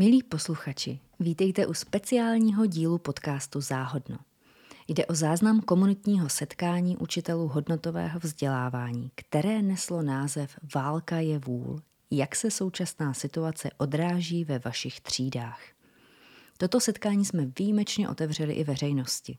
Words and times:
Milí 0.00 0.22
posluchači, 0.22 1.00
vítejte 1.18 1.66
u 1.66 1.74
speciálního 1.74 2.66
dílu 2.66 2.98
podcastu 2.98 3.60
Záhodno. 3.60 4.18
Jde 4.88 5.06
o 5.06 5.14
záznam 5.14 5.60
komunitního 5.60 6.28
setkání 6.28 6.96
učitelů 6.96 7.48
hodnotového 7.48 8.20
vzdělávání, 8.20 9.10
které 9.14 9.62
neslo 9.62 10.02
název 10.02 10.58
Válka 10.74 11.18
je 11.18 11.38
vůl, 11.38 11.80
jak 12.10 12.36
se 12.36 12.50
současná 12.50 13.14
situace 13.14 13.70
odráží 13.76 14.44
ve 14.44 14.58
vašich 14.58 15.00
třídách. 15.00 15.60
Toto 16.58 16.80
setkání 16.80 17.24
jsme 17.24 17.46
výjimečně 17.58 18.08
otevřeli 18.08 18.52
i 18.52 18.64
veřejnosti. 18.64 19.38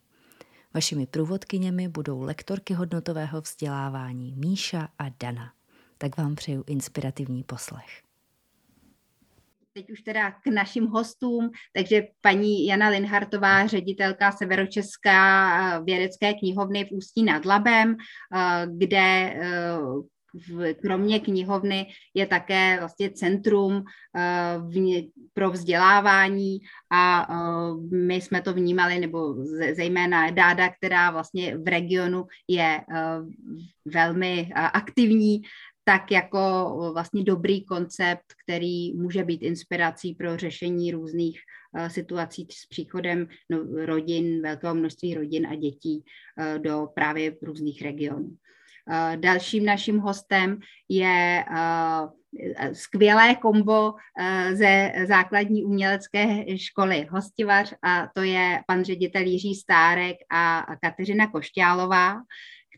Vašimi 0.73 1.05
průvodkyněmi 1.05 1.87
budou 1.87 2.21
lektorky 2.21 2.73
hodnotového 2.73 3.41
vzdělávání 3.41 4.33
Míša 4.37 4.89
a 4.99 5.09
Dana. 5.19 5.53
Tak 5.97 6.17
vám 6.17 6.35
přeju 6.35 6.63
inspirativní 6.67 7.43
poslech 7.43 8.10
teď 9.73 9.91
už 9.91 10.01
teda 10.01 10.31
k 10.31 10.47
našim 10.47 10.87
hostům, 10.87 11.49
takže 11.75 12.03
paní 12.21 12.65
Jana 12.65 12.89
Linhartová, 12.89 13.67
ředitelka 13.67 14.31
Severočeská 14.31 15.79
vědecké 15.79 16.33
knihovny 16.33 16.85
v 16.85 16.91
Ústí 16.91 17.23
nad 17.23 17.45
Labem, 17.45 17.95
eh, 18.35 18.67
kde 18.77 18.99
eh, 18.99 20.73
kromě 20.81 21.19
knihovny 21.19 21.87
je 22.13 22.27
také 22.27 22.79
vlastně 22.79 23.09
centrum 23.09 23.83
pro 25.33 25.51
vzdělávání 25.51 26.59
a 26.91 27.27
my 27.91 28.15
jsme 28.15 28.41
to 28.41 28.53
vnímali, 28.53 28.99
nebo 28.99 29.35
zejména 29.75 30.29
Dáda, 30.29 30.69
která 30.69 31.11
vlastně 31.11 31.57
v 31.57 31.67
regionu 31.67 32.25
je 32.47 32.81
velmi 33.85 34.49
aktivní, 34.55 35.41
tak 35.91 36.11
jako 36.11 36.39
vlastně 36.93 37.23
dobrý 37.23 37.65
koncept, 37.65 38.25
který 38.43 38.93
může 38.93 39.23
být 39.23 39.43
inspirací 39.43 40.15
pro 40.15 40.37
řešení 40.37 40.91
různých 40.91 41.39
uh, 41.79 41.87
situací 41.87 42.47
s 42.51 42.67
příchodem 42.67 43.27
no, 43.49 43.85
rodin, 43.85 44.41
velkého 44.41 44.75
množství 44.75 45.13
rodin 45.13 45.47
a 45.47 45.55
dětí 45.55 46.03
uh, 46.03 46.59
do 46.63 46.87
právě 46.95 47.35
různých 47.41 47.81
regionů. 47.81 48.25
Uh, 48.25 49.15
dalším 49.15 49.65
naším 49.65 49.99
hostem 49.99 50.59
je 50.89 51.45
skvělé 52.73 53.35
kombo 53.35 53.93
ze 54.53 54.91
základní 55.07 55.63
umělecké 55.63 56.57
školy 56.57 57.07
Hostivař 57.11 57.73
a 57.83 58.07
to 58.15 58.21
je 58.21 58.61
pan 58.67 58.83
ředitel 58.83 59.21
Jiří 59.21 59.55
Stárek 59.55 60.15
a 60.31 60.65
Kateřina 60.81 61.27
Košťálová, 61.27 62.21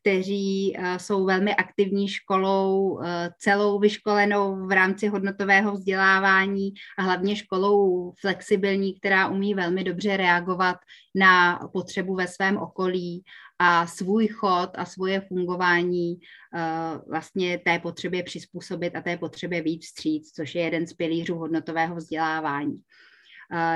kteří 0.04 0.76
eh, 0.78 1.00
jsou 1.00 1.26
velmi 1.26 1.56
aktivní 1.56 2.08
školou, 2.08 3.02
eh, 3.04 3.30
celou 3.40 3.80
vyškolenou 3.80 4.68
v 4.68 4.72
rámci 4.72 5.08
hodnotového 5.08 5.74
vzdělávání 5.74 6.74
a 6.98 7.02
hlavně 7.02 7.36
školou 7.36 8.12
flexibilní, 8.22 9.00
která 9.00 9.28
umí 9.28 9.54
velmi 9.54 9.84
dobře 9.84 10.18
reagovat 10.18 10.76
na 11.16 11.60
potřebu 11.74 12.16
ve 12.16 12.28
svém 12.28 12.58
okolí 12.58 13.24
a 13.60 13.88
svůj 13.88 14.28
chod 14.28 14.70
a 14.76 14.86
svoje 14.86 15.22
fungování 15.22 16.14
eh, 16.56 17.00
vlastně 17.10 17.58
té 17.58 17.80
potřebě 17.80 18.24
přizpůsobit 18.24 18.96
a 18.96 19.02
té 19.02 19.18
potřebě 19.18 19.62
víc 19.62 19.86
vstříc, 19.86 20.32
což 20.32 20.56
je 20.56 20.62
jeden 20.62 20.88
z 20.88 20.94
pilířů 20.94 21.36
hodnotového 21.36 21.96
vzdělávání. 21.96 22.82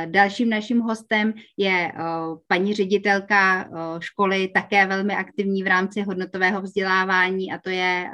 Dalším 0.05 0.49
naším 0.49 0.79
hostem 0.79 1.33
je 1.57 1.91
paní 2.47 2.73
ředitelka 2.73 3.69
školy, 3.99 4.47
také 4.47 4.85
velmi 4.85 5.15
aktivní 5.15 5.63
v 5.63 5.67
rámci 5.67 6.01
hodnotového 6.01 6.61
vzdělávání 6.61 7.51
a 7.51 7.57
to 7.57 7.69
je 7.69 8.09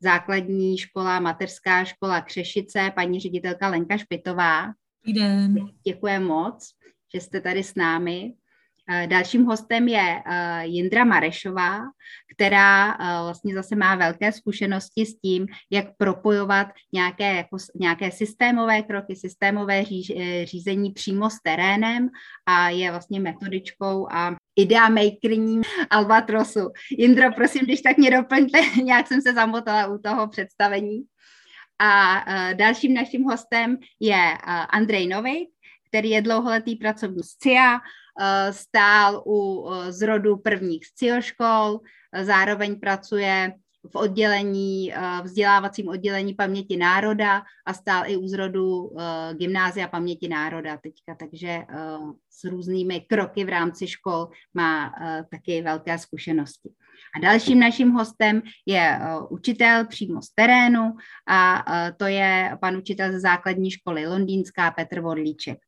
základní 0.00 0.78
škola, 0.78 1.20
mateřská 1.20 1.84
škola 1.84 2.20
Křešice, 2.20 2.92
paní 2.94 3.20
ředitelka 3.20 3.68
Lenka 3.68 3.96
Špitová. 3.96 4.66
Dobrý 5.06 5.20
den. 5.20 5.54
Děkuji 5.86 6.18
moc, 6.18 6.70
že 7.14 7.20
jste 7.20 7.40
tady 7.40 7.62
s 7.62 7.74
námi. 7.74 8.32
Eh, 8.90 9.06
dalším 9.06 9.44
hostem 9.44 9.88
je 9.88 10.22
eh, 10.26 10.66
Jindra 10.66 11.04
Marešová, 11.04 11.80
která 12.34 12.92
eh, 12.92 12.96
vlastně 13.22 13.54
zase 13.54 13.76
má 13.76 13.94
velké 13.94 14.32
zkušenosti 14.32 15.06
s 15.06 15.18
tím, 15.20 15.46
jak 15.70 15.86
propojovat 15.96 16.68
nějaké, 16.92 17.36
jako, 17.36 17.56
nějaké 17.80 18.10
systémové 18.10 18.82
kroky, 18.82 19.16
systémové 19.16 19.84
řízení 20.44 20.92
přímo 20.92 21.30
s 21.30 21.42
terénem 21.42 22.08
a 22.46 22.68
je 22.68 22.90
vlastně 22.90 23.20
metodičkou 23.20 24.08
a 24.12 24.36
idea 24.56 24.88
makerní 24.88 25.60
Albatrosu. 25.90 26.70
Jindro, 26.98 27.32
prosím, 27.32 27.62
když 27.62 27.82
tak 27.82 27.96
mě 27.96 28.10
doplňte, 28.10 28.58
nějak 28.82 29.06
jsem 29.06 29.22
se 29.22 29.32
zamotala 29.32 29.86
u 29.86 29.98
toho 29.98 30.28
představení. 30.28 31.02
A 31.78 32.24
dalším 32.54 32.94
naším 32.94 33.24
hostem 33.24 33.76
je 34.00 34.38
Andrej 34.70 35.06
Novik, 35.06 35.48
který 35.88 36.10
je 36.10 36.22
dlouholetý 36.22 36.76
pracovník 36.76 37.24
z 37.24 37.36
CIA, 37.36 37.80
stál 38.50 39.22
u 39.26 39.68
eh, 39.70 39.92
zrodu 39.92 40.36
prvních 40.36 40.86
scioškol, 40.86 41.80
eh, 42.12 42.24
zároveň 42.24 42.80
pracuje 42.80 43.52
v 43.92 43.96
oddělení, 43.96 44.92
vzdělávacím 45.22 45.88
oddělení 45.88 46.34
paměti 46.34 46.76
národa 46.76 47.42
a 47.66 47.72
stál 47.72 48.02
i 48.06 48.16
u 48.16 48.28
zrodu 48.28 48.90
gymnázia 49.32 49.88
paměti 49.88 50.28
národa 50.28 50.76
teďka, 50.76 51.14
takže 51.14 51.62
s 52.30 52.44
různými 52.44 53.00
kroky 53.00 53.44
v 53.44 53.48
rámci 53.48 53.88
škol 53.88 54.28
má 54.54 54.92
taky 55.30 55.62
velké 55.62 55.98
zkušenosti. 55.98 56.70
A 57.16 57.20
dalším 57.20 57.60
naším 57.60 57.90
hostem 57.90 58.42
je 58.66 58.98
učitel 59.30 59.86
přímo 59.86 60.22
z 60.22 60.34
terénu 60.34 60.92
a 61.28 61.64
to 61.96 62.04
je 62.04 62.58
pan 62.60 62.76
učitel 62.76 63.12
ze 63.12 63.20
základní 63.20 63.70
školy 63.70 64.06
Londýnská 64.06 64.70
Petr 64.70 65.00
Vodlíček. 65.00 65.58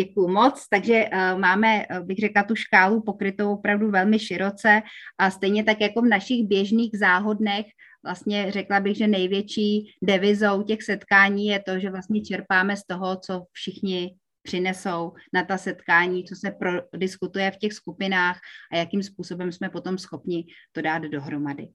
Děkuji 0.00 0.28
moc, 0.28 0.68
takže 0.68 1.04
uh, 1.12 1.40
máme, 1.40 1.86
uh, 1.86 2.06
bych 2.06 2.18
řekla, 2.18 2.42
tu 2.42 2.54
škálu 2.54 3.02
pokrytou 3.02 3.52
opravdu 3.52 3.90
velmi 3.90 4.18
široce 4.18 4.82
a 5.18 5.30
stejně 5.30 5.64
tak 5.64 5.80
jako 5.80 6.02
v 6.02 6.08
našich 6.08 6.46
běžných 6.46 6.98
záhodnech, 6.98 7.66
vlastně 8.04 8.52
řekla 8.52 8.80
bych, 8.80 8.96
že 8.96 9.06
největší 9.06 9.96
devizou 10.02 10.62
těch 10.62 10.82
setkání 10.82 11.46
je 11.46 11.62
to, 11.62 11.78
že 11.78 11.90
vlastně 11.90 12.22
čerpáme 12.22 12.76
z 12.76 12.84
toho, 12.86 13.16
co 13.16 13.44
všichni 13.52 14.14
přinesou 14.42 15.12
na 15.32 15.44
ta 15.44 15.58
setkání, 15.58 16.24
co 16.24 16.34
se 16.36 16.50
prodiskutuje 16.50 17.50
v 17.50 17.56
těch 17.56 17.72
skupinách 17.72 18.40
a 18.72 18.76
jakým 18.76 19.02
způsobem 19.02 19.52
jsme 19.52 19.70
potom 19.70 19.98
schopni 19.98 20.46
to 20.72 20.82
dát 20.82 21.02
dohromady. 21.02 21.68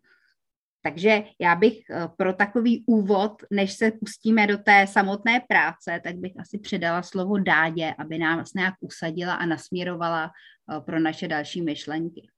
Takže 0.82 1.24
já 1.40 1.56
bych 1.56 1.80
eh, 1.90 2.08
pro 2.18 2.34
takový 2.34 2.84
úvod, 2.88 3.32
než 3.52 3.74
se 3.74 3.92
pustíme 3.92 4.48
do 4.48 4.58
té 4.58 4.88
samotné 4.88 5.42
práce, 5.48 6.02
tak 6.04 6.16
bych 6.16 6.34
asi 6.40 6.60
předala 6.60 7.04
slovo 7.04 7.38
Dádě, 7.38 7.96
aby 7.98 8.18
nás 8.18 8.54
nějak 8.54 8.74
usadila 8.80 9.34
a 9.34 9.46
nasměrovala 9.46 10.32
eh, 10.32 10.82
pro 10.82 11.00
naše 11.00 11.28
další 11.28 11.62
myšlenky. 11.62 12.30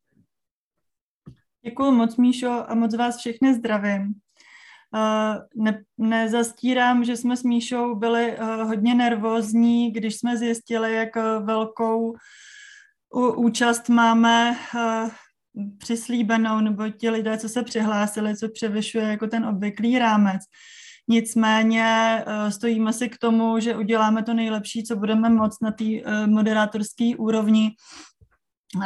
Děkuji 1.66 1.92
moc, 1.92 2.18
Míšo, 2.18 2.66
a 2.68 2.76
moc 2.76 2.96
vás 2.96 3.18
všechny 3.18 3.54
zdravím. 3.54 4.14
Eh, 4.96 5.36
ne, 5.56 5.84
nezastírám, 5.98 7.04
že 7.04 7.18
jsme 7.18 7.38
s 7.38 7.44
Míšou 7.44 7.96
byli 7.96 8.38
hodně 8.64 8.96
nervózní, 8.96 9.92
když 9.92 10.16
jsme 10.16 10.38
zjistili, 10.38 10.94
jak 10.94 11.16
velkou 11.46 12.16
účast 13.36 13.90
máme 13.90 14.56
přislíbenou, 15.78 16.60
nebo 16.60 16.90
ti 16.90 17.10
lidé, 17.10 17.38
co 17.38 17.50
se 17.50 17.64
přihlásili, 17.64 18.38
co 18.38 18.50
převyšuje 18.50 19.04
jako 19.04 19.28
ten 19.28 19.46
obvyklý 19.46 20.00
rámec. 20.00 20.42
Nicméně 21.08 21.86
eh, 22.26 22.52
stojíme 22.52 22.94
si 22.94 23.10
k 23.10 23.18
tomu, 23.18 23.60
že 23.60 23.76
uděláme 23.76 24.24
to 24.24 24.34
nejlepší, 24.34 24.84
co 24.84 24.96
budeme 24.96 25.30
moc 25.30 25.58
na 25.62 25.72
té 25.72 25.86
eh, 25.86 26.28
moderátorské 26.28 27.12
úrovni 27.18 27.72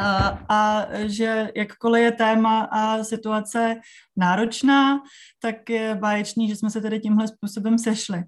a, 0.00 0.38
a 0.48 0.86
že 1.06 1.50
jakkoliv 1.56 2.02
je 2.02 2.12
téma 2.12 2.60
a 2.60 3.04
situace 3.04 3.76
náročná, 4.16 4.98
tak 5.40 5.70
je 5.70 5.94
báječný, 5.94 6.48
že 6.48 6.56
jsme 6.56 6.70
se 6.70 6.80
tedy 6.80 7.00
tímhle 7.00 7.28
způsobem 7.28 7.78
sešli. 7.78 8.22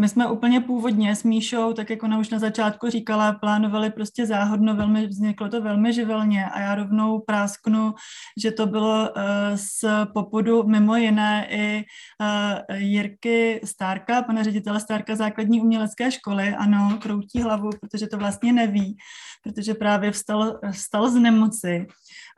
My 0.00 0.08
jsme 0.08 0.30
úplně 0.30 0.60
původně 0.60 1.16
s 1.16 1.22
Míšou, 1.22 1.72
tak 1.72 1.90
jako 1.90 2.06
ona 2.06 2.18
už 2.18 2.30
na 2.30 2.38
začátku 2.38 2.90
říkala, 2.90 3.32
plánovali 3.32 3.90
prostě 3.90 4.26
záhodno, 4.26 4.76
velmi, 4.76 5.06
vzniklo 5.06 5.48
to 5.48 5.62
velmi 5.62 5.92
živelně 5.92 6.46
a 6.46 6.60
já 6.60 6.74
rovnou 6.74 7.20
prásknu, 7.20 7.94
že 8.42 8.50
to 8.50 8.66
bylo 8.66 9.10
uh, 9.10 9.22
z 9.54 9.84
popudu 10.14 10.62
mimo 10.62 10.96
jiné 10.96 11.46
i 11.50 11.84
uh, 12.20 12.76
Jirky 12.76 13.60
Stárka, 13.64 14.22
pana 14.22 14.42
ředitele 14.42 14.80
Stárka 14.80 15.16
základní 15.16 15.60
umělecké 15.60 16.10
školy, 16.10 16.54
ano, 16.54 16.98
kroutí 17.02 17.42
hlavu, 17.42 17.70
protože 17.80 18.06
to 18.06 18.18
vlastně 18.18 18.52
neví, 18.52 18.96
protože 19.42 19.74
právě 19.74 20.10
vstal, 20.10 20.60
vstal 20.72 21.10
z 21.10 21.14
nemoci. 21.14 21.86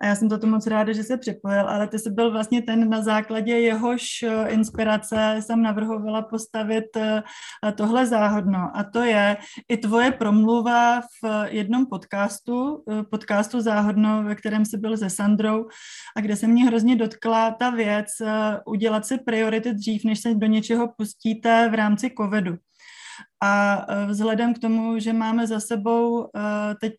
A 0.01 0.07
já 0.07 0.15
jsem 0.15 0.29
to 0.29 0.47
moc 0.47 0.67
ráda, 0.67 0.93
že 0.93 1.03
se 1.03 1.17
připojil, 1.17 1.69
ale 1.69 1.89
ty 1.89 1.99
jsi 1.99 2.11
byl 2.11 2.31
vlastně 2.31 2.63
ten 2.63 2.89
na 2.89 3.03
základě 3.03 3.53
jehož 3.53 4.23
eh, 4.23 4.49
inspirace 4.49 5.37
jsem 5.41 5.63
navrhovala 5.63 6.23
postavit 6.23 6.97
tohle 7.75 8.07
záhodno 8.07 8.71
a 8.75 8.85
to 8.85 9.03
je 9.03 9.37
i 9.69 9.77
tvoje 9.77 10.13
promluva 10.13 11.01
v 11.01 11.47
jednom 11.49 11.87
podcastu, 11.87 12.85
eh, 12.91 13.03
podcastu 13.03 13.61
záhodno, 13.61 14.23
ve 14.23 14.35
kterém 14.35 14.65
jsi 14.65 14.77
byl 14.77 14.97
se 14.97 15.11
Sandrou 15.11 15.69
a 16.17 16.21
kde 16.21 16.37
se 16.37 16.47
mě 16.47 16.65
hrozně 16.65 16.97
dotkla 16.97 17.51
ta 17.51 17.71
věc 17.71 18.07
udělat 18.67 19.07
si 19.07 19.19
priority 19.19 19.73
dřív, 19.73 20.05
než 20.05 20.21
se 20.21 20.35
do 20.35 20.47
něčeho 20.47 20.89
pustíte 20.97 21.69
v 21.69 21.75
rámci 21.75 22.11
covidu. 22.19 22.57
A 23.43 23.87
vzhledem 24.07 24.55
k 24.55 24.59
tomu, 24.59 24.99
že 24.99 25.13
máme 25.13 25.47
za 25.47 25.61
sebou 25.61 26.31
teď 26.81 26.95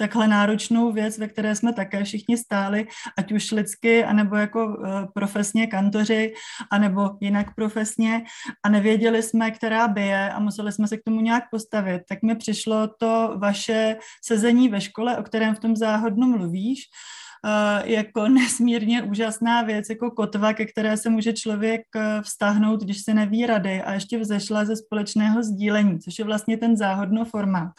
takhle 0.00 0.28
náročnou 0.28 0.92
věc, 0.92 1.18
ve 1.18 1.28
které 1.28 1.54
jsme 1.54 1.72
také 1.72 2.04
všichni 2.04 2.36
stáli, 2.36 2.86
ať 3.18 3.32
už 3.32 3.50
lidsky, 3.50 4.04
anebo 4.04 4.36
jako 4.36 4.66
uh, 4.66 4.74
profesně 5.14 5.66
kantoři, 5.66 6.32
anebo 6.72 7.10
jinak 7.20 7.54
profesně 7.54 8.24
a 8.64 8.68
nevěděli 8.68 9.22
jsme, 9.22 9.50
která 9.50 9.88
by 9.88 10.02
je 10.02 10.32
a 10.32 10.40
museli 10.40 10.72
jsme 10.72 10.88
se 10.88 10.96
k 10.96 11.04
tomu 11.04 11.20
nějak 11.20 11.44
postavit, 11.50 12.02
tak 12.08 12.22
mi 12.22 12.36
přišlo 12.36 12.88
to 12.98 13.36
vaše 13.36 13.96
sezení 14.24 14.68
ve 14.68 14.80
škole, 14.80 15.18
o 15.18 15.22
kterém 15.22 15.54
v 15.54 15.60
tom 15.60 15.76
záhodnu 15.76 16.26
mluvíš, 16.26 16.80
Uh, 17.44 17.90
jako 17.90 18.28
nesmírně 18.28 19.02
úžasná 19.02 19.62
věc, 19.62 19.88
jako 19.90 20.10
kotva, 20.10 20.52
ke 20.52 20.66
které 20.66 20.96
se 20.96 21.10
může 21.10 21.32
člověk 21.32 21.80
vztáhnout, 22.22 22.84
když 22.84 23.02
se 23.02 23.14
neví 23.14 23.46
rady 23.46 23.82
a 23.82 23.92
ještě 23.92 24.18
vzešla 24.18 24.64
ze 24.64 24.76
společného 24.76 25.42
sdílení, 25.42 25.98
což 25.98 26.18
je 26.18 26.24
vlastně 26.24 26.56
ten 26.56 26.76
záhodno 26.76 27.24
formát. 27.24 27.72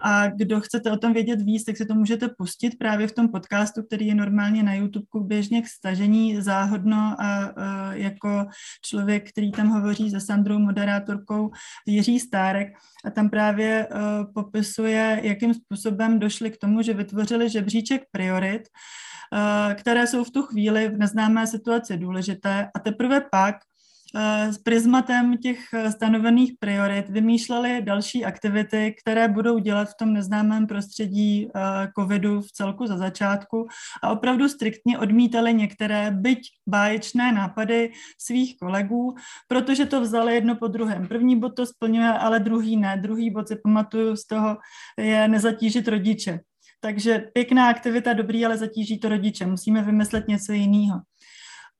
A 0.00 0.28
kdo 0.28 0.60
chcete 0.60 0.90
o 0.90 0.96
tom 0.96 1.12
vědět 1.12 1.42
víc, 1.42 1.64
tak 1.64 1.76
si 1.76 1.86
to 1.86 1.94
můžete 1.94 2.28
pustit 2.38 2.78
právě 2.78 3.06
v 3.06 3.12
tom 3.12 3.28
podcastu, 3.28 3.82
který 3.82 4.06
je 4.06 4.14
normálně 4.14 4.62
na 4.62 4.74
YouTube 4.74 5.06
běžně 5.20 5.62
k 5.62 5.68
stažení 5.68 6.42
záhodno. 6.42 7.16
A, 7.18 7.44
a 7.44 7.92
jako 7.92 8.46
člověk, 8.84 9.30
který 9.30 9.52
tam 9.52 9.68
hovoří 9.68 10.10
se 10.10 10.20
Sandrou, 10.20 10.58
moderátorkou 10.58 11.50
Jiří 11.86 12.20
Stárek. 12.20 12.68
A 13.04 13.10
tam 13.10 13.30
právě 13.30 13.88
uh, 13.88 14.32
popisuje, 14.34 15.20
jakým 15.22 15.54
způsobem 15.54 16.18
došli 16.18 16.50
k 16.50 16.56
tomu, 16.56 16.82
že 16.82 16.94
vytvořili 16.94 17.50
žebříček 17.50 18.02
priorit, 18.10 18.62
které 19.74 20.06
jsou 20.06 20.24
v 20.24 20.30
tu 20.30 20.42
chvíli 20.42 20.88
v 20.88 20.98
neznámé 20.98 21.46
situaci 21.46 21.96
důležité. 21.96 22.70
A 22.74 22.78
teprve 22.78 23.20
pak 23.30 23.56
s 24.50 24.58
prismatem 24.58 25.38
těch 25.38 25.58
eh, 25.72 25.92
stanovených 25.92 26.52
priorit 26.58 27.08
vymýšleli 27.08 27.82
další 27.82 28.24
aktivity, 28.24 28.94
které 29.02 29.28
budou 29.28 29.58
dělat 29.58 29.88
v 29.88 29.94
tom 29.98 30.12
neznámém 30.12 30.66
prostředí 30.66 31.48
eh, 31.48 31.60
covidu 31.98 32.40
v 32.40 32.52
celku 32.52 32.86
za 32.86 32.96
začátku 32.96 33.66
a 34.02 34.10
opravdu 34.10 34.48
striktně 34.48 34.98
odmítali 34.98 35.54
některé, 35.54 36.10
byť 36.10 36.38
báječné 36.68 37.32
nápady 37.32 37.92
svých 38.18 38.56
kolegů, 38.58 39.14
protože 39.48 39.86
to 39.86 40.00
vzali 40.00 40.34
jedno 40.34 40.56
po 40.56 40.68
druhém. 40.68 41.08
První 41.08 41.40
bod 41.40 41.56
to 41.56 41.66
splňuje, 41.66 42.08
ale 42.08 42.40
druhý 42.40 42.76
ne. 42.76 42.96
Druhý 43.02 43.30
bod 43.30 43.48
si 43.48 43.56
pamatuju 43.56 44.16
z 44.16 44.26
toho 44.26 44.56
je 44.98 45.28
nezatížit 45.28 45.88
rodiče. 45.88 46.40
Takže 46.80 47.18
pěkná 47.32 47.68
aktivita, 47.68 48.12
dobrý, 48.12 48.46
ale 48.46 48.56
zatíží 48.56 48.98
to 48.98 49.08
rodiče. 49.08 49.46
Musíme 49.46 49.82
vymyslet 49.82 50.28
něco 50.28 50.52
jiného. 50.52 51.00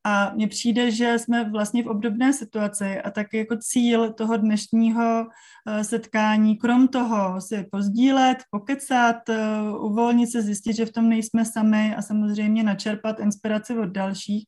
A 0.07 0.33
mně 0.35 0.49
přijde, 0.49 0.91
že 0.91 1.19
jsme 1.19 1.51
vlastně 1.51 1.83
v 1.83 1.87
obdobné 1.87 2.33
situaci 2.33 3.01
a 3.01 3.11
tak 3.11 3.35
jako 3.35 3.57
cíl 3.57 4.13
toho 4.13 4.37
dnešního 4.37 5.27
eh, 5.67 5.85
setkání, 5.85 6.57
krom 6.57 6.89
toho 6.89 7.41
si 7.41 7.67
pozdílet, 7.71 8.39
pokecat, 8.51 9.29
eh, 9.29 9.63
uvolnit 9.81 10.31
se, 10.31 10.43
zjistit, 10.43 10.77
že 10.77 10.87
v 10.87 10.93
tom 10.93 11.09
nejsme 11.09 11.45
sami 11.45 11.95
a 11.97 12.03
samozřejmě 12.03 12.63
načerpat 12.63 13.21
inspiraci 13.21 13.79
od 13.79 13.89
dalších, 13.89 14.45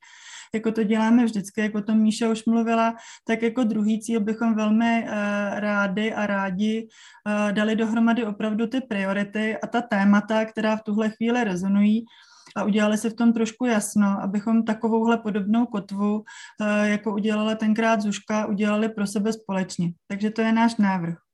jako 0.54 0.72
to 0.72 0.82
děláme 0.82 1.24
vždycky, 1.24 1.60
jako 1.60 1.82
to 1.82 1.94
Míša 1.94 2.28
už 2.28 2.44
mluvila, 2.44 2.94
tak 3.24 3.42
jako 3.42 3.64
druhý 3.64 4.00
cíl 4.00 4.20
bychom 4.20 4.54
velmi 4.54 5.02
uh, 5.02 5.08
rádi 5.58 6.12
a 6.12 6.26
rádi 6.26 6.88
dali 7.52 7.76
dohromady 7.76 8.24
opravdu 8.24 8.66
ty 8.66 8.80
priority 8.80 9.56
a 9.56 9.66
ta 9.66 9.80
témata, 9.82 10.44
která 10.44 10.76
v 10.76 10.82
tuhle 10.82 11.10
chvíli 11.10 11.44
rezonují, 11.44 12.06
a 12.56 12.64
udělali 12.64 12.98
si 12.98 13.10
v 13.10 13.14
tom 13.14 13.32
trošku 13.32 13.66
jasno, 13.66 14.22
abychom 14.22 14.64
takovouhle 14.64 15.18
podobnou 15.18 15.66
kotvu, 15.66 16.24
eh, 16.62 16.88
jako 16.88 17.14
udělala 17.14 17.54
tenkrát 17.54 18.00
Zuška, 18.00 18.46
udělali 18.46 18.88
pro 18.88 19.06
sebe 19.06 19.32
společně. 19.32 19.92
Takže 20.08 20.30
to 20.30 20.40
je 20.40 20.52
náš 20.52 20.76
návrh. 20.76 21.25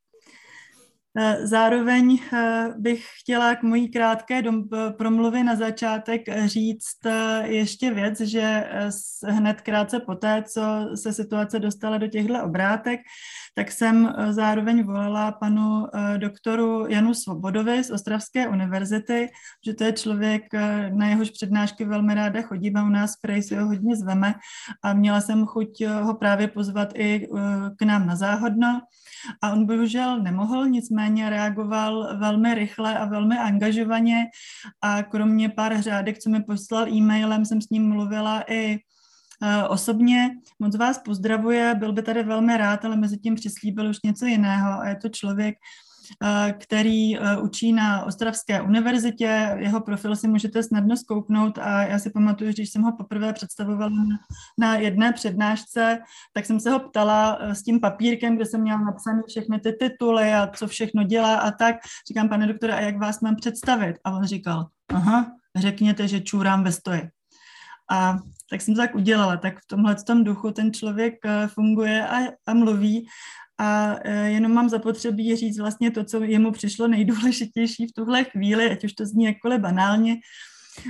Eh, 1.17 1.47
zároveň 1.47 2.19
eh, 2.33 2.73
bych 2.77 3.05
chtěla 3.19 3.55
k 3.55 3.63
mojí 3.63 3.91
krátké 3.91 4.43
promluvě 4.97 5.43
na 5.43 5.55
začátek 5.55 6.21
říct 6.45 6.97
ještě 7.43 7.93
věc, 7.93 8.19
že 8.19 8.69
hned 9.27 9.61
krátce 9.61 9.99
poté, 9.99 10.43
co 10.47 10.61
se 10.95 11.13
situace 11.13 11.59
dostala 11.59 11.97
do 11.97 12.07
těchto 12.07 12.43
obrátek, 12.43 12.99
tak 13.55 13.71
jsem 13.71 14.13
zároveň 14.29 14.83
volala 14.83 15.31
panu 15.31 15.87
doktoru 16.17 16.87
Janu 16.87 17.13
Svobodovi 17.13 17.83
z 17.83 17.91
Ostravské 17.91 18.47
univerzity, 18.47 19.29
že 19.65 19.73
to 19.73 19.83
je 19.83 19.93
člověk, 19.93 20.43
na 20.93 21.07
jehož 21.07 21.29
přednášky 21.29 21.85
velmi 21.85 22.13
ráda 22.13 22.41
chodím 22.41 22.77
a 22.77 22.83
u 22.83 22.89
nás 22.89 23.15
v 23.23 23.41
si 23.41 23.55
ho 23.55 23.65
hodně 23.65 23.95
zveme 23.95 24.33
a 24.83 24.93
měla 24.93 25.21
jsem 25.21 25.45
chuť 25.45 25.85
ho 25.85 26.13
právě 26.13 26.47
pozvat 26.47 26.89
i 26.95 27.27
k 27.77 27.81
nám 27.81 28.07
na 28.07 28.15
záhodno 28.15 28.81
a 29.41 29.51
on 29.51 29.65
bohužel 29.65 30.19
nemohl, 30.19 30.67
nicméně 30.67 31.02
reagoval 31.09 32.17
velmi 32.17 32.53
rychle 32.53 32.97
a 32.97 33.05
velmi 33.05 33.37
angažovaně 33.37 34.25
a 34.81 35.03
kromě 35.03 35.49
pár 35.49 35.81
řádek, 35.81 36.19
co 36.19 36.29
mi 36.29 36.43
poslal 36.43 36.87
e-mailem, 36.87 37.45
jsem 37.45 37.61
s 37.61 37.69
ním 37.69 37.89
mluvila 37.89 38.43
i 38.47 38.73
e, 38.73 39.67
osobně. 39.67 40.31
Moc 40.59 40.75
vás 40.75 40.97
pozdravuje, 40.97 41.75
byl 41.75 41.93
by 41.93 42.01
tady 42.01 42.23
velmi 42.23 42.57
rád, 42.57 42.85
ale 42.85 42.95
mezi 42.95 43.17
tím 43.17 43.35
přislíbil 43.35 43.89
už 43.89 43.97
něco 44.05 44.25
jiného 44.25 44.79
a 44.79 44.87
je 44.87 44.95
to 44.95 45.09
člověk, 45.09 45.55
který 46.59 47.17
eh, 47.17 47.37
učí 47.37 47.73
na 47.73 48.05
Ostravské 48.05 48.61
univerzitě. 48.61 49.55
Jeho 49.57 49.81
profil 49.81 50.15
si 50.15 50.27
můžete 50.27 50.63
snadno 50.63 50.97
zkouknout 50.97 51.57
a 51.57 51.83
já 51.83 51.99
si 51.99 52.09
pamatuju, 52.09 52.49
že 52.49 52.53
když 52.53 52.69
jsem 52.69 52.81
ho 52.81 52.97
poprvé 52.97 53.33
představovala 53.33 53.95
na 54.59 54.75
jedné 54.75 55.13
přednášce, 55.13 55.99
tak 56.33 56.45
jsem 56.45 56.59
se 56.59 56.71
ho 56.71 56.79
ptala 56.79 57.37
eh, 57.41 57.55
s 57.55 57.63
tím 57.63 57.79
papírkem, 57.79 58.35
kde 58.35 58.45
jsem 58.45 58.61
měla 58.61 58.79
napsané 58.81 59.21
všechny 59.27 59.59
ty 59.59 59.73
tituly 59.73 60.33
a 60.33 60.47
co 60.47 60.67
všechno 60.67 61.03
dělá 61.03 61.35
a 61.35 61.51
tak. 61.51 61.75
Říkám, 62.07 62.29
pane 62.29 62.47
doktore, 62.47 62.73
a 62.73 62.79
jak 62.79 62.97
vás 62.97 63.21
mám 63.21 63.35
představit? 63.35 63.95
A 64.03 64.11
on 64.11 64.23
říkal, 64.23 64.67
aha, 64.89 65.31
řekněte, 65.55 66.07
že 66.07 66.21
čůrám 66.21 66.63
ve 66.63 66.71
stoji. 66.71 67.09
A 67.91 68.17
tak 68.49 68.61
jsem 68.61 68.75
to 68.75 68.81
tak 68.81 68.95
udělala. 68.95 69.37
Tak 69.37 69.59
v 69.59 69.67
tomhle 69.67 69.95
tom 69.95 70.23
duchu 70.23 70.51
ten 70.51 70.73
člověk 70.73 71.13
funguje 71.47 72.07
a, 72.07 72.17
a 72.47 72.53
mluví 72.53 73.07
a 73.57 73.95
e, 74.03 74.29
jenom 74.29 74.53
mám 74.53 74.69
zapotřebí 74.69 75.35
říct 75.35 75.59
vlastně 75.59 75.91
to, 75.91 76.03
co 76.03 76.23
jemu 76.23 76.51
přišlo 76.51 76.87
nejdůležitější 76.87 77.87
v 77.87 77.93
tuhle 77.93 78.23
chvíli, 78.23 78.71
ať 78.71 78.83
už 78.83 78.93
to 78.93 79.05
zní 79.05 79.25
jakkoliv 79.25 79.61
banálně. 79.61 80.15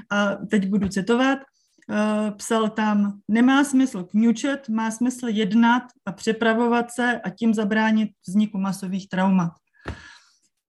A 0.10 0.36
teď 0.36 0.68
budu 0.68 0.88
citovat. 0.88 1.40
E, 1.40 2.32
psal 2.32 2.70
tam, 2.70 3.20
nemá 3.28 3.64
smysl 3.64 4.04
kňučet, 4.04 4.70
má 4.70 4.92
smysl 4.92 5.28
jednat 5.28 5.84
a 6.06 6.12
připravovat 6.12 6.92
se 6.92 7.22
a 7.22 7.30
tím 7.30 7.54
zabránit 7.54 8.10
vzniku 8.28 8.58
masových 8.58 9.10
traumat 9.10 9.52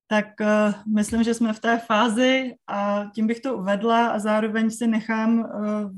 tak 0.06 0.26
uh, 0.40 0.94
myslím, 0.94 1.23
že 1.23 1.34
jsme 1.34 1.52
v 1.52 1.61
té 1.61 1.78
fázi 1.78 2.54
a 2.66 3.04
tím 3.14 3.26
bych 3.26 3.40
to 3.40 3.56
uvedla 3.56 4.06
a 4.06 4.18
zároveň 4.18 4.70
si 4.70 4.87
nechám 4.87 5.38
uh, 5.38 5.46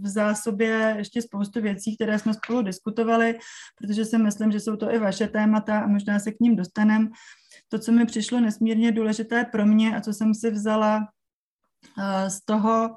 v 0.02 0.08
zásobě 0.08 0.94
ještě 0.98 1.22
spoustu 1.22 1.60
věcí, 1.60 1.96
které 1.96 2.18
jsme 2.18 2.34
spolu 2.34 2.62
diskutovali, 2.62 3.38
protože 3.78 4.04
si 4.04 4.18
myslím, 4.18 4.52
že 4.52 4.60
jsou 4.60 4.76
to 4.76 4.94
i 4.94 4.98
vaše 4.98 5.28
témata 5.28 5.80
a 5.80 5.86
možná 5.86 6.18
se 6.18 6.32
k 6.32 6.40
ním 6.40 6.56
dostaneme. 6.56 7.08
To, 7.68 7.78
co 7.78 7.92
mi 7.92 8.06
přišlo 8.06 8.40
nesmírně 8.40 8.92
důležité 8.92 9.44
pro 9.44 9.66
mě 9.66 9.96
a 9.96 10.00
co 10.00 10.12
jsem 10.12 10.34
si 10.34 10.50
vzala 10.50 10.96
uh, 11.98 12.28
z 12.28 12.44
toho, 12.44 12.96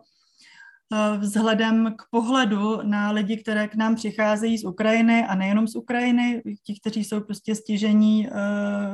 vzhledem 1.18 1.94
k 1.98 2.02
pohledu 2.12 2.82
na 2.84 3.12
lidi, 3.12 3.38
které 3.38 3.68
k 3.68 3.76
nám 3.76 3.96
přicházejí 3.96 4.58
z 4.58 4.66
Ukrajiny 4.66 5.26
a 5.26 5.36
nejenom 5.36 5.68
z 5.68 5.76
Ukrajiny, 5.76 6.42
ti, 6.64 6.80
kteří 6.80 7.04
jsou 7.04 7.22
prostě 7.22 7.56
stižení 7.56 8.30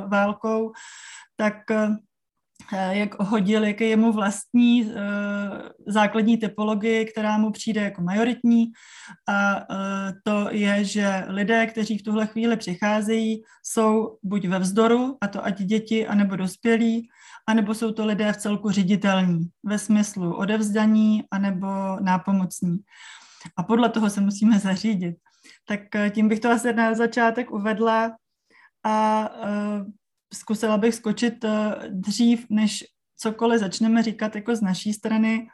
válkou, 0.07 0.71
tak 1.35 1.55
Eh, 2.73 2.97
jak 2.97 3.19
hodil, 3.19 3.63
jak 3.63 3.81
je 3.81 3.97
mu 3.97 4.11
vlastní 4.11 4.85
uh, 4.85 4.91
základní 5.87 6.37
typologii, 6.37 7.05
která 7.05 7.37
mu 7.37 7.51
přijde 7.51 7.81
jako 7.81 8.01
majoritní 8.01 8.65
a 9.29 9.61
to 10.23 10.47
je, 10.51 10.83
že 10.83 11.23
lidé, 11.27 11.67
kteří 11.67 11.97
v 11.97 12.03
tuhle 12.03 12.27
chvíli 12.27 12.57
přicházejí, 12.57 13.43
jsou 13.63 14.17
buď 14.23 14.47
ve 14.47 14.59
vzdoru, 14.59 15.17
a 15.21 15.27
to 15.27 15.45
ať 15.45 15.61
děti, 15.61 16.07
anebo 16.07 16.35
dospělí, 16.35 17.09
anebo 17.47 17.73
jsou 17.73 17.91
to 17.91 18.05
lidé 18.05 18.33
v 18.33 18.37
celku 18.37 18.71
ředitelní, 18.71 19.49
ve 19.63 19.79
smyslu 19.79 20.35
odevzdaní, 20.35 21.23
anebo 21.31 21.67
nápomocní. 22.01 22.77
A 23.57 23.63
podle 23.63 23.89
toho 23.89 24.09
se 24.09 24.21
musíme 24.21 24.59
zařídit. 24.59 25.15
Tak 25.67 25.81
tím 26.11 26.27
bych 26.29 26.39
to 26.39 26.49
asi 26.49 26.73
na 26.73 26.93
začátek 26.93 27.51
uvedla 27.51 28.15
a 28.85 29.29
zkusila 30.35 30.77
bych 30.77 30.95
skočit 30.95 31.43
eh, 31.43 31.75
dřív, 31.89 32.45
než 32.49 32.83
cokoliv 33.17 33.59
začneme 33.59 34.03
říkat 34.03 34.35
jako 34.35 34.55
z 34.55 34.61
naší 34.61 34.93
strany, 34.93 35.47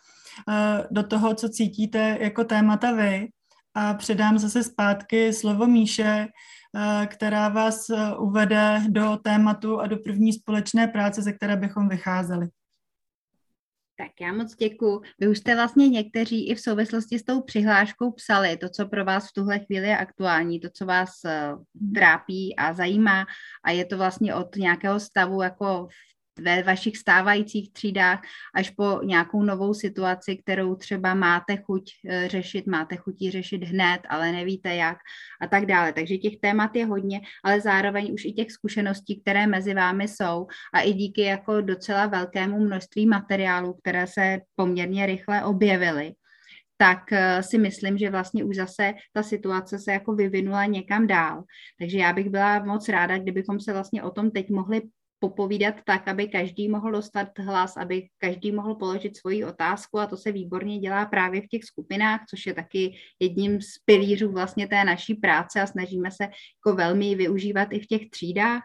eh, 0.50 0.88
do 0.92 1.04
toho, 1.04 1.36
co 1.36 1.50
cítíte 1.50 2.18
jako 2.22 2.44
témata 2.44 2.92
vy. 2.92 3.28
A 3.74 3.94
předám 3.94 4.40
zase 4.40 4.64
zpátky 4.64 5.34
slovo 5.34 5.68
Míše, 5.68 6.28
eh, 6.76 7.08
která 7.08 7.50
vás 7.50 7.86
uvede 8.20 8.82
do 8.90 9.18
tématu 9.24 9.80
a 9.80 9.88
do 9.88 9.98
první 9.98 10.34
společné 10.34 10.88
práce, 10.88 11.22
ze 11.22 11.34
které 11.34 11.56
bychom 11.56 11.90
vycházeli. 11.90 12.48
Tak 14.02 14.12
já 14.22 14.34
moc 14.34 14.56
děkuji. 14.56 15.02
Vy 15.20 15.28
už 15.28 15.38
jste 15.38 15.56
vlastně 15.56 15.90
někteří 15.90 16.50
i 16.50 16.56
v 16.56 16.62
souvislosti 16.62 17.20
s 17.20 17.24
tou 17.24 17.42
přihláškou 17.42 18.12
psali 18.12 18.58
to, 18.58 18.70
co 18.70 18.88
pro 18.88 19.06
vás 19.06 19.30
v 19.30 19.34
tuhle 19.34 19.60
chvíli 19.60 19.88
je 19.88 19.98
aktuální, 19.98 20.60
to, 20.60 20.70
co 20.74 20.86
vás 20.86 21.10
uh, 21.26 21.64
trápí 21.96 22.56
a 22.56 22.74
zajímá 22.74 23.26
a 23.64 23.72
je 23.72 23.86
to 23.86 23.98
vlastně 23.98 24.36
od 24.36 24.56
nějakého 24.56 25.00
stavu 25.00 25.42
jako 25.42 25.88
ve 26.40 26.64
vašich 26.64 26.98
stávajících 26.98 27.74
třídách 27.74 28.22
až 28.56 28.70
po 28.70 29.00
nějakou 29.04 29.44
novou 29.44 29.74
situaci, 29.74 30.38
kterou 30.38 30.76
třeba 30.76 31.14
máte 31.14 31.58
chuť 31.58 31.92
eh, 32.10 32.28
řešit, 32.28 32.68
máte 32.68 32.96
chutí 32.96 33.32
řešit 33.32 33.64
hned, 33.64 34.00
ale 34.10 34.32
nevíte 34.32 34.76
jak 34.76 34.98
a 35.42 35.48
tak 35.48 35.66
dále. 35.66 35.94
Takže 35.94 36.18
těch 36.18 36.38
témat 36.42 36.76
je 36.76 36.86
hodně, 36.86 37.22
ale 37.44 37.62
zároveň 37.62 38.14
už 38.14 38.26
i 38.26 38.32
těch 38.32 38.52
zkušeností, 38.52 39.22
které 39.22 39.48
mezi 39.48 39.74
vámi 39.74 40.08
jsou 40.08 40.48
a 40.74 40.82
i 40.82 40.94
díky 40.94 41.22
jako 41.22 41.62
docela 41.62 42.06
velkému 42.06 42.60
množství 42.60 43.06
materiálů, 43.06 43.74
které 43.74 44.08
se 44.08 44.40
poměrně 44.56 45.06
rychle 45.06 45.44
objevily, 45.44 46.14
tak 46.78 47.12
eh, 47.12 47.44
si 47.44 47.58
myslím, 47.58 47.98
že 47.98 48.10
vlastně 48.10 48.44
už 48.44 48.56
zase 48.56 48.94
ta 49.14 49.24
situace 49.24 49.80
se 49.80 49.92
jako 49.92 50.16
vyvinula 50.16 50.66
někam 50.66 51.08
dál. 51.08 51.44
Takže 51.80 51.98
já 51.98 52.14
bych 52.14 52.30
byla 52.30 52.64
moc 52.64 52.90
ráda, 52.90 53.18
kdybychom 53.18 53.60
se 53.60 53.74
vlastně 53.74 54.04
o 54.04 54.12
tom 54.12 54.32
teď 54.32 54.50
mohli 54.50 54.82
popovídat 55.22 55.76
tak, 55.86 56.08
aby 56.08 56.28
každý 56.28 56.70
mohl 56.70 56.92
dostat 56.92 57.40
hlas, 57.40 57.78
aby 57.78 58.08
každý 58.18 58.52
mohl 58.52 58.76
položit 58.76 59.18
svoji 59.18 59.46
otázku 59.46 60.00
a 60.00 60.08
to 60.08 60.18
se 60.18 60.32
výborně 60.32 60.80
dělá 60.80 61.06
právě 61.06 61.42
v 61.42 61.48
těch 61.48 61.64
skupinách, 61.64 62.22
což 62.30 62.46
je 62.46 62.54
taky 62.54 62.96
jedním 63.20 63.62
z 63.62 63.78
pilířů 63.86 64.32
vlastně 64.32 64.68
té 64.68 64.84
naší 64.84 65.16
práce 65.16 65.62
a 65.62 65.68
snažíme 65.68 66.12
se 66.12 66.24
jako 66.24 66.76
velmi 66.76 67.16
využívat 67.16 67.68
i 67.72 67.80
v 67.80 67.88
těch 67.88 68.10
třídách, 68.10 68.64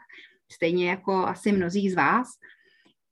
stejně 0.53 0.91
jako 0.91 1.13
asi 1.13 1.53
mnozí 1.53 1.91
z 1.91 1.95
vás. 1.95 2.29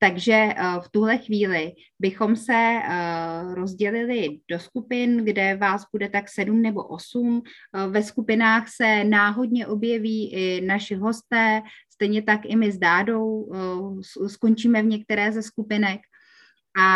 Takže 0.04 0.32
eh, 0.32 0.54
v 0.80 0.88
tuhle 0.88 1.18
chvíli 1.18 1.72
bychom 1.98 2.36
se 2.36 2.52
eh, 2.52 3.54
rozdělili 3.54 4.38
do 4.50 4.58
skupin, 4.58 5.24
kde 5.24 5.56
vás 5.56 5.86
bude 5.92 6.08
tak 6.08 6.28
sedm 6.28 6.62
nebo 6.62 6.84
osm. 6.84 7.42
Eh, 7.42 7.88
ve 7.88 8.02
skupinách 8.02 8.68
se 8.68 9.04
náhodně 9.04 9.66
objeví 9.66 10.32
i 10.32 10.60
naši 10.60 10.94
hosté, 10.94 11.62
stejně 11.92 12.22
tak 12.22 12.40
i 12.44 12.56
my 12.56 12.72
s 12.72 12.78
Dádou 12.78 13.52
skončíme 14.26 14.82
v 14.82 14.86
některé 14.86 15.32
ze 15.32 15.42
skupinek. 15.42 16.00
A 16.76 16.90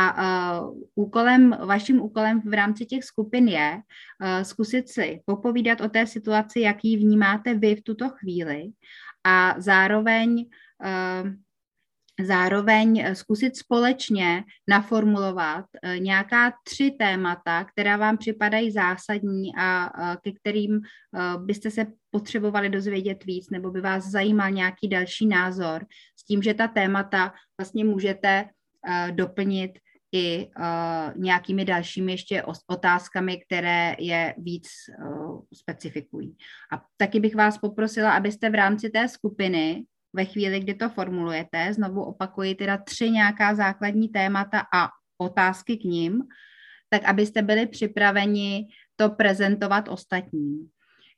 uh, 0.66 0.82
úkolem, 0.94 1.56
vaším 1.66 2.00
úkolem 2.00 2.40
v 2.40 2.52
rámci 2.52 2.86
těch 2.86 3.04
skupin 3.04 3.48
je 3.48 3.74
uh, 3.74 4.42
zkusit 4.42 4.88
si 4.88 5.20
popovídat 5.24 5.80
o 5.80 5.88
té 5.88 6.06
situaci, 6.06 6.60
jak 6.60 6.84
ji 6.84 6.96
vnímáte 6.96 7.54
vy 7.54 7.76
v 7.76 7.82
tuto 7.82 8.08
chvíli 8.08 8.64
a 9.24 9.54
zároveň 9.58 10.46
uh, 10.82 11.30
zároveň 12.24 12.98
eh, 13.00 13.14
zkusit 13.14 13.56
společně 13.56 14.44
naformulovat 14.68 15.64
eh, 15.82 15.98
nějaká 15.98 16.52
tři 16.64 16.90
témata, 16.98 17.64
která 17.64 17.96
vám 17.96 18.16
připadají 18.16 18.70
zásadní 18.70 19.50
a 19.58 19.90
ke 20.22 20.32
kterým 20.32 20.76
eh, 20.76 21.38
byste 21.38 21.70
se 21.70 21.86
potřebovali 22.10 22.68
dozvědět 22.68 23.24
víc, 23.24 23.50
nebo 23.50 23.70
by 23.70 23.80
vás 23.80 24.04
zajímal 24.04 24.50
nějaký 24.50 24.88
další 24.88 25.26
názor, 25.26 25.86
s 26.16 26.24
tím, 26.24 26.42
že 26.42 26.54
ta 26.54 26.68
témata 26.68 27.32
vlastně 27.60 27.84
můžete 27.84 28.44
doplnit 29.10 29.70
i 30.14 30.50
nějakými 31.16 31.64
dalšími 31.64 32.12
ještě 32.12 32.42
otázkami, 32.66 33.40
které 33.46 33.96
je 33.98 34.34
víc 34.38 34.68
specifikují. 35.54 36.36
A 36.72 36.82
taky 36.96 37.20
bych 37.20 37.34
vás 37.34 37.58
poprosila, 37.58 38.12
abyste 38.12 38.50
v 38.50 38.54
rámci 38.54 38.90
té 38.90 39.08
skupiny 39.08 39.84
ve 40.12 40.24
chvíli, 40.24 40.60
kdy 40.60 40.74
to 40.74 40.88
formulujete, 40.88 41.72
znovu 41.74 42.02
opakuji 42.02 42.54
teda 42.54 42.76
tři 42.78 43.10
nějaká 43.10 43.54
základní 43.54 44.08
témata 44.08 44.62
a 44.74 44.88
otázky 45.18 45.76
k 45.76 45.84
ním, 45.84 46.22
tak 46.90 47.04
abyste 47.04 47.42
byli 47.42 47.66
připraveni 47.66 48.66
to 48.96 49.10
prezentovat 49.10 49.88
ostatním. 49.88 50.68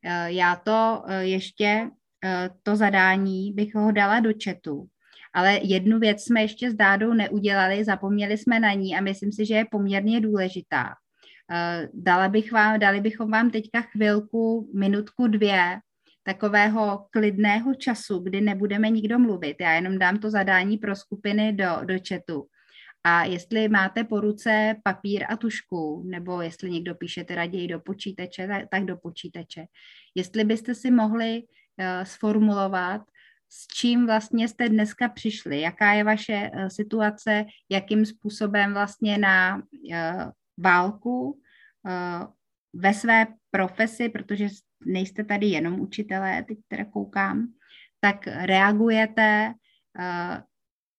Eh, 0.04 0.32
já 0.32 0.56
to 0.56 1.02
eh, 1.06 1.24
ještě, 1.24 1.90
eh, 2.24 2.50
to 2.62 2.76
zadání 2.76 3.52
bych 3.52 3.74
ho 3.74 3.92
dala 3.92 4.20
do 4.20 4.30
chatu, 4.44 4.86
ale 5.34 5.60
jednu 5.62 5.98
věc 5.98 6.24
jsme 6.24 6.42
ještě 6.42 6.70
s 6.70 6.74
Dádou 6.74 7.14
neudělali, 7.14 7.84
zapomněli 7.84 8.38
jsme 8.38 8.60
na 8.60 8.72
ní 8.72 8.96
a 8.96 9.00
myslím 9.00 9.32
si, 9.32 9.46
že 9.46 9.54
je 9.54 9.64
poměrně 9.70 10.20
důležitá. 10.20 10.94
Dala 11.94 12.28
bych 12.28 12.52
vám, 12.52 12.80
dali 12.80 13.00
bychom 13.00 13.30
vám 13.30 13.50
teďka 13.50 13.80
chvilku, 13.80 14.70
minutku, 14.74 15.26
dvě, 15.26 15.78
takového 16.22 17.06
klidného 17.10 17.74
času, 17.74 18.18
kdy 18.18 18.40
nebudeme 18.40 18.90
nikdo 18.90 19.18
mluvit. 19.18 19.56
Já 19.60 19.72
jenom 19.72 19.98
dám 19.98 20.18
to 20.18 20.30
zadání 20.30 20.78
pro 20.78 20.96
skupiny 20.96 21.52
do, 21.52 21.84
do 21.84 21.94
chatu. 22.08 22.46
A 23.04 23.24
jestli 23.24 23.68
máte 23.68 24.04
po 24.04 24.20
ruce 24.20 24.74
papír 24.84 25.24
a 25.28 25.36
tušku, 25.36 26.02
nebo 26.06 26.42
jestli 26.42 26.70
někdo 26.70 26.94
píšete 26.94 27.34
raději 27.34 27.68
do 27.68 27.80
počítače, 27.80 28.46
tak, 28.46 28.64
tak 28.70 28.84
do 28.84 28.96
počítače. 28.96 29.64
Jestli 30.14 30.44
byste 30.44 30.74
si 30.74 30.90
mohli 30.90 31.42
uh, 31.42 32.04
sformulovat, 32.04 33.02
s 33.48 33.66
čím 33.66 34.06
vlastně 34.06 34.48
jste 34.48 34.68
dneska 34.68 35.08
přišli, 35.08 35.60
jaká 35.60 35.92
je 35.92 36.04
vaše 36.04 36.50
uh, 36.54 36.68
situace, 36.68 37.44
jakým 37.70 38.06
způsobem 38.06 38.72
vlastně 38.72 39.18
na 39.18 39.56
uh, 39.56 39.62
válku 40.58 41.30
uh, 41.30 42.26
ve 42.72 42.94
své 42.94 43.26
profesi, 43.50 44.08
protože 44.08 44.48
nejste 44.86 45.24
tady 45.24 45.46
jenom 45.46 45.80
učitelé, 45.80 46.44
teď 46.48 46.58
teda 46.68 46.84
koukám, 46.84 47.52
tak 48.00 48.26
reagujete, 48.26 49.54
uh, 49.98 50.36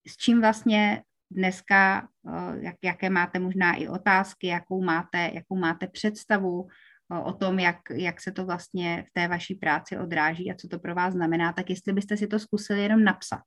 s 0.08 0.18
čím 0.18 0.42
vlastně 0.42 1.04
dneska, 1.32 2.10
uh, 2.22 2.56
jak, 2.64 2.76
jaké 2.84 3.10
máte 3.10 3.40
možná 3.40 3.74
i 3.74 3.88
otázky, 3.88 4.48
jakou 4.48 4.84
máte, 4.84 5.32
jakou 5.34 5.56
máte 5.56 5.88
představu 5.88 6.62
uh, 6.62 7.28
o 7.28 7.34
tom, 7.34 7.60
jak, 7.60 7.80
jak 7.90 8.22
se 8.22 8.32
to 8.32 8.46
vlastně 8.46 9.06
v 9.08 9.14
té 9.14 9.28
vaší 9.28 9.56
práci 9.56 9.98
odráží 9.98 10.52
a 10.52 10.56
co 10.56 10.68
to 10.68 10.80
pro 10.80 10.96
vás 10.96 11.14
znamená, 11.14 11.54
tak 11.54 11.70
jestli 11.70 11.94
byste 11.94 12.18
si 12.18 12.28
to 12.28 12.40
zkusili 12.40 12.84
jenom 12.84 13.04
napsat 13.04 13.44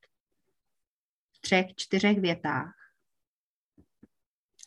v 1.37 1.41
třech, 1.41 1.67
čtyřech 1.77 2.21
větách. 2.21 2.73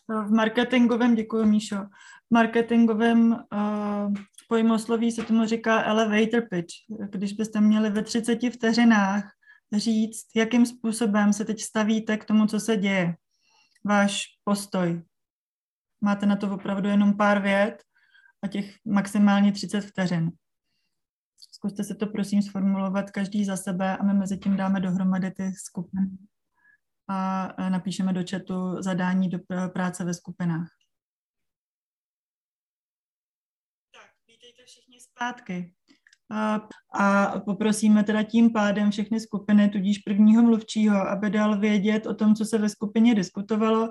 V 0.10 0.32
marketingovém, 0.32 1.16
děkuji 1.16 1.46
Míšo, 1.46 1.76
v 1.76 2.34
marketingovém 2.34 3.32
uh, 3.32 4.14
pojmosloví 4.48 5.12
se 5.12 5.24
tomu 5.24 5.46
říká 5.46 5.84
elevator 5.84 6.48
pitch. 6.50 6.74
Když 7.10 7.34
byste 7.34 7.62
měli 7.62 7.89
ve 7.89 8.04
30 8.04 8.39
vteřinách 8.54 9.32
říct, 9.74 10.25
jakým 10.36 10.66
způsobem 10.66 11.34
se 11.34 11.46
teď 11.46 11.62
stavíte 11.62 12.18
k 12.18 12.25
tomu, 12.25 12.46
co 12.46 12.60
se 12.60 12.77
děje. 12.77 13.16
Váš 13.84 14.24
postoj. 14.44 15.04
Máte 16.01 16.25
na 16.25 16.36
to 16.36 16.54
opravdu 16.54 16.89
jenom 16.89 17.18
pár 17.18 17.42
vět 17.42 17.84
a 18.42 18.48
těch 18.48 18.75
maximálně 18.86 19.51
30 19.51 19.82
vteřin. 19.82 20.32
Zkuste 21.51 21.84
se 21.84 21.96
to 21.96 22.08
prosím 22.08 22.42
sformulovat 22.42 23.12
každý 23.12 23.46
za 23.46 23.58
sebe 23.58 23.98
a 23.98 24.04
my 24.04 24.13
mezi 24.13 24.38
tím 24.38 24.58
dáme 24.58 24.80
dohromady 24.80 25.32
ty 25.32 25.51
skupiny 25.54 26.10
a 27.08 27.70
napíšeme 27.70 28.13
do 28.13 28.24
chatu 28.30 28.82
zadání 28.82 29.30
do 29.30 29.39
práce 29.74 30.04
ve 30.04 30.13
skupinách. 30.13 30.77
Všichni 34.68 35.00
zpátky. 35.00 35.74
A, 36.32 36.62
a 36.94 37.40
poprosíme 37.40 38.04
teda 38.04 38.24
tím 38.24 38.54
pádem 38.54 38.92
všechny 38.92 39.20
skupiny, 39.20 39.70
tudíž 39.70 39.98
prvního 39.98 40.44
mluvčího, 40.44 41.08
aby 41.08 41.30
dal 41.30 41.60
vědět 41.60 42.06
o 42.06 42.14
tom, 42.14 42.36
co 42.36 42.46
se 42.46 42.58
ve 42.58 42.70
skupině 42.70 43.16
diskutovalo 43.16 43.90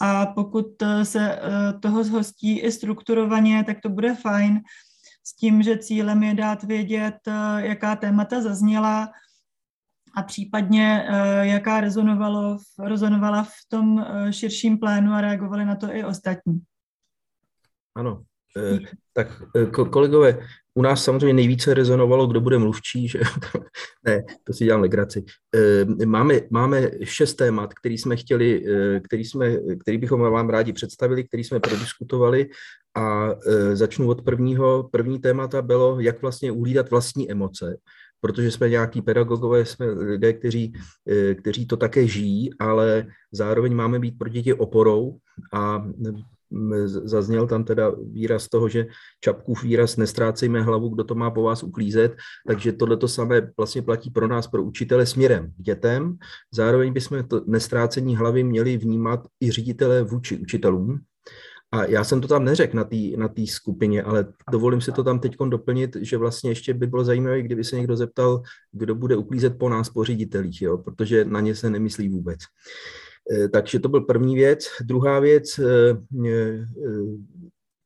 a 0.00 0.26
pokud 0.26 0.66
se 1.02 1.32
e, 1.32 1.38
toho 1.78 2.04
zhostí 2.04 2.58
i 2.58 2.72
strukturovaně, 2.72 3.64
tak 3.64 3.80
to 3.80 3.88
bude 3.88 4.14
fajn 4.14 4.60
s 5.24 5.36
tím, 5.36 5.62
že 5.62 5.78
cílem 5.78 6.22
je 6.22 6.34
dát 6.34 6.62
vědět, 6.62 7.18
e, 7.28 7.66
jaká 7.66 7.96
témata 7.96 8.40
zazněla 8.40 9.12
a 10.14 10.22
případně 10.22 11.08
jaká 11.40 11.80
rezonovalo, 11.80 12.58
rezonovala 12.78 13.42
v 13.42 13.54
tom 13.68 14.06
širším 14.30 14.78
plénu 14.78 15.12
a 15.12 15.20
reagovali 15.20 15.64
na 15.64 15.76
to 15.76 15.94
i 15.94 16.04
ostatní. 16.04 16.60
Ano, 17.96 18.22
Eh, 18.22 18.31
tak 19.12 19.42
eh, 19.56 19.66
kolegové, 19.66 20.38
u 20.74 20.82
nás 20.82 21.04
samozřejmě 21.04 21.32
nejvíce 21.32 21.74
rezonovalo, 21.74 22.26
kdo 22.26 22.40
bude 22.40 22.58
mluvčí, 22.58 23.08
že 23.08 23.20
ne, 24.06 24.22
to 24.44 24.52
si 24.52 24.64
dělám 24.64 24.80
legraci. 24.80 25.24
Eh, 25.54 26.06
máme, 26.06 26.40
máme 26.50 26.90
šest 27.04 27.34
témat, 27.34 27.74
který 27.74 27.98
jsme 27.98 28.16
chtěli, 28.16 28.64
který, 29.04 29.24
jsme, 29.24 29.56
který 29.80 29.98
bychom 29.98 30.20
vám 30.20 30.48
rádi 30.48 30.72
představili, 30.72 31.24
který 31.24 31.44
jsme 31.44 31.60
prodiskutovali 31.60 32.48
a 32.96 33.28
začnu 33.72 34.08
od 34.08 34.22
prvního. 34.22 34.88
První 34.92 35.18
témata 35.18 35.62
bylo, 35.62 36.00
jak 36.00 36.22
vlastně 36.22 36.52
uhlídat 36.52 36.90
vlastní 36.90 37.30
emoce, 37.30 37.76
protože 38.20 38.50
jsme 38.50 38.68
nějaký 38.68 39.02
pedagogové, 39.02 39.64
jsme 39.64 39.86
lidé, 39.90 40.32
kteří, 40.32 40.72
kteří 41.34 41.66
to 41.66 41.76
také 41.76 42.06
žijí, 42.06 42.50
ale 42.58 43.06
zároveň 43.32 43.74
máme 43.74 43.98
být 43.98 44.18
pro 44.18 44.28
děti 44.28 44.54
oporou 44.54 45.16
a 45.52 45.84
zazněl 46.86 47.46
tam 47.46 47.64
teda 47.64 47.92
výraz 48.12 48.48
toho, 48.48 48.68
že 48.68 48.86
Čapkův 49.20 49.62
výraz 49.62 49.96
nestrácejme 49.96 50.62
hlavu, 50.62 50.88
kdo 50.88 51.04
to 51.04 51.14
má 51.14 51.30
po 51.30 51.42
vás 51.42 51.62
uklízet, 51.62 52.14
takže 52.46 52.72
tohle 52.72 52.96
to 52.96 53.08
samé 53.08 53.50
vlastně 53.56 53.82
platí 53.82 54.10
pro 54.10 54.28
nás, 54.28 54.46
pro 54.46 54.64
učitele 54.64 55.06
směrem 55.06 55.52
k 55.56 55.62
dětem. 55.62 56.16
Zároveň 56.52 56.92
bychom 56.92 57.24
to 57.24 57.40
nestrácení 57.46 58.16
hlavy 58.16 58.44
měli 58.44 58.76
vnímat 58.76 59.26
i 59.40 59.50
ředitele 59.50 60.02
vůči 60.02 60.38
učitelům, 60.38 61.00
a 61.72 61.84
já 61.84 62.04
jsem 62.04 62.20
to 62.20 62.28
tam 62.28 62.44
neřekl 62.44 62.76
na 62.76 62.84
té 62.84 62.96
na 63.16 63.28
tý 63.28 63.46
skupině, 63.46 64.02
ale 64.02 64.26
dovolím 64.50 64.80
si 64.80 64.92
to 64.92 65.04
tam 65.04 65.20
teď 65.20 65.36
doplnit, 65.48 65.96
že 66.00 66.16
vlastně 66.16 66.50
ještě 66.50 66.74
by 66.74 66.86
bylo 66.86 67.04
zajímavé, 67.04 67.42
kdyby 67.42 67.64
se 67.64 67.76
někdo 67.76 67.96
zeptal, 67.96 68.42
kdo 68.72 68.94
bude 68.94 69.16
uklízet 69.16 69.58
po 69.58 69.68
nás, 69.68 69.90
po 69.90 70.04
ředitelích, 70.04 70.62
jo? 70.62 70.78
protože 70.78 71.24
na 71.24 71.40
ně 71.40 71.54
se 71.54 71.70
nemyslí 71.70 72.08
vůbec. 72.08 72.40
E, 72.40 72.46
takže 73.52 73.78
to 73.78 73.88
byl 73.88 74.00
první 74.00 74.34
věc. 74.34 74.68
Druhá 74.84 75.20
věc, 75.20 75.58
e, 75.58 75.90
e, 76.28 76.66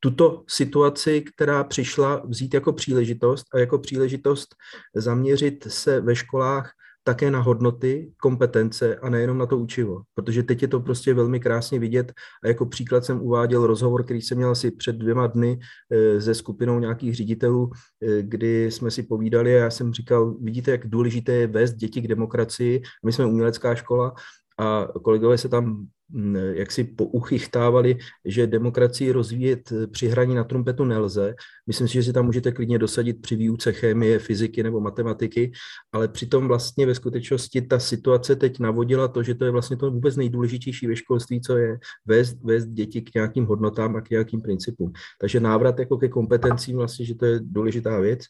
tuto 0.01 0.45
situaci, 0.49 1.23
která 1.35 1.65
přišla 1.65 2.23
vzít 2.29 2.55
jako 2.55 2.73
příležitost 2.73 3.45
a 3.55 3.59
jako 3.59 3.79
příležitost 3.79 4.55
zaměřit 4.95 5.67
se 5.69 6.01
ve 6.01 6.17
školách 6.17 6.73
také 7.07 7.31
na 7.31 7.41
hodnoty, 7.41 8.13
kompetence 8.17 8.97
a 8.97 9.09
nejenom 9.09 9.39
na 9.39 9.47
to 9.47 9.59
učivo. 9.59 10.03
Protože 10.15 10.43
teď 10.43 10.63
je 10.63 10.69
to 10.69 10.81
prostě 10.81 11.15
velmi 11.15 11.41
krásně 11.41 11.79
vidět 11.79 12.13
a 12.45 12.49
jako 12.49 12.67
příklad 12.67 13.05
jsem 13.05 13.23
uváděl 13.23 13.67
rozhovor, 13.67 14.05
který 14.05 14.23
jsem 14.23 14.39
měl 14.39 14.51
asi 14.51 14.71
před 14.71 14.97
dvěma 14.97 15.27
dny 15.27 15.59
eh, 15.91 16.21
se 16.21 16.35
skupinou 16.35 16.79
nějakých 16.79 17.15
ředitelů, 17.15 17.71
eh, 18.03 18.23
kdy 18.23 18.71
jsme 18.71 18.91
si 18.91 19.03
povídali 19.03 19.55
a 19.55 19.59
já 19.59 19.71
jsem 19.71 19.93
říkal, 19.93 20.35
vidíte, 20.41 20.71
jak 20.71 20.87
důležité 20.87 21.33
je 21.33 21.47
vést 21.47 21.73
děti 21.73 22.03
k 22.03 22.09
demokracii. 22.09 22.83
My 23.05 23.13
jsme 23.13 23.27
umělecká 23.27 23.75
škola 23.75 24.15
a 24.59 24.89
kolegové 25.03 25.39
se 25.39 25.49
tam 25.49 25.87
mm, 26.09 26.37
jak 26.37 26.73
si 26.73 26.85
pouchychtávali, 26.85 27.99
že 28.25 28.47
demokracii 28.47 29.13
rozvíjet 29.13 29.73
při 29.91 30.09
hraní 30.09 30.35
na 30.35 30.45
trumpetu 30.45 30.85
nelze. 30.85 31.35
Myslím 31.67 31.89
si, 31.89 31.95
že 31.95 32.03
si 32.03 32.13
tam 32.13 32.27
můžete 32.27 32.53
klidně 32.53 32.79
dosadit 32.79 33.23
při 33.23 33.37
výuce 33.37 33.73
chemie, 33.73 34.19
fyziky 34.19 34.63
nebo 34.63 34.81
matematiky, 34.81 35.53
ale 35.93 36.09
přitom 36.09 36.49
vlastně 36.49 36.87
ve 36.87 36.95
skutečnosti 36.95 37.63
ta 37.63 37.79
situace 37.79 38.37
teď 38.37 38.59
navodila 38.59 39.09
to, 39.09 39.23
že 39.23 39.35
to 39.35 39.45
je 39.45 39.51
vlastně 39.51 39.77
to 39.77 39.91
vůbec 39.91 40.17
nejdůležitější 40.17 40.87
ve 40.87 40.97
školství, 40.97 41.41
co 41.41 41.57
je 41.57 41.79
vést, 42.07 42.37
vést 42.45 42.67
děti 42.67 43.03
k 43.03 43.15
nějakým 43.15 43.47
hodnotám 43.47 43.97
a 43.97 44.01
k 44.01 44.11
nějakým 44.11 44.43
principům. 44.43 44.93
Takže 45.21 45.41
návrat 45.41 45.79
jako 45.79 45.99
ke 45.99 46.09
kompetencím 46.09 46.77
vlastně, 46.77 47.07
že 47.07 47.15
to 47.15 47.27
je 47.27 47.41
důležitá 47.43 48.01
věc 48.01 48.21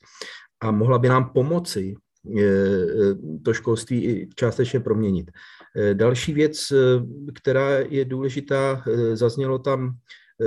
a 0.60 0.70
mohla 0.70 0.98
by 0.98 1.08
nám 1.08 1.30
pomoci 1.34 1.94
to 3.42 3.54
školství 3.54 4.28
částečně 4.34 4.80
proměnit. 4.80 5.30
Eh, 5.76 5.94
další 5.94 6.32
věc, 6.32 6.72
eh, 6.72 6.76
která 7.34 7.70
je 7.78 8.04
důležitá, 8.04 8.82
eh, 8.86 9.16
zaznělo 9.16 9.58
tam, 9.58 9.96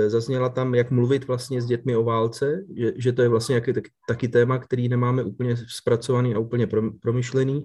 zazněla 0.06 0.48
tam, 0.48 0.74
jak 0.74 0.90
mluvit 0.90 1.26
vlastně 1.26 1.62
s 1.62 1.66
dětmi 1.66 1.96
o 1.96 2.04
válce, 2.04 2.64
že, 2.76 2.92
že 2.96 3.12
to 3.12 3.22
je 3.22 3.28
vlastně 3.28 3.54
jaký, 3.54 3.72
taky 4.08 4.28
téma, 4.28 4.58
který 4.58 4.88
nemáme 4.88 5.22
úplně 5.22 5.56
zpracovaný 5.68 6.34
a 6.34 6.38
úplně 6.38 6.68
promyšlený. 7.02 7.64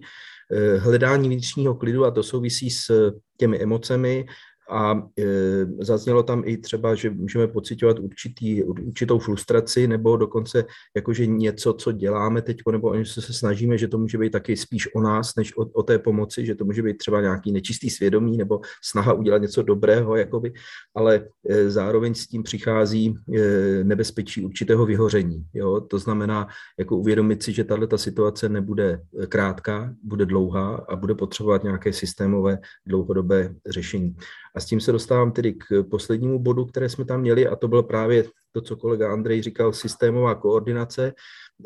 Hledání 0.77 1.29
vnitřního 1.29 1.75
klidu 1.75 2.05
a 2.05 2.11
to 2.11 2.23
souvisí 2.23 2.69
s 2.69 3.11
těmi 3.37 3.59
emocemi, 3.59 4.25
a 4.69 5.07
e, 5.19 5.65
zaznělo 5.79 6.23
tam 6.23 6.43
i 6.45 6.57
třeba, 6.57 6.95
že 6.95 7.09
můžeme 7.09 7.47
pocitovat 7.47 7.99
určitý, 7.99 8.63
určitou 8.63 9.19
frustraci 9.19 9.87
nebo 9.87 10.17
dokonce 10.17 10.65
jakože 10.95 11.25
něco, 11.25 11.73
co 11.73 11.91
děláme 11.91 12.41
teď, 12.41 12.57
nebo 12.71 12.95
něco 12.95 13.21
se 13.21 13.33
snažíme, 13.33 13.77
že 13.77 13.87
to 13.87 13.97
může 13.97 14.17
být 14.17 14.31
taky 14.31 14.57
spíš 14.57 14.95
o 14.95 15.01
nás, 15.01 15.35
než 15.35 15.57
o, 15.57 15.61
o 15.61 15.83
té 15.83 15.99
pomoci, 15.99 16.45
že 16.45 16.55
to 16.55 16.65
může 16.65 16.81
být 16.81 16.97
třeba 16.97 17.21
nějaký 17.21 17.51
nečistý 17.51 17.89
svědomí 17.89 18.37
nebo 18.37 18.61
snaha 18.83 19.13
udělat 19.13 19.41
něco 19.41 19.63
dobrého, 19.63 20.15
jakoby, 20.15 20.53
ale 20.95 21.27
e, 21.49 21.69
zároveň 21.69 22.13
s 22.13 22.27
tím 22.27 22.43
přichází 22.43 23.15
e, 23.35 23.83
nebezpečí 23.83 24.45
určitého 24.45 24.85
vyhoření. 24.85 25.45
Jo? 25.53 25.81
To 25.81 25.99
znamená, 25.99 26.47
jako 26.79 26.97
uvědomit 26.97 27.43
si, 27.43 27.53
že 27.53 27.63
tahle 27.63 27.87
ta 27.87 27.97
situace 27.97 28.49
nebude 28.49 29.01
krátká, 29.29 29.93
bude 30.03 30.25
dlouhá 30.25 30.75
a 30.89 30.95
bude 30.95 31.15
potřebovat 31.15 31.63
nějaké 31.63 31.93
systémové 31.93 32.57
dlouhodobé 32.85 33.55
řešení. 33.69 34.15
A 34.55 34.59
s 34.59 34.65
tím 34.65 34.79
se 34.79 34.91
dostávám 34.91 35.31
tedy 35.31 35.53
k 35.53 35.83
poslednímu 35.89 36.39
bodu, 36.39 36.65
které 36.65 36.89
jsme 36.89 37.05
tam 37.05 37.21
měli, 37.21 37.47
a 37.47 37.55
to 37.55 37.67
bylo 37.67 37.83
právě 37.83 38.23
to, 38.51 38.61
co 38.61 38.75
kolega 38.75 39.11
Andrej 39.11 39.41
říkal, 39.41 39.73
systémová 39.73 40.35
koordinace, 40.35 41.13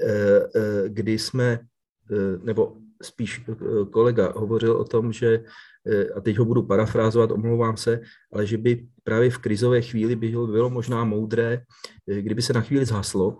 eh, 0.02 0.08
eh, 0.56 0.90
kdy 0.90 1.20
jsme, 1.20 1.60
eh, 2.12 2.38
nebo 2.44 2.78
spíš 3.02 3.46
kolega 3.92 4.34
hovořil 4.36 4.72
o 4.72 4.84
tom, 4.84 5.14
že, 5.14 5.44
a 6.16 6.22
teď 6.22 6.38
ho 6.38 6.46
budu 6.46 6.64
parafrázovat, 6.64 7.32
omlouvám 7.32 7.78
se, 7.78 8.02
ale 8.34 8.46
že 8.46 8.58
by 8.58 8.88
právě 9.04 9.30
v 9.30 9.38
krizové 9.38 9.82
chvíli 9.82 10.16
by 10.16 10.28
bylo 10.28 10.70
možná 10.70 11.04
moudré, 11.04 11.64
kdyby 12.04 12.42
se 12.42 12.54
na 12.54 12.62
chvíli 12.62 12.86
zhaslo, 12.86 13.40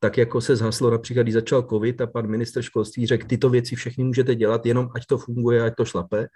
tak 0.00 0.18
jako 0.18 0.40
se 0.40 0.56
zhaslo 0.56 0.90
například, 0.90 1.22
když 1.22 1.34
začal 1.34 1.62
covid 1.62 2.00
a 2.00 2.06
pan 2.06 2.26
minister 2.26 2.62
školství 2.62 3.06
řekl, 3.06 3.26
tyto 3.26 3.50
věci 3.50 3.76
všechny 3.76 4.04
můžete 4.04 4.34
dělat, 4.34 4.66
jenom 4.66 4.88
ať 4.94 5.06
to 5.06 5.18
funguje, 5.18 5.62
ať 5.62 5.74
to 5.76 5.84
šlape. 5.84 6.26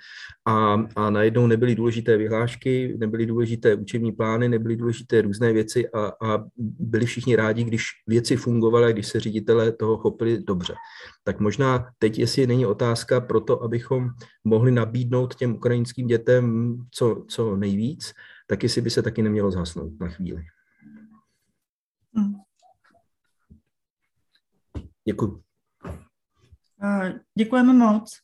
A, 0.47 0.75
a 0.97 1.11
najednou 1.11 1.47
nebyly 1.47 1.75
důležité 1.75 2.17
vyhlášky, 2.17 2.97
nebyly 2.99 3.27
důležité 3.27 3.75
učební 3.75 4.13
plány, 4.13 4.49
nebyly 4.49 4.77
důležité 4.77 5.23
různé 5.23 5.53
věci 5.53 5.89
a, 5.89 6.13
a 6.23 6.45
byli 6.79 7.07
všichni 7.07 7.37
rádi, 7.37 7.65
když 7.65 7.85
věci 8.07 8.37
fungovaly, 8.37 8.93
když 8.93 9.07
se 9.07 9.21
ředitelé 9.21 9.73
toho 9.73 9.97
chopili 9.97 10.43
dobře. 10.43 10.75
Tak 11.25 11.41
možná 11.41 11.87
teď, 11.99 12.19
jestli 12.19 12.47
není 12.47 12.67
otázka 12.67 13.21
pro 13.21 13.41
to, 13.41 13.63
abychom 13.63 14.09
mohli 14.45 14.71
nabídnout 14.71 15.35
těm 15.35 15.55
ukrajinským 15.55 16.07
dětem 16.07 16.77
co, 16.91 17.25
co 17.29 17.57
nejvíc, 17.57 18.13
tak 18.47 18.63
jestli 18.63 18.81
by 18.81 18.91
se 18.91 19.03
taky 19.03 19.23
nemělo 19.23 19.51
zhasnout 19.51 20.01
na 20.01 20.09
chvíli. 20.09 20.43
Hmm. 22.15 22.40
Děkuji. 25.09 25.43
Děkujeme 27.39 27.73
moc. 27.73 28.19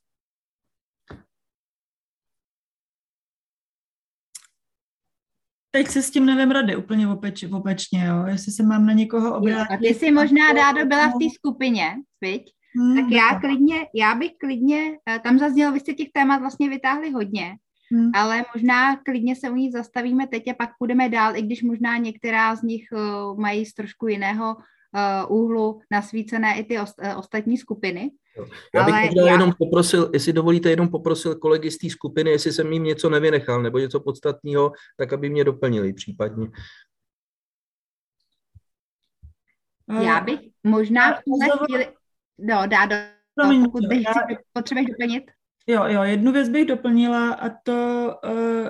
Teď 5.71 5.89
se 5.89 6.03
s 6.03 6.11
tím 6.11 6.27
nevím 6.27 6.51
rady, 6.51 6.77
úplně 6.77 7.09
opeč, 7.09 7.45
opečně, 7.45 8.05
jo? 8.05 8.27
jestli 8.27 8.53
se 8.53 8.63
mám 8.63 8.87
na 8.87 8.93
někoho 8.93 9.37
obrátit. 9.37 9.75
A 9.75 9.77
ty 9.77 9.87
jsi 9.87 10.11
možná, 10.11 10.53
Dádo, 10.53 10.87
byla 10.87 11.09
v 11.09 11.13
té 11.13 11.35
skupině, 11.35 11.97
viď? 12.21 12.53
Hmm, 12.77 12.97
tak 12.97 13.11
já 13.11 13.41
klidně, 13.41 13.87
já 13.95 14.15
bych 14.15 14.33
klidně, 14.41 14.99
eh, 15.11 15.19
tam 15.19 15.39
zaznělo, 15.39 15.73
vy 15.73 15.81
jste 15.81 15.93
těch 15.93 16.09
témat 16.13 16.39
vlastně 16.39 16.69
vytáhli 16.69 17.11
hodně, 17.11 17.57
hmm. 17.93 18.11
ale 18.15 18.45
možná 18.55 18.97
klidně 18.97 19.37
se 19.37 19.51
u 19.51 19.55
nich 19.55 19.73
zastavíme 19.73 20.27
teď 20.27 20.49
a 20.49 20.55
pak 20.55 20.71
půjdeme 20.79 21.09
dál, 21.09 21.37
i 21.37 21.43
když 21.43 21.63
možná 21.63 21.97
některá 21.97 22.57
z 22.57 22.63
nich 22.63 22.85
uh, 22.93 23.41
mají 23.41 23.67
z 23.67 23.75
trošku 23.75 24.07
jiného 24.07 24.55
uh, 24.55 24.63
úhlu 25.29 25.81
nasvícené 25.91 26.61
i 26.61 26.65
ty 26.65 26.79
uh, 26.79 26.85
ostatní 27.17 27.59
skupiny. 27.59 28.11
Já 28.75 28.85
bych 28.85 28.95
Ale 28.95 29.13
já... 29.17 29.33
jenom 29.33 29.53
poprosil, 29.59 30.11
jestli 30.13 30.33
dovolíte, 30.33 30.71
jenom 30.71 30.89
poprosil 30.89 31.35
kolegy 31.35 31.71
z 31.71 31.79
té 31.79 31.91
skupiny, 31.91 32.31
jestli 32.31 32.53
jsem 32.53 32.73
jim 32.73 32.85
něco 32.85 33.11
nevynechal 33.11 33.63
nebo 33.63 33.79
něco 33.79 34.01
podstatného, 34.01 34.73
tak 34.97 35.13
aby 35.13 35.31
mě 35.31 35.45
doplnili 35.45 35.93
případně. 35.93 36.49
Já 40.01 40.21
bych 40.21 40.41
možná 40.65 41.15
v 41.15 41.25
tuhle 41.25 41.47
chvíli... 41.67 41.89
No, 42.39 42.67
dá 42.67 42.87
do... 42.87 42.97
Pokud 43.65 43.87
bych 43.87 44.05
já... 44.05 44.13
potřebuješ 44.53 44.87
doplnit. 44.87 45.25
Jo, 45.67 45.85
jo, 45.87 46.03
jednu 46.03 46.33
věc 46.33 46.49
bych 46.49 46.67
doplnila 46.67 47.33
a 47.33 47.49
to... 47.49 48.11
Uh, 48.25 48.69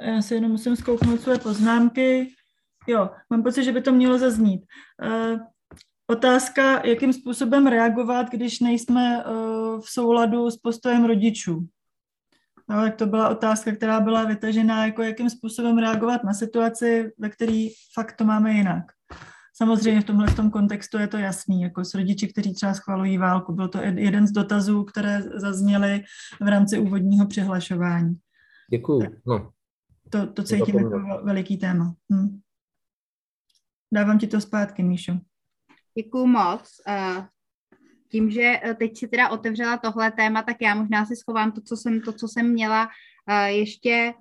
já 0.00 0.22
si 0.22 0.34
jenom 0.34 0.50
musím 0.50 0.76
zkouknout 0.76 1.20
své 1.20 1.38
poznámky. 1.38 2.34
Jo, 2.86 3.10
mám 3.30 3.42
pocit, 3.42 3.64
že 3.64 3.72
by 3.72 3.82
to 3.82 3.92
mělo 3.92 4.18
zaznít. 4.18 4.64
Uh, 5.04 5.40
otázka, 6.06 6.86
jakým 6.86 7.12
způsobem 7.12 7.66
reagovat, 7.66 8.30
když 8.30 8.60
nejsme 8.60 9.24
uh, 9.24 9.80
v 9.80 9.90
souladu 9.90 10.50
s 10.50 10.56
postojem 10.56 11.04
rodičů. 11.04 11.66
No, 12.68 12.82
tak 12.82 12.96
to 12.96 13.06
byla 13.06 13.28
otázka, 13.28 13.72
která 13.72 14.00
byla 14.00 14.24
vytažená, 14.24 14.86
jako 14.86 15.02
jakým 15.02 15.30
způsobem 15.30 15.78
reagovat 15.78 16.24
na 16.24 16.34
situaci, 16.34 17.12
ve 17.18 17.28
které 17.28 17.68
fakt 17.94 18.16
to 18.16 18.24
máme 18.24 18.52
jinak. 18.52 18.84
Samozřejmě 19.56 20.00
v 20.00 20.04
tomhle 20.04 20.26
v 20.26 20.36
tom 20.36 20.50
kontextu 20.50 20.98
je 20.98 21.06
to 21.06 21.18
jasný, 21.18 21.62
jako 21.62 21.84
s 21.84 21.94
rodiči, 21.94 22.28
kteří 22.28 22.54
třeba 22.54 22.74
schvalují 22.74 23.18
válku. 23.18 23.52
Byl 23.52 23.68
to 23.68 23.78
jeden 23.78 24.26
z 24.26 24.32
dotazů, 24.32 24.84
které 24.84 25.22
zazněly 25.22 26.02
v 26.40 26.48
rámci 26.48 26.78
úvodního 26.78 27.26
přihlašování. 27.26 28.14
Děkuju. 28.70 29.02
No. 29.26 29.50
To, 30.10 30.26
to 30.26 30.42
cítím 30.42 30.78
jako 30.78 31.02
veliký 31.24 31.56
téma. 31.56 31.94
Hm. 32.12 32.40
Dávám 33.92 34.18
ti 34.18 34.26
to 34.26 34.40
zpátky, 34.40 34.82
Míšo. 34.82 35.12
Děkuju 35.98 36.26
moc. 36.26 36.70
Eh, 36.88 37.28
tím, 38.08 38.30
že 38.30 38.60
eh, 38.62 38.74
teď 38.74 38.98
si 38.98 39.08
teda 39.08 39.28
otevřela 39.28 39.76
tohle 39.76 40.12
téma, 40.12 40.42
tak 40.42 40.56
já 40.60 40.74
možná 40.74 41.06
si 41.06 41.16
schovám 41.16 41.52
to, 41.52 41.60
co 41.60 41.76
jsem, 41.76 42.00
to, 42.00 42.12
co 42.12 42.28
jsem 42.28 42.52
měla 42.52 42.88
eh, 43.30 43.52
ještě, 43.52 44.14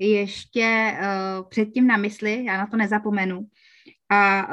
ještě 0.00 0.98
předtím 1.48 1.86
na 1.86 1.96
mysli, 1.96 2.44
já 2.44 2.56
na 2.56 2.66
to 2.66 2.76
nezapomenu. 2.76 3.46
A 4.10 4.48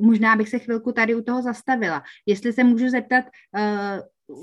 možná 0.00 0.36
bych 0.36 0.48
se 0.48 0.58
chvilku 0.58 0.92
tady 0.92 1.14
u 1.14 1.22
toho 1.22 1.42
zastavila. 1.42 2.02
Jestli 2.26 2.52
se 2.52 2.64
můžu 2.64 2.88
zeptat, 2.88 3.24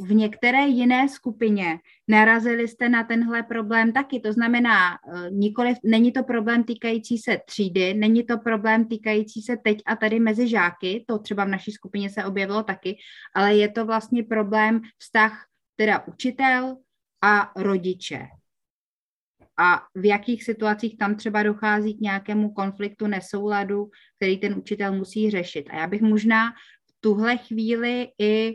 v 0.06 0.14
některé 0.14 0.68
jiné 0.68 1.10
skupině 1.10 1.80
narazili 2.08 2.68
jste 2.68 2.90
na 2.90 3.04
tenhle 3.04 3.44
problém 3.44 3.94
taky. 3.94 4.20
To 4.20 4.34
znamená, 4.34 4.94
eh, 4.94 5.30
nikoli, 5.32 5.74
není 5.84 6.12
to 6.12 6.24
problém 6.24 6.64
týkající 6.64 7.18
se 7.18 7.40
třídy, 7.46 7.94
není 7.94 8.24
to 8.24 8.38
problém 8.38 8.88
týkající 8.88 9.42
se 9.42 9.58
teď 9.58 9.78
a 9.86 9.96
tady 9.96 10.20
mezi 10.20 10.48
žáky, 10.48 11.06
to 11.08 11.20
třeba 11.20 11.46
v 11.46 11.50
naší 11.50 11.72
skupině 11.72 12.10
se 12.10 12.26
objevilo 12.26 12.64
taky, 12.64 12.98
ale 13.36 13.56
je 13.56 13.70
to 13.70 13.86
vlastně 13.86 14.24
problém 14.24 14.82
vztah 14.98 15.46
teda 15.76 16.08
učitel 16.08 16.78
a 17.22 17.52
rodiče. 17.56 18.28
A 19.60 19.84
v 19.96 20.06
jakých 20.06 20.44
situacích 20.44 20.98
tam 20.98 21.16
třeba 21.16 21.44
dochází 21.44 21.98
k 21.98 22.02
nějakému 22.02 22.50
konfliktu, 22.50 23.08
nesouladu, 23.08 23.90
který 24.16 24.38
ten 24.38 24.54
učitel 24.58 24.94
musí 24.94 25.32
řešit. 25.32 25.70
A 25.70 25.76
já 25.76 25.88
bych 25.88 26.02
možná 26.02 26.52
v 26.90 26.94
tuhle 27.00 27.38
chvíli 27.38 28.08
i 28.20 28.54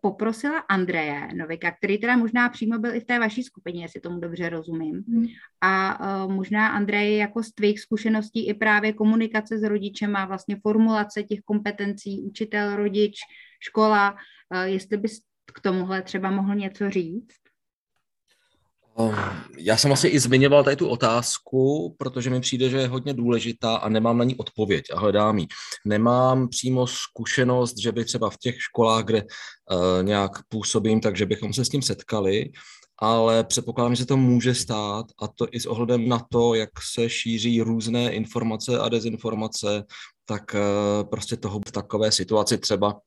poprosila 0.00 0.58
Andreje 0.58 1.28
Novika, 1.34 1.70
který 1.70 1.98
teda 1.98 2.16
možná 2.16 2.48
přímo 2.48 2.78
byl 2.78 2.94
i 2.94 3.00
v 3.00 3.04
té 3.04 3.18
vaší 3.18 3.42
skupině, 3.42 3.84
jestli 3.84 4.00
tomu 4.00 4.20
dobře 4.20 4.48
rozumím. 4.48 5.04
Hmm. 5.08 5.26
A 5.60 6.00
uh, 6.24 6.32
možná 6.32 6.68
Andrej 6.68 7.16
jako 7.16 7.42
z 7.42 7.52
tvých 7.52 7.80
zkušeností 7.80 8.48
i 8.48 8.54
právě 8.54 8.92
komunikace 8.92 9.58
s 9.58 9.62
rodičem 9.62 10.16
a 10.16 10.24
vlastně 10.24 10.56
formulace 10.62 11.22
těch 11.22 11.40
kompetencí 11.40 12.22
učitel, 12.22 12.76
rodič, 12.76 13.16
škola, 13.60 14.12
uh, 14.12 14.62
jestli 14.62 14.96
bys 14.96 15.18
k 15.54 15.60
tomuhle 15.60 16.02
třeba 16.02 16.30
mohl 16.30 16.54
něco 16.54 16.90
říct? 16.90 17.45
Um, 18.98 19.14
já 19.58 19.76
jsem 19.76 19.88
vlastně 19.88 20.10
i 20.10 20.20
zmiňoval 20.20 20.64
tady 20.64 20.76
tu 20.76 20.88
otázku, 20.88 21.94
protože 21.98 22.30
mi 22.30 22.40
přijde, 22.40 22.70
že 22.70 22.76
je 22.76 22.88
hodně 22.88 23.14
důležitá 23.14 23.76
a 23.76 23.88
nemám 23.88 24.18
na 24.18 24.24
ní 24.24 24.36
odpověď 24.36 24.84
a 24.94 24.98
hledám 24.98 25.38
ji. 25.38 25.46
Nemám 25.84 26.48
přímo 26.48 26.86
zkušenost, 26.86 27.78
že 27.78 27.92
by 27.92 28.04
třeba 28.04 28.30
v 28.30 28.36
těch 28.36 28.62
školách, 28.62 29.04
kde 29.04 29.22
uh, 29.22 30.02
nějak 30.02 30.32
působím, 30.48 31.00
takže 31.00 31.26
bychom 31.26 31.52
se 31.52 31.64
s 31.64 31.68
tím 31.68 31.82
setkali, 31.82 32.50
ale 32.98 33.44
předpokládám, 33.44 33.94
že 33.94 34.02
se 34.02 34.06
to 34.06 34.16
může 34.16 34.54
stát 34.54 35.06
a 35.22 35.28
to 35.28 35.46
i 35.50 35.60
s 35.60 35.66
ohledem 35.66 36.08
na 36.08 36.20
to, 36.32 36.54
jak 36.54 36.70
se 36.92 37.10
šíří 37.10 37.62
různé 37.62 38.12
informace 38.12 38.78
a 38.78 38.88
dezinformace, 38.88 39.84
tak 40.28 40.54
uh, 40.54 41.08
prostě 41.08 41.36
toho 41.36 41.60
v 41.68 41.72
takové 41.72 42.12
situaci 42.12 42.58
třeba 42.58 43.00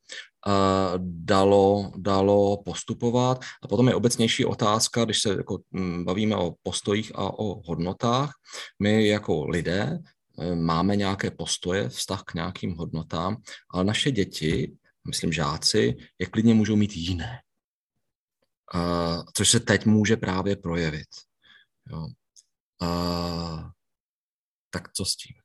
dalo, 0.98 1.92
dalo 1.98 2.64
postupovat. 2.64 3.44
A 3.64 3.68
potom 3.68 3.88
je 3.88 3.96
obecnější 3.96 4.46
otázka, 4.46 5.06
když 5.06 5.22
se 5.22 5.30
jako 5.30 5.60
mm, 5.72 6.06
bavíme 6.06 6.36
o 6.36 6.56
postojích 6.64 7.12
a 7.16 7.40
o 7.40 7.62
hodnotách. 7.68 8.32
My 8.80 9.08
jako 9.08 9.46
lidé 9.48 10.00
e, 10.40 10.56
máme 10.56 10.96
nějaké 10.96 11.32
postoje, 11.32 11.90
vztah 11.90 12.24
k 12.24 12.34
nějakým 12.34 12.76
hodnotám, 12.76 13.38
ale 13.74 13.84
naše 13.84 14.12
děti, 14.12 14.78
myslím 15.08 15.34
žáci, 15.34 15.98
je 16.20 16.26
klidně 16.26 16.54
můžou 16.54 16.76
mít 16.76 16.96
jiné. 16.96 17.40
Což 19.34 19.50
se 19.50 19.60
teď 19.60 19.86
může 19.86 20.18
právě 20.18 20.56
projevit. 20.56 21.10
Jo. 21.92 22.08
Tak 24.70 24.94
co 24.94 25.06
s 25.06 25.16
tím? 25.16 25.39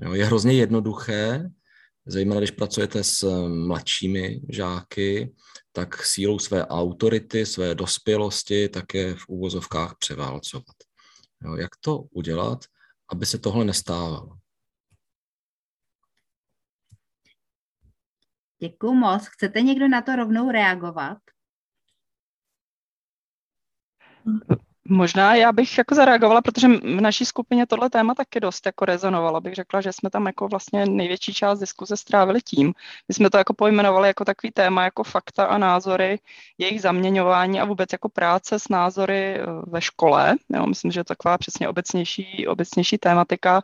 Jo, 0.00 0.14
je 0.14 0.24
hrozně 0.24 0.52
jednoduché 0.52 1.50
zejména 2.08 2.40
když 2.40 2.50
pracujete 2.50 3.04
s 3.04 3.22
eh, 3.22 3.48
mladšími 3.48 4.40
žáky, 4.48 5.34
tak 5.72 6.04
sílou 6.04 6.38
své 6.38 6.66
autority, 6.66 7.46
své 7.46 7.74
dospělosti 7.74 8.68
také 8.68 9.14
v 9.14 9.28
úvozovkách 9.28 9.94
převálcovat. 9.98 10.76
Jo, 11.44 11.56
jak 11.56 11.70
to 11.80 11.98
udělat, 11.98 12.64
aby 13.08 13.26
se 13.26 13.38
tohle 13.38 13.64
nestávalo? 13.64 14.38
Děkuji 18.60 18.94
moc. 18.94 19.26
Chcete 19.26 19.60
někdo 19.60 19.88
na 19.88 20.02
to 20.02 20.16
rovnou 20.16 20.50
reagovat? 20.50 21.18
Možná 24.90 25.34
já 25.34 25.52
bych 25.52 25.78
jako 25.78 25.94
zareagovala, 25.94 26.42
protože 26.42 26.68
v 26.68 27.00
naší 27.00 27.24
skupině 27.24 27.66
tohle 27.66 27.90
téma 27.90 28.14
taky 28.14 28.40
dost 28.40 28.66
jako 28.66 28.84
rezonovalo. 28.84 29.40
Bych 29.40 29.54
řekla, 29.54 29.80
že 29.80 29.92
jsme 29.92 30.10
tam 30.10 30.26
jako 30.26 30.48
vlastně 30.48 30.86
největší 30.86 31.34
část 31.34 31.58
diskuze 31.58 31.96
strávili 31.96 32.40
tím. 32.42 32.74
My 33.08 33.14
jsme 33.14 33.30
to 33.30 33.38
jako 33.38 33.54
pojmenovali 33.54 34.08
jako 34.08 34.24
takový 34.24 34.50
téma, 34.50 34.84
jako 34.84 35.04
fakta 35.04 35.44
a 35.44 35.58
názory, 35.58 36.18
jejich 36.58 36.80
zaměňování 36.80 37.60
a 37.60 37.64
vůbec 37.64 37.92
jako 37.92 38.08
práce 38.08 38.58
s 38.58 38.68
názory 38.68 39.34
eh, 39.34 39.46
ve 39.66 39.80
škole. 39.80 40.36
Jo, 40.48 40.66
myslím, 40.66 40.90
že 40.92 41.00
je 41.00 41.04
to 41.04 41.14
taková 41.14 41.38
přesně 41.38 41.68
obecnější, 41.68 42.46
obecnější 42.46 42.98
tématika. 42.98 43.62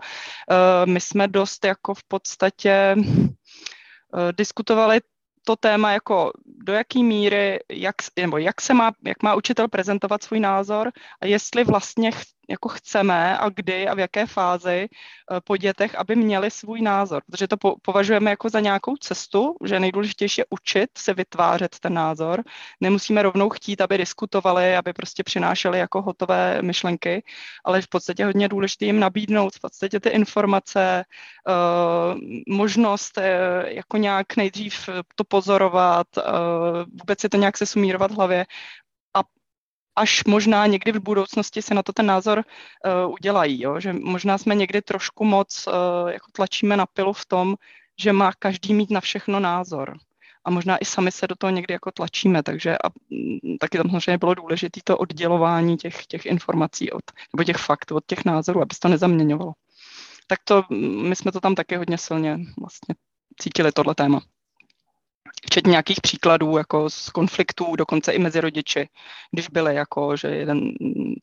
Eh, 0.51 0.87
my 0.87 1.01
jsme 1.01 1.29
dost 1.29 1.65
jako 1.65 1.95
v 1.95 2.05
podstatě 2.09 2.97
eh, 2.97 4.33
diskutovali 4.37 5.01
to 5.45 5.57
téma 5.57 5.93
jako 5.93 6.33
do 6.65 6.73
jaké 6.73 6.99
míry, 6.99 7.59
jak, 7.73 7.95
nebo 8.21 8.39
jak 8.39 8.61
se 8.61 8.75
má, 8.75 8.93
jak 9.07 9.23
má 9.23 9.35
učitel 9.35 9.69
prezentovat 9.69 10.23
svůj 10.23 10.41
názor 10.41 10.93
a 11.21 11.27
jestli 11.27 11.65
vlastně 11.65 12.11
jako 12.49 12.69
chceme 12.69 13.39
a 13.39 13.49
kdy 13.49 13.89
a 13.89 13.95
v 13.95 13.99
jaké 13.99 14.27
fázi 14.27 14.89
eh, 14.89 15.41
po 15.45 15.57
dětech, 15.57 15.95
aby 15.95 16.17
měli 16.17 16.51
svůj 16.51 16.83
názor. 16.83 17.23
Protože 17.31 17.49
to 17.49 17.57
po, 17.57 17.75
považujeme 17.83 18.31
jako 18.31 18.49
za 18.49 18.61
nějakou 18.61 18.97
cestu, 18.97 19.57
že 19.65 19.81
nejdůležitější 19.81 20.41
je 20.41 20.45
učit 20.51 20.91
se 20.99 21.15
vytvářet 21.15 21.79
ten 21.79 21.95
názor. 21.95 22.43
Nemusíme 22.81 23.23
rovnou 23.23 23.49
chtít, 23.49 23.81
aby 23.81 23.99
diskutovali, 23.99 24.77
aby 24.77 24.93
prostě 24.93 25.23
přinášeli 25.23 25.79
jako 25.79 26.03
hotové 26.03 26.63
myšlenky, 26.63 27.25
ale 27.65 27.83
v 27.83 27.89
podstatě 27.89 28.25
hodně 28.25 28.49
důležité 28.49 28.85
jim 28.85 29.01
nabídnout 29.01 29.55
v 29.55 29.61
podstatě 29.61 30.01
ty 30.01 30.09
informace, 30.09 31.05
uh, 31.49 32.19
možnost 32.49 33.19
uh, 33.19 33.25
jako 33.65 33.97
nějak 33.97 34.37
nejdřív 34.37 34.89
to 35.15 35.25
pozorovat, 35.25 36.07
vůbec 37.01 37.21
si 37.21 37.29
to 37.29 37.37
nějak 37.37 37.57
se 37.59 37.67
sumírovat 37.67 38.11
v 38.11 38.15
hlavě 38.15 38.47
až 39.97 40.25
možná 40.25 40.67
někdy 40.67 40.93
v 40.93 41.01
budoucnosti 41.01 41.63
se 41.63 41.75
na 41.75 41.83
to 41.83 41.93
ten 41.93 42.07
názor 42.07 42.39
uh, 42.39 43.13
udělají, 43.13 43.63
jo? 43.63 43.81
že 43.81 43.93
možná 43.93 44.39
jsme 44.39 44.55
někdy 44.55 44.83
trošku 44.83 45.25
moc 45.25 45.67
uh, 45.67 46.09
jako 46.11 46.27
tlačíme 46.33 46.77
na 46.77 46.87
pilu 46.87 47.13
v 47.13 47.27
tom, 47.27 47.55
že 48.01 48.13
má 48.13 48.33
každý 48.39 48.75
mít 48.75 48.91
na 48.91 49.01
všechno 49.01 49.41
názor. 49.41 49.99
A 50.45 50.51
možná 50.51 50.77
i 50.77 50.85
sami 50.85 51.13
se 51.13 51.27
do 51.27 51.35
toho 51.37 51.51
někdy 51.51 51.75
jako 51.75 51.91
tlačíme, 51.91 52.43
takže 52.43 52.79
a, 52.79 52.89
m, 53.13 53.59
taky 53.59 53.79
tam 53.79 53.91
samozřejmě 53.91 54.19
bylo 54.19 54.35
důležité 54.35 54.81
to 54.85 54.99
oddělování 54.99 55.77
těch, 55.77 56.07
těch 56.07 56.27
informací 56.27 56.91
od, 56.91 57.03
nebo 57.35 57.45
těch 57.45 57.57
faktů 57.57 57.97
od 57.97 58.05
těch 58.07 58.25
názorů, 58.25 58.63
aby 58.63 58.75
se 58.75 58.81
to 58.81 58.89
nezaměňovalo. 58.89 59.53
Tak 60.27 60.39
to, 60.45 60.65
my 61.03 61.17
jsme 61.17 61.33
to 61.33 61.41
tam 61.41 61.55
taky 61.55 61.77
hodně 61.77 61.99
silně 61.99 62.39
vlastně 62.61 62.95
cítili, 63.41 63.73
tohle 63.73 63.95
téma 63.95 64.21
včetně 65.47 65.71
nějakých 65.71 66.01
příkladů 66.01 66.57
jako 66.57 66.91
z 66.91 67.11
konfliktů, 67.11 67.77
dokonce 67.77 68.13
i 68.13 68.19
mezi 68.19 68.41
rodiči, 68.41 68.89
když 69.31 69.49
byly 69.49 69.75
jako, 69.75 70.17
že 70.17 70.29
jeden 70.29 70.73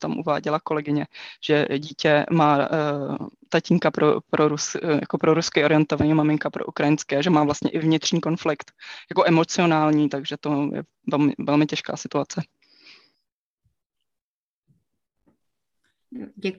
tam 0.00 0.18
uváděla 0.18 0.60
kolegyně, 0.60 1.06
že 1.44 1.66
dítě 1.78 2.26
má 2.30 2.56
uh, 2.58 3.16
tatínka 3.48 3.90
pro, 3.90 4.20
pro, 4.30 4.48
Rus, 4.48 4.74
uh, 4.74 4.90
jako 4.90 5.18
pro 5.18 5.34
rusky 5.34 5.64
orientovaný, 5.64 6.14
maminka 6.14 6.50
pro 6.50 6.64
ukrajinské, 6.64 7.22
že 7.22 7.30
má 7.30 7.44
vlastně 7.44 7.70
i 7.70 7.78
vnitřní 7.78 8.20
konflikt, 8.20 8.72
jako 9.10 9.24
emocionální, 9.26 10.08
takže 10.08 10.36
to 10.40 10.70
je 10.74 10.82
velmi, 11.10 11.32
velmi 11.38 11.66
těžká 11.66 11.96
situace. 11.96 12.42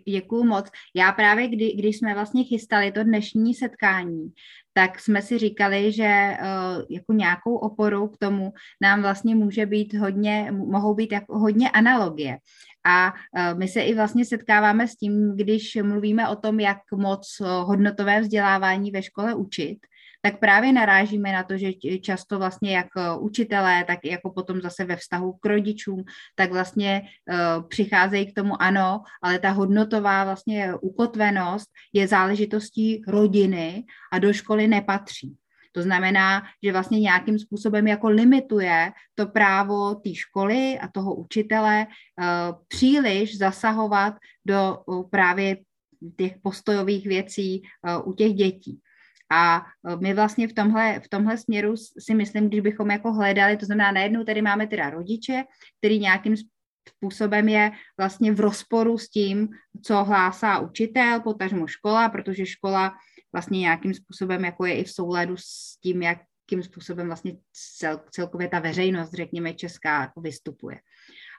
Děkuju 0.06 0.44
moc. 0.44 0.66
Já 0.94 1.12
právě, 1.12 1.48
kdy, 1.48 1.74
když 1.74 1.98
jsme 1.98 2.14
vlastně 2.14 2.44
chystali 2.44 2.92
to 2.92 3.04
dnešní 3.04 3.54
setkání, 3.54 4.34
tak 4.74 5.00
jsme 5.00 5.22
si 5.22 5.38
říkali, 5.38 5.92
že 5.92 6.38
uh, 6.42 6.84
jako 6.90 7.14
nějakou 7.14 7.56
oporou 7.56 8.08
k 8.08 8.18
tomu 8.18 8.54
nám 8.82 9.02
vlastně 9.02 9.36
může 9.36 9.66
být 9.66 9.94
hodně, 9.94 10.52
mohou 10.52 10.94
být 10.94 11.12
jako 11.12 11.40
hodně 11.40 11.70
analogie. 11.70 12.38
A 12.86 13.14
uh, 13.14 13.60
my 13.60 13.68
se 13.68 13.82
i 13.82 13.94
vlastně 13.94 14.26
setkáváme 14.26 14.88
s 14.88 14.96
tím, 14.96 15.36
když 15.36 15.78
mluvíme 15.84 16.30
o 16.30 16.36
tom, 16.36 16.60
jak 16.60 16.78
moc 16.96 17.42
hodnotové 17.42 18.22
vzdělávání 18.22 18.92
ve 18.92 19.04
škole 19.04 19.36
učit, 19.36 19.78
tak 20.26 20.40
právě 20.40 20.74
narážíme 20.74 21.32
na 21.32 21.44
to, 21.44 21.58
že 21.58 21.74
často 22.02 22.38
vlastně 22.38 22.76
jak 22.76 22.88
eh, 22.98 23.18
učitelé, 23.20 23.84
tak 23.88 24.00
jako 24.06 24.30
potom 24.30 24.62
zase 24.62 24.86
ve 24.86 24.96
vztahu 24.96 25.34
k 25.34 25.46
rodičům, 25.46 26.04
tak 26.36 26.52
vlastně 26.52 27.02
uh, 27.02 27.68
přicházejí 27.68 28.32
k 28.32 28.36
tomu 28.36 28.62
ano, 28.62 29.04
ale 29.22 29.40
ta 29.40 29.50
hodnotová 29.50 30.24
vlastně 30.24 30.74
ukotvenost 30.82 31.68
je 31.94 32.08
záležitostí 32.08 33.02
rodiny 33.08 33.84
a 34.12 34.20
do 34.20 34.34
školy 34.34 34.68
nepatří. 34.68 35.36
To 35.72 35.82
znamená, 35.82 36.44
že 36.64 36.72
vlastně 36.72 37.00
nějakým 37.00 37.40
způsobem 37.40 37.88
jako 37.88 38.10
limituje 38.10 38.92
to 39.16 39.28
právo 39.28 39.96
té 39.96 40.16
školy 40.16 40.80
a 40.80 40.88
toho 40.88 41.16
učitele 41.16 41.88
uh, 41.88 42.26
příliš 42.68 43.38
zasahovat 43.38 44.14
do 44.46 44.78
právě 45.10 45.58
těch 46.18 46.34
postojových 46.44 47.08
věcí 47.08 47.62
u 48.04 48.14
těch 48.14 48.34
dětí. 48.34 48.80
A 49.34 49.58
e, 49.58 49.96
my 49.96 50.14
vlastně 50.14 50.48
v 50.48 50.54
tomhle, 50.54 51.00
v 51.00 51.10
tomhle 51.10 51.38
směru 51.38 51.74
si 52.00 52.14
myslím, 52.14 52.48
když 52.48 52.60
bychom 52.62 52.92
jako 52.92 53.14
hledali, 53.14 53.58
to 53.58 53.66
znamená 53.66 53.92
najednou 53.92 54.24
tady 54.24 54.42
máme 54.42 54.68
teda 54.68 54.90
rodiče, 54.90 55.44
který 55.78 56.00
nějakým 56.00 56.36
způsobem 56.90 57.50
je 57.50 57.72
vlastně 57.98 58.32
v 58.32 58.40
rozporu 58.40 58.98
s 58.98 59.10
tím, 59.10 59.50
co 59.84 60.04
hlásá 60.04 60.60
učitel, 60.60 61.22
potažmo 61.22 61.68
škola, 61.68 62.10
protože 62.10 62.46
škola 62.46 62.94
vlastně 63.34 63.60
nějakým 63.60 63.94
způsobem 63.94 64.46
jako 64.46 64.66
je 64.66 64.74
i 64.74 64.84
v 64.84 64.92
souladu 64.92 65.38
s 65.38 65.78
tím, 65.82 66.02
jak 66.02 66.18
jakým 66.52 66.64
způsobem 66.64 67.08
vlastně 67.08 67.38
cel, 67.78 68.02
celkově 68.12 68.48
ta 68.48 68.60
veřejnost, 68.60 69.14
řekněme, 69.14 69.54
česká 69.54 70.02
jako 70.02 70.22
vystupuje. 70.22 70.80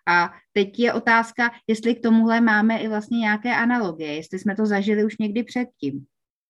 A 0.08 0.32
teď 0.52 0.78
je 0.78 0.92
otázka, 0.92 1.50
jestli 1.66 1.94
k 1.94 2.02
tomuhle 2.02 2.40
máme 2.40 2.78
i 2.78 2.88
vlastně 2.88 3.18
nějaké 3.18 3.54
analogie, 3.54 4.14
jestli 4.14 4.38
jsme 4.38 4.56
to 4.56 4.66
zažili 4.66 5.04
už 5.04 5.18
někdy 5.18 5.42
předtím 5.42 6.06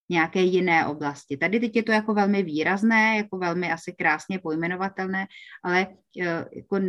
nějaké 0.09 0.41
jiné 0.41 0.87
oblasti. 0.87 1.37
Tady 1.37 1.61
teď 1.61 1.77
je 1.77 1.83
to 1.83 1.93
jako 1.93 2.15
velmi 2.15 2.43
výrazné, 2.43 3.17
jako 3.17 3.39
velmi 3.39 3.73
asi 3.73 3.93
krásně 3.93 4.39
pojmenovatelné, 4.39 5.27
ale 5.65 5.87
eh, 6.23 6.45
jako 6.57 6.81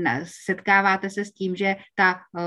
setkáváte 0.45 1.09
se 1.09 1.25
s 1.25 1.31
tím, 1.31 1.55
že 1.55 1.75
ta 1.95 2.15
eh, 2.39 2.41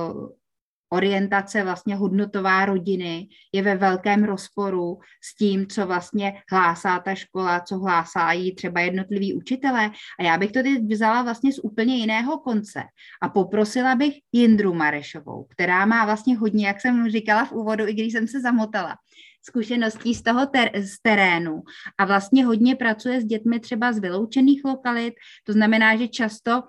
orientace 0.90 1.64
vlastně 1.64 1.96
hodnotová 1.96 2.64
rodiny 2.64 3.28
je 3.52 3.62
ve 3.62 3.76
velkém 3.76 4.24
rozporu 4.24 4.98
s 5.22 5.37
tím, 5.37 5.66
co 5.66 5.87
vlastně 5.87 6.42
hlásá 6.52 6.98
ta 6.98 7.14
škola, 7.14 7.61
co 7.61 7.78
hlásají 7.78 8.54
třeba 8.54 8.81
jednotliví 8.81 9.35
učitelé. 9.35 9.90
A 10.20 10.22
já 10.22 10.38
bych 10.38 10.52
to 10.52 10.62
teď 10.62 10.83
vzala 10.90 11.22
vlastně 11.22 11.52
z 11.52 11.59
úplně 11.59 11.96
jiného 11.96 12.38
konce 12.38 12.83
a 13.22 13.28
poprosila 13.28 13.94
bych 13.94 14.14
Jindru 14.33 14.74
Marešovou, 14.74 15.44
která 15.44 15.87
má 15.87 16.04
vlastně 16.04 16.37
hodně, 16.37 16.66
jak 16.66 16.81
jsem 16.81 17.11
říkala 17.11 17.44
v 17.44 17.52
úvodu, 17.52 17.87
i 17.87 17.92
když 17.92 18.12
jsem 18.12 18.28
se 18.28 18.40
zamotala, 18.40 18.96
zkušeností 19.42 20.14
z 20.14 20.22
toho 20.22 20.46
ter- 20.46 20.83
z 20.83 21.03
terénu 21.03 21.62
a 21.98 22.05
vlastně 22.05 22.44
hodně 22.44 22.77
pracuje 22.77 23.20
s 23.20 23.24
dětmi 23.24 23.61
třeba 23.61 23.92
z 23.92 23.98
vyloučených 23.98 24.64
lokalit, 24.64 25.14
to 25.44 25.53
znamená, 25.53 25.96
že 25.96 26.09
často 26.09 26.62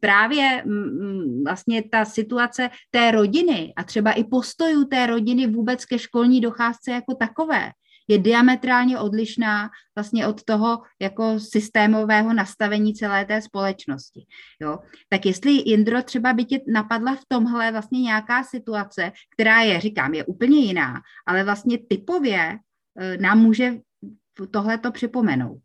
právě 0.00 0.64
vlastně 1.44 1.82
ta 1.82 2.04
situace 2.04 2.70
té 2.90 3.10
rodiny 3.10 3.72
a 3.76 3.84
třeba 3.84 4.12
i 4.12 4.24
postojů 4.24 4.84
té 4.84 5.06
rodiny 5.06 5.46
vůbec 5.46 5.84
ke 5.84 5.98
školní 5.98 6.40
docházce 6.40 6.90
jako 6.90 7.14
takové 7.14 7.70
je 8.08 8.18
diametrálně 8.18 8.98
odlišná 8.98 9.70
vlastně 9.96 10.26
od 10.26 10.44
toho 10.44 10.82
jako 11.00 11.40
systémového 11.40 12.32
nastavení 12.32 12.94
celé 12.94 13.24
té 13.24 13.42
společnosti. 13.42 14.26
Jo? 14.60 14.78
Tak 15.08 15.26
jestli 15.26 15.58
Indro 15.58 16.02
třeba 16.02 16.32
by 16.32 16.44
tě 16.44 16.60
napadla 16.72 17.14
v 17.14 17.24
tomhle 17.28 17.72
vlastně 17.72 18.00
nějaká 18.00 18.44
situace, 18.44 19.12
která 19.34 19.60
je, 19.60 19.80
říkám, 19.80 20.14
je 20.14 20.24
úplně 20.24 20.58
jiná, 20.58 20.94
ale 21.26 21.44
vlastně 21.44 21.78
typově 21.78 22.58
e, 22.98 23.16
nám 23.16 23.38
může 23.38 23.72
tohle 24.50 24.78
to 24.78 24.92
připomenout. 24.92 25.62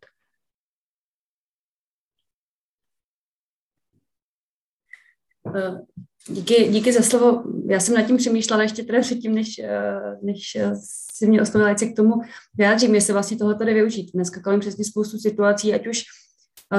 Eh, 6.28 6.32
díky, 6.34 6.68
díky 6.68 6.92
za 6.92 7.02
slovo. 7.02 7.42
Já 7.68 7.80
jsem 7.80 7.94
nad 7.94 8.02
tím 8.02 8.16
přemýšlela 8.16 8.62
ještě 8.62 8.82
teda 8.82 9.00
předtím, 9.00 9.34
než, 9.34 9.58
eh, 9.58 10.16
než 10.22 10.56
eh, 10.56 10.72
si 11.12 11.26
mě 11.26 11.42
oslovila, 11.42 11.78
se 11.78 11.86
k 11.86 11.96
tomu 11.96 12.14
vyjádřím, 12.54 12.94
jestli 12.94 13.12
vlastně 13.12 13.36
toho 13.36 13.54
tady 13.54 13.74
využít. 13.74 14.10
Dneska 14.14 14.40
kolem 14.40 14.60
přesně 14.60 14.84
spoustu 14.84 15.18
situací, 15.18 15.74
ať 15.74 15.86
už 15.86 16.02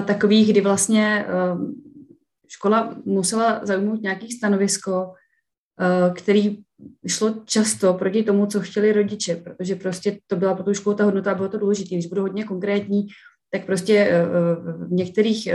takových, 0.05 0.49
kdy 0.49 0.61
vlastně 0.61 1.25
škola 2.47 2.95
musela 3.05 3.61
zaujmout 3.63 4.01
nějaký 4.01 4.31
stanovisko, 4.31 5.13
který 6.15 6.57
šlo 7.07 7.33
často 7.45 7.93
proti 7.93 8.23
tomu, 8.23 8.45
co 8.45 8.59
chtěli 8.59 8.91
rodiče, 8.91 9.35
protože 9.35 9.75
prostě 9.75 10.19
to 10.27 10.35
byla 10.35 10.55
pro 10.55 10.63
tu 10.63 10.73
školu 10.73 10.95
ta 10.95 11.03
hodnota, 11.03 11.35
bylo 11.35 11.49
to 11.49 11.57
důležité. 11.57 11.95
Když 11.95 12.07
budu 12.07 12.21
hodně 12.21 12.43
konkrétní, 12.43 13.07
tak 13.49 13.65
prostě 13.65 14.25
v 14.87 14.91
některých 14.91 15.49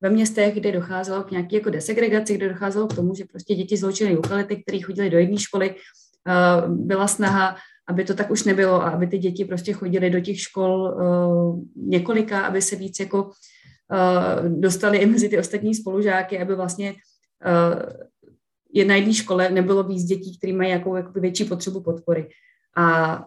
ve 0.00 0.10
městech, 0.10 0.54
kde 0.54 0.72
docházelo 0.72 1.22
k 1.22 1.30
nějaké 1.30 1.56
jako 1.56 1.70
desegregaci, 1.70 2.34
kde 2.34 2.48
docházelo 2.48 2.86
k 2.86 2.94
tomu, 2.94 3.14
že 3.14 3.24
prostě 3.24 3.54
děti 3.54 3.76
z 3.76 3.80
vyloučené 3.80 4.14
lokality, 4.14 4.56
které 4.56 4.82
chodily 4.82 5.10
do 5.10 5.18
jedné 5.18 5.38
školy, 5.38 5.74
eh, 5.74 6.62
byla 6.68 7.08
snaha, 7.08 7.56
aby 7.88 8.04
to 8.04 8.14
tak 8.14 8.30
už 8.30 8.44
nebylo 8.44 8.82
a 8.82 8.90
aby 8.90 9.06
ty 9.06 9.18
děti 9.18 9.44
prostě 9.44 9.72
chodily 9.72 10.10
do 10.10 10.20
těch 10.20 10.40
škol 10.40 10.88
eh, 10.88 11.04
několika, 11.76 12.40
aby 12.40 12.62
se 12.62 12.76
víc 12.76 13.00
jako 13.00 13.30
eh, 13.92 14.48
dostali 14.48 14.98
i 14.98 15.06
mezi 15.06 15.28
ty 15.28 15.38
ostatní 15.38 15.74
spolužáky, 15.74 16.38
aby 16.38 16.54
vlastně 16.54 16.94
je 18.74 18.84
na 18.84 18.94
jedné 18.94 19.14
škole 19.14 19.50
nebylo 19.50 19.82
víc 19.82 20.04
dětí, 20.04 20.38
které 20.38 20.52
mají 20.52 20.70
jakou 20.70 20.96
větší 21.14 21.44
potřebu 21.44 21.82
podpory. 21.82 22.28
A 22.76 23.24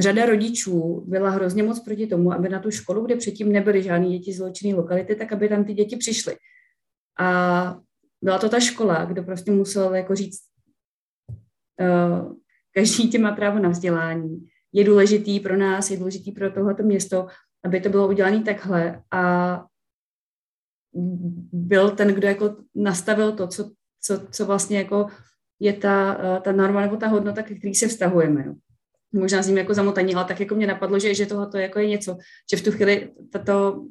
řada 0.00 0.26
rodičů 0.26 1.04
byla 1.06 1.30
hrozně 1.30 1.62
moc 1.62 1.80
proti 1.80 2.06
tomu, 2.06 2.32
aby 2.32 2.48
na 2.48 2.58
tu 2.58 2.70
školu, 2.70 3.06
kde 3.06 3.16
předtím 3.16 3.52
nebyly 3.52 3.82
žádné 3.82 4.08
děti 4.08 4.32
z 4.32 4.36
zločinné 4.36 4.76
lokality, 4.76 5.14
tak 5.14 5.32
aby 5.32 5.48
tam 5.48 5.64
ty 5.64 5.74
děti 5.74 5.96
přišly. 5.96 6.36
A 7.18 7.78
byla 8.22 8.38
to 8.38 8.48
ta 8.48 8.60
škola, 8.60 9.04
kdo 9.04 9.22
prostě 9.22 9.50
musel 9.50 9.94
jako 9.94 10.14
říct, 10.14 10.40
uh, 11.80 12.36
každý 12.74 13.10
tě 13.10 13.18
má 13.18 13.32
právo 13.32 13.58
na 13.58 13.68
vzdělání. 13.68 14.46
Je 14.72 14.84
důležitý 14.84 15.40
pro 15.40 15.56
nás, 15.56 15.90
je 15.90 15.96
důležitý 15.96 16.32
pro 16.32 16.50
tohleto 16.50 16.82
město, 16.82 17.26
aby 17.64 17.80
to 17.80 17.88
bylo 17.88 18.08
udělané 18.08 18.42
takhle. 18.42 19.02
A 19.12 19.64
byl 21.52 21.90
ten, 21.90 22.08
kdo 22.08 22.28
jako 22.28 22.56
nastavil 22.74 23.32
to, 23.32 23.48
co, 23.48 23.70
co, 24.00 24.26
co 24.30 24.46
vlastně 24.46 24.78
jako 24.78 25.06
je 25.60 25.72
ta, 25.72 26.18
eh, 26.20 26.40
ta 26.40 26.52
norma 26.52 26.80
nebo 26.80 26.96
ta 26.96 27.08
hodnota, 27.08 27.42
ke 27.42 27.54
který 27.54 27.74
se 27.74 27.88
vztahujeme. 27.88 28.44
Jo 28.46 28.54
možná 29.12 29.42
s 29.42 29.46
ním 29.46 29.58
jako 29.58 29.74
zamotaní, 29.74 30.14
ale 30.14 30.24
tak 30.24 30.40
jako 30.40 30.54
mě 30.54 30.66
napadlo, 30.66 30.98
že, 30.98 31.14
že 31.14 31.26
tohoto 31.26 31.58
jako 31.58 31.78
je 31.78 31.88
něco, 31.88 32.16
že 32.50 32.56
v 32.56 32.62
tu 32.62 32.70
chvíli 32.72 33.12
tato 33.32 33.84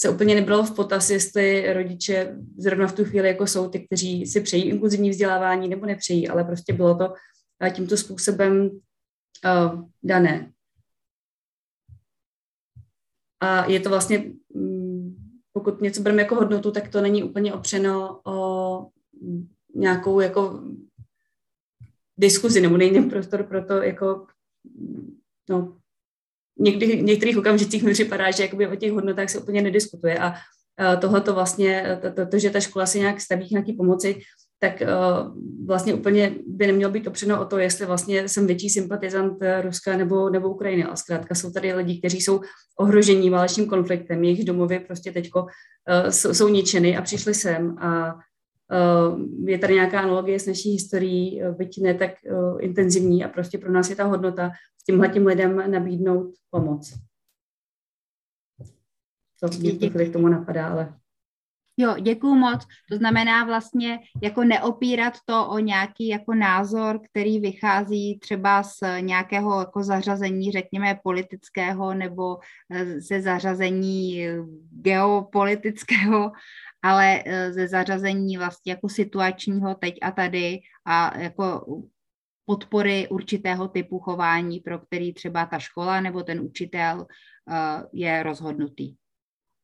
se 0.00 0.08
úplně 0.08 0.34
nebralo 0.34 0.64
v 0.64 0.74
potaz, 0.74 1.10
jestli 1.10 1.72
rodiče 1.72 2.36
zrovna 2.58 2.86
v 2.86 2.92
tu 2.92 3.04
chvíli 3.04 3.28
jako 3.28 3.46
jsou 3.46 3.68
ty, 3.68 3.86
kteří 3.86 4.26
si 4.26 4.40
přejí 4.40 4.68
inkluzivní 4.68 5.10
vzdělávání 5.10 5.68
nebo 5.68 5.86
nepřejí, 5.86 6.28
ale 6.28 6.44
prostě 6.44 6.72
bylo 6.72 6.94
to 6.94 7.14
tímto 7.72 7.96
způsobem 7.96 8.70
uh, 9.44 9.84
dané. 10.02 10.52
A 13.40 13.70
je 13.70 13.80
to 13.80 13.88
vlastně, 13.88 14.24
mm, 14.54 15.16
pokud 15.52 15.80
něco 15.80 16.02
bereme 16.02 16.22
jako 16.22 16.34
hodnotu, 16.34 16.70
tak 16.70 16.88
to 16.88 17.00
není 17.00 17.22
úplně 17.22 17.54
opřeno 17.54 18.20
o 18.24 18.90
nějakou 19.74 20.20
jako 20.20 20.62
diskuzi, 22.18 22.60
nebo 22.60 22.76
není 22.76 23.10
prostor 23.10 23.42
pro 23.42 23.64
to 23.64 23.82
jako 23.82 24.26
no, 25.50 25.76
někdy, 26.58 26.96
v 26.96 27.02
některých 27.02 27.38
okamžicích 27.38 27.82
mi 27.82 27.92
připadá, 27.92 28.30
že 28.30 28.42
jakoby 28.42 28.66
o 28.66 28.76
těch 28.76 28.92
hodnotách 28.92 29.30
se 29.30 29.38
úplně 29.38 29.62
nediskutuje 29.62 30.18
a 30.18 30.34
tohle 31.00 31.20
to 31.20 31.34
vlastně, 31.34 31.98
to, 32.02 32.12
to, 32.12 32.26
to, 32.26 32.38
že 32.38 32.50
ta 32.50 32.60
škola 32.60 32.86
si 32.86 32.98
nějak 32.98 33.20
staví 33.20 33.48
nějaký 33.50 33.72
pomoci, 33.72 34.20
tak 34.60 34.82
uh, 34.82 35.66
vlastně 35.66 35.94
úplně 35.94 36.34
by 36.46 36.66
nemělo 36.66 36.92
být 36.92 37.06
opřeno 37.06 37.40
o 37.40 37.44
to, 37.44 37.58
jestli 37.58 37.86
vlastně 37.86 38.28
jsem 38.28 38.46
větší 38.46 38.70
sympatizant 38.70 39.38
Ruska 39.62 39.96
nebo, 39.96 40.30
nebo 40.30 40.48
Ukrajiny. 40.48 40.84
Ale 40.84 40.96
zkrátka 40.96 41.34
jsou 41.34 41.50
tady 41.50 41.72
lidi, 41.72 41.98
kteří 41.98 42.20
jsou 42.20 42.40
ohrožení 42.78 43.30
válečným 43.30 43.66
konfliktem, 43.66 44.24
jejich 44.24 44.44
domovy 44.44 44.80
prostě 44.80 45.12
teďko 45.12 45.46
jsou, 46.10 46.34
jsou 46.34 46.48
ničeny 46.48 46.96
a 46.96 47.02
přišli 47.02 47.34
sem 47.34 47.78
a 47.78 48.18
je 49.44 49.58
tady 49.58 49.74
nějaká 49.74 50.00
analogie 50.00 50.40
s 50.40 50.46
naší 50.46 50.70
historií, 50.70 51.42
eh, 51.42 51.52
byť 51.52 51.82
ne 51.82 51.94
tak 51.94 52.10
eh, 52.26 52.60
intenzivní 52.60 53.24
a 53.24 53.28
prostě 53.28 53.58
pro 53.58 53.72
nás 53.72 53.90
je 53.90 53.96
ta 53.96 54.04
hodnota 54.04 54.50
s 54.80 54.84
tímhle 54.84 55.08
tím 55.08 55.26
lidem 55.26 55.70
nabídnout 55.70 56.34
pomoc. 56.50 56.94
Co 59.38 59.58
mě 59.58 59.72
k 59.90 60.12
tomu 60.12 60.28
napadá, 60.28 60.68
ale 60.68 60.94
Jo, 61.80 61.94
děkuju 62.00 62.34
moc. 62.34 62.66
To 62.90 62.96
znamená 62.96 63.44
vlastně 63.44 63.98
jako 64.22 64.44
neopírat 64.44 65.14
to 65.24 65.48
o 65.48 65.58
nějaký 65.58 66.08
jako 66.08 66.34
názor, 66.34 67.00
který 67.10 67.40
vychází 67.40 68.18
třeba 68.18 68.62
z 68.62 69.00
nějakého 69.00 69.60
jako 69.60 69.82
zařazení, 69.82 70.52
řekněme, 70.52 70.98
politického 71.02 71.94
nebo 71.94 72.38
ze 72.98 73.22
zařazení 73.22 74.26
geopolitického, 74.70 76.32
ale 76.82 77.22
e, 77.26 77.52
ze 77.52 77.68
zařazení 77.68 78.36
vlastně 78.36 78.72
jako 78.72 78.88
situačního 78.88 79.74
teď 79.74 79.94
a 80.02 80.10
tady 80.10 80.60
a 80.84 81.18
jako 81.18 81.66
podpory 82.44 83.08
určitého 83.08 83.68
typu 83.68 83.98
chování, 83.98 84.60
pro 84.60 84.78
který 84.78 85.14
třeba 85.14 85.46
ta 85.46 85.58
škola 85.58 86.00
nebo 86.00 86.22
ten 86.22 86.40
učitel 86.40 87.06
e, 87.06 87.54
je 87.92 88.22
rozhodnutý. 88.22 88.94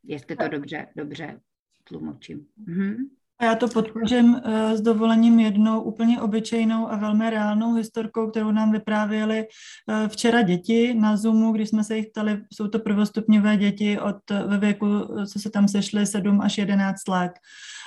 Jestli 0.03 0.37
to 0.37 0.49
dobře, 0.49 0.87
dobře 0.97 1.41
tlumočím. 1.85 2.47
Mhm. 2.57 2.97
A 3.41 3.45
já 3.45 3.55
to 3.55 3.69
podpořím 3.69 4.35
uh, 4.35 4.41
s 4.73 4.81
dovolením 4.81 5.41
jednou 5.41 5.81
úplně 5.81 6.21
obyčejnou 6.21 6.91
a 6.91 6.97
velmi 6.97 7.31
reálnou 7.31 7.75
historkou, 7.75 8.31
kterou 8.31 8.51
nám 8.51 8.73
vyprávěli 8.73 9.47
uh, 9.47 10.09
včera 10.09 10.43
děti 10.43 10.95
na 10.95 11.17
Zoomu, 11.17 11.53
když 11.53 11.69
jsme 11.69 11.85
se 11.85 11.97
jich 11.97 12.07
ptali, 12.07 12.43
jsou 12.53 12.69
to 12.69 12.79
prvostupňové 12.79 13.57
děti 13.57 14.01
od 14.01 14.17
ve 14.47 14.59
věku, 14.59 14.87
co 15.33 15.39
se 15.39 15.51
tam 15.51 15.69
sešly, 15.69 16.07
7 16.07 16.41
až 16.41 16.59
11 16.59 17.09
let. 17.09 17.33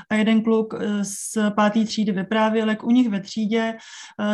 A 0.09 0.15
jeden 0.15 0.43
kluk 0.43 0.73
uh, 0.73 0.79
z 1.01 1.37
páté 1.55 1.85
třídy 1.85 2.11
vyprávěl, 2.11 2.69
jak 2.69 2.83
u 2.83 2.91
nich 2.91 3.09
ve 3.09 3.19
třídě 3.19 3.77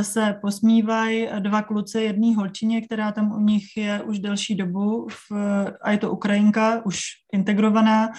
se 0.02 0.36
posmívají 0.42 1.28
dva 1.40 1.62
kluci 1.62 2.02
jedný 2.02 2.36
holčině, 2.36 2.82
která 2.82 3.12
tam 3.12 3.32
u 3.32 3.40
nich 3.40 3.64
je 3.78 4.04
už 4.04 4.20
delší 4.20 4.56
dobu 4.56 5.08
v, 5.10 5.32
a 5.82 5.92
je 5.92 5.98
to 5.98 6.12
Ukrajinka, 6.12 6.86
už 6.86 7.23
integrovaná 7.34 8.10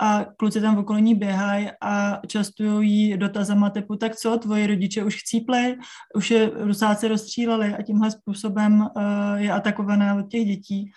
a 0.00 0.24
kluci 0.36 0.60
tam 0.60 0.76
v 0.76 0.78
okolí 0.78 1.14
běhají 1.14 1.70
a 1.80 2.20
častují 2.26 2.92
jí 2.92 3.16
dotazama 3.16 3.70
typu, 3.70 3.96
tak 3.96 4.16
co, 4.16 4.38
tvoji 4.38 4.66
rodiče 4.66 5.04
už 5.04 5.16
chcípli, 5.16 5.76
už 6.14 6.30
je 6.30 6.50
rusáci 6.54 7.08
rozstříleli 7.08 7.74
a 7.74 7.82
tímhle 7.82 8.10
způsobem 8.10 8.80
uh, 8.80 9.02
je 9.36 9.52
atakovaná 9.52 10.14
od 10.14 10.28
těch 10.28 10.46
dětí. 10.46 10.90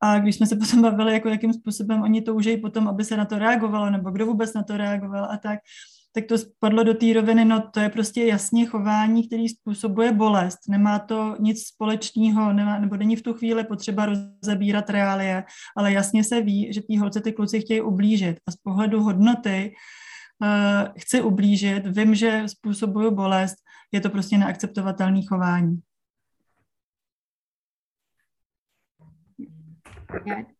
A 0.00 0.18
když 0.18 0.36
jsme 0.36 0.46
se 0.46 0.56
potom 0.56 0.82
bavili, 0.82 1.12
jako 1.12 1.28
jakým 1.28 1.52
způsobem 1.52 2.02
oni 2.02 2.22
toužejí 2.22 2.60
potom, 2.60 2.88
aby 2.88 3.04
se 3.04 3.16
na 3.16 3.24
to 3.24 3.38
reagovalo, 3.38 3.90
nebo 3.90 4.10
kdo 4.10 4.26
vůbec 4.26 4.54
na 4.54 4.62
to 4.62 4.76
reagoval 4.76 5.24
a 5.24 5.36
tak, 5.36 5.58
tak 6.12 6.24
to 6.24 6.38
spadlo 6.38 6.82
do 6.82 6.94
té 6.94 7.12
roviny, 7.12 7.44
no 7.44 7.62
to 7.70 7.80
je 7.80 7.88
prostě 7.88 8.24
jasně 8.24 8.66
chování, 8.66 9.26
který 9.26 9.48
způsobuje 9.48 10.12
bolest. 10.12 10.58
Nemá 10.68 10.98
to 10.98 11.36
nic 11.40 11.66
společného, 11.66 12.52
nemá, 12.52 12.78
nebo 12.78 12.96
není 12.96 13.16
v 13.16 13.22
tu 13.22 13.34
chvíli 13.34 13.64
potřeba 13.64 14.06
rozebírat 14.06 14.90
reálie, 14.90 15.44
ale 15.76 15.92
jasně 15.92 16.24
se 16.24 16.40
ví, 16.40 16.72
že 16.72 16.82
tí 16.82 16.98
holce 16.98 17.20
ty 17.20 17.32
kluci 17.32 17.60
chtějí 17.60 17.80
ublížit. 17.80 18.40
A 18.48 18.50
z 18.50 18.56
pohledu 18.56 19.02
hodnoty 19.02 19.72
uh, 20.42 20.92
chci 20.98 21.20
ublížit, 21.20 21.86
vím, 21.86 22.14
že 22.14 22.42
způsobuju 22.46 23.10
bolest, 23.10 23.56
je 23.92 24.00
to 24.00 24.10
prostě 24.10 24.38
neakceptovatelné 24.38 25.20
chování. 25.28 25.80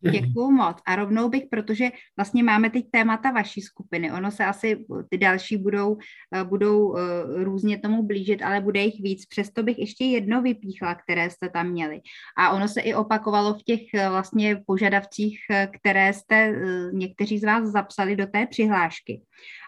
Děkuju 0.01 0.51
moc. 0.51 0.77
A 0.87 0.97
rovnou 0.97 1.29
bych, 1.29 1.43
protože 1.51 1.91
vlastně 2.17 2.43
máme 2.43 2.71
teď 2.71 2.85
témata 2.91 3.31
vaší 3.31 3.61
skupiny, 3.61 4.13
ono 4.13 4.31
se 4.31 4.45
asi 4.45 4.85
ty 5.11 5.19
další 5.19 5.57
budou, 5.57 5.99
eh, 6.35 6.45
budou 6.45 6.97
eh, 6.97 7.01
různě 7.45 7.79
tomu 7.79 8.03
blížit, 8.03 8.43
ale 8.43 8.61
bude 8.61 8.81
jich 8.81 9.03
víc. 9.03 9.27
Přesto 9.27 9.63
bych 9.63 9.79
ještě 9.79 10.05
jedno 10.05 10.43
vypíchla, 10.43 10.95
které 10.95 11.31
jste 11.31 11.49
tam 11.49 11.71
měli. 11.71 12.01
A 12.39 12.51
ono 12.51 12.69
se 12.69 12.81
i 12.81 12.95
opakovalo 12.95 13.55
v 13.55 13.63
těch 13.63 13.81
eh, 13.95 14.09
vlastně 14.09 14.63
požadavcích, 14.67 15.39
které 15.81 16.13
jste 16.13 16.55
někteří 16.93 17.39
z 17.39 17.45
vás 17.45 17.69
zapsali 17.69 18.17
do 18.17 18.27
té 18.27 18.47
přihlášky. 18.47 19.23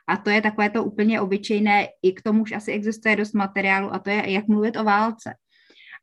A 0.09 0.17
to 0.17 0.31
je 0.31 0.43
takové 0.43 0.71
to 0.71 0.85
úplně 0.85 1.21
obyčejné, 1.21 1.87
i 2.03 2.13
k 2.13 2.23
tomu 2.23 2.43
už 2.43 2.53
asi 2.53 2.73
existuje 2.73 3.17
dost 3.17 3.33
materiálu, 3.33 3.95
a 3.95 3.99
to 3.99 4.11
je, 4.11 4.31
jak 4.31 4.49
mluvit 4.49 4.77
o 4.77 4.85
válce. 4.85 5.35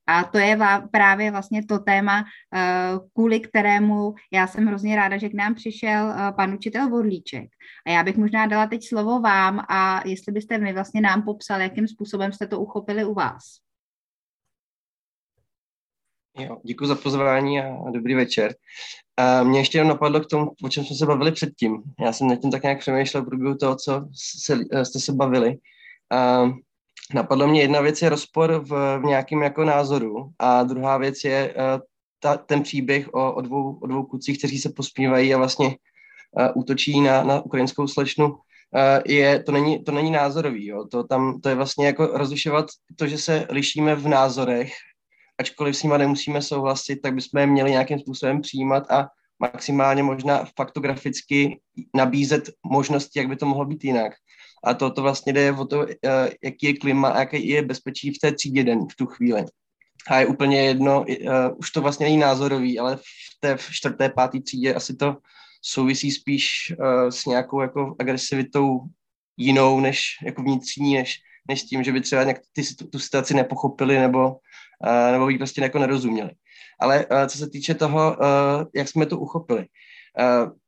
A 0.08 0.24
to 0.24 0.38
je 0.38 0.58
právě 0.92 1.32
vlastně 1.32 1.66
to 1.66 1.80
téma, 1.80 2.24
eh, 2.56 2.92
kvůli 3.14 3.40
kterému 3.40 4.14
já 4.32 4.48
jsem 4.48 4.66
hrozně 4.66 4.96
ráda, 4.96 5.18
že 5.18 5.30
k 5.30 5.34
nám 5.34 5.56
přišel 5.56 6.12
eh, 6.12 6.32
pan 6.32 6.54
učitel 6.54 6.90
Vodlíček. 6.90 7.50
A 7.88 7.90
já 7.92 8.04
bych 8.04 8.18
možná 8.18 8.48
dala 8.48 8.68
teď 8.68 8.88
slovo 8.88 9.20
vám 9.20 9.66
a 9.70 10.08
jestli 10.08 10.32
byste 10.34 10.58
mi 10.58 10.74
vlastně 10.74 11.02
nám 11.02 11.24
popsal, 11.24 11.62
jakým 11.62 11.88
způsobem 11.88 12.34
jste 12.34 12.48
to 12.48 12.60
uchopili 12.60 13.06
u 13.06 13.14
vás. 13.14 13.44
Jo, 16.40 16.58
děkuji 16.64 16.86
za 16.86 16.96
pozvání 16.96 17.62
a 17.62 17.92
dobrý 17.92 18.16
večer. 18.16 18.56
A 19.18 19.44
mě 19.44 19.60
ještě 19.60 19.78
jenom 19.78 19.90
napadlo 19.90 20.20
k 20.20 20.28
tomu, 20.28 20.52
o 20.64 20.70
čem 20.70 20.86
jsme 20.86 20.96
se 20.96 21.06
bavili 21.06 21.32
předtím. 21.32 21.84
Já 22.00 22.14
jsem 22.14 22.28
nad 22.28 22.36
tím 22.36 22.52
tak 22.52 22.64
nějak 22.64 22.80
přemýšlel 22.80 23.24
v 23.24 23.26
průběhu 23.26 23.56
toho, 23.58 23.76
co 23.76 24.08
se, 24.44 24.60
jste 24.84 25.00
se 25.00 25.14
bavili. 25.14 25.58
A 26.12 26.46
napadlo 27.14 27.48
mě 27.48 27.62
jedna 27.62 27.82
věc 27.82 28.02
je 28.02 28.10
rozpor 28.10 28.64
v, 28.66 29.00
v 29.00 29.04
nějakém 29.04 29.42
jako 29.42 29.64
názoru 29.64 30.30
a 30.40 30.64
druhá 30.64 30.98
věc 30.98 31.24
je 31.24 31.54
uh, 31.54 31.82
ta, 32.20 32.38
ten 32.38 32.64
příběh 32.64 33.14
o, 33.14 33.34
o, 33.34 33.42
dvou, 33.42 33.78
o 33.82 33.88
dvou 33.88 34.04
klucích, 34.04 34.38
kteří 34.38 34.60
se 34.60 34.70
pospívají 34.70 35.34
a 35.34 35.38
vlastně 35.38 35.68
uh, 35.68 36.48
útočí 36.56 37.02
na, 37.02 37.24
na 37.24 37.42
ukrajinskou 37.42 37.88
slečnu. 37.88 38.28
Uh, 38.28 38.40
je, 39.06 39.44
to, 39.44 39.52
není, 39.52 39.84
to 39.84 39.92
není 39.92 40.12
názorový, 40.12 40.66
jo. 40.66 40.86
To, 40.86 41.04
tam, 41.04 41.42
to 41.42 41.50
je 41.50 41.56
vlastně 41.56 41.86
jako 41.86 42.06
rozlišovat 42.06 42.66
to, 42.96 43.08
že 43.08 43.18
se 43.18 43.48
lišíme 43.50 43.96
v 43.96 44.08
názorech, 44.08 44.74
ačkoliv 45.38 45.78
s 45.78 45.84
nimi 45.84 45.98
nemusíme 45.98 46.42
souhlasit, 46.42 46.96
tak 46.96 47.14
bychom 47.14 47.40
je 47.40 47.48
měli 47.48 47.72
nějakým 47.72 48.00
způsobem 48.00 48.42
přijímat 48.42 48.92
a 48.92 49.08
maximálně 49.40 50.04
možná 50.04 50.46
faktograficky 50.56 51.60
nabízet 51.96 52.50
možnosti, 52.66 53.20
jak 53.20 53.28
by 53.28 53.36
to 53.36 53.46
mohlo 53.46 53.66
být 53.66 53.84
jinak. 53.84 54.14
A 54.64 54.74
to, 54.74 54.92
to 54.92 55.02
vlastně 55.02 55.34
jde 55.34 55.52
o 55.52 55.66
to, 55.66 55.86
eh, 55.90 56.30
jaký 56.44 56.66
je 56.66 56.78
klima 56.78 57.10
a 57.10 57.20
jaký 57.20 57.48
je 57.48 57.62
bezpečí 57.62 58.12
v 58.12 58.20
té 58.22 58.32
třídě 58.32 58.64
den 58.64 58.80
v 58.92 58.96
tu 58.96 59.06
chvíli. 59.06 59.46
A 60.10 60.20
je 60.20 60.26
úplně 60.26 60.62
jedno, 60.62 61.02
uh, 61.02 61.58
už 61.58 61.72
to 61.72 61.82
vlastně 61.82 62.06
není 62.06 62.18
názorový, 62.18 62.80
ale 62.80 62.96
v 62.96 63.02
té 63.40 63.58
v 63.58 63.70
čtvrté, 63.72 64.10
páté 64.10 64.42
třídě 64.42 64.74
asi 64.74 64.96
to 64.96 65.18
souvisí 65.62 66.12
spíš 66.12 66.74
uh, 66.80 67.10
s 67.10 67.26
nějakou 67.26 67.62
jako 67.62 67.96
agresivitou 68.00 68.80
jinou, 69.38 69.80
než 69.80 70.04
jako 70.26 70.42
vnitřní, 70.42 70.94
než, 70.94 71.20
než 71.50 71.64
tím, 71.64 71.84
že 71.84 71.92
by 71.92 72.02
třeba 72.02 72.24
nějak 72.24 72.38
ty, 72.54 72.64
tu 72.92 73.00
situaci 73.00 73.34
nepochopili 73.34 74.00
nebo, 74.00 74.36
nebo 75.12 75.28
by 75.28 75.38
prostě 75.38 75.62
jako 75.62 75.80
nerozuměli. 75.80 76.32
Ale 76.80 77.06
co 77.28 77.38
se 77.38 77.50
týče 77.50 77.74
toho, 77.74 78.18
jak 78.76 78.88
jsme 78.88 79.06
to 79.06 79.20
uchopili. 79.20 79.66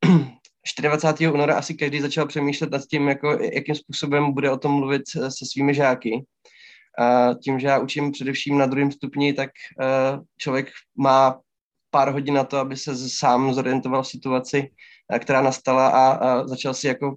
24. 0.82 1.30
února 1.30 1.58
asi 1.58 1.74
každý 1.74 2.00
začal 2.00 2.26
přemýšlet 2.26 2.70
nad 2.70 2.82
tím, 2.86 3.08
jako, 3.08 3.38
jakým 3.52 3.74
způsobem 3.74 4.32
bude 4.32 4.50
o 4.50 4.56
tom 4.58 4.72
mluvit 4.72 5.02
se 5.08 5.46
svými 5.52 5.74
žáky. 5.74 6.24
A 6.98 7.34
tím, 7.34 7.60
že 7.60 7.66
já 7.66 7.78
učím 7.78 8.12
především 8.12 8.58
na 8.58 8.66
druhém 8.66 8.92
stupni, 8.92 9.32
tak 9.32 9.50
uh, 9.80 10.24
člověk 10.36 10.68
má 10.98 11.40
pár 11.90 12.12
hodin 12.12 12.34
na 12.34 12.44
to, 12.44 12.58
aby 12.58 12.76
se 12.76 13.08
sám 13.08 13.54
zorientoval 13.54 14.02
v 14.02 14.08
situaci, 14.08 14.70
uh, 15.12 15.18
která 15.18 15.42
nastala 15.42 15.88
a, 15.88 16.12
a 16.12 16.46
začal 16.46 16.74
si 16.74 16.86
jako 16.86 17.16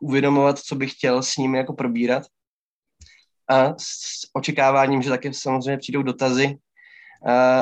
uvědomovat, 0.00 0.58
co 0.58 0.74
bych 0.74 0.92
chtěl 0.92 1.22
s 1.22 1.36
nimi 1.36 1.58
jako 1.58 1.72
probírat. 1.72 2.22
A 3.48 3.74
s 3.78 4.20
očekáváním, 4.32 5.02
že 5.02 5.10
také 5.10 5.32
samozřejmě 5.32 5.78
přijdou 5.78 6.02
dotazy, 6.02 6.56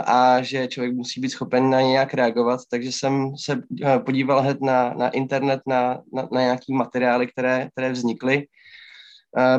a 0.07 0.43
že 0.43 0.69
člověk 0.69 0.95
musí 0.95 1.21
být 1.21 1.29
schopen 1.29 1.71
na 1.71 1.81
ně 1.81 1.89
nějak 1.89 2.15
reagovat, 2.15 2.61
takže 2.71 2.93
jsem 2.93 3.37
se 3.37 3.63
eh, 3.85 3.99
podíval 3.99 4.41
hned 4.41 4.61
na, 4.61 4.95
na 4.95 5.09
internet, 5.09 5.61
na, 5.67 6.03
na, 6.13 6.29
na 6.33 6.41
nějaké 6.41 6.73
materiály, 6.73 7.27
které, 7.27 7.69
které 7.73 7.93
vznikly. 7.93 8.47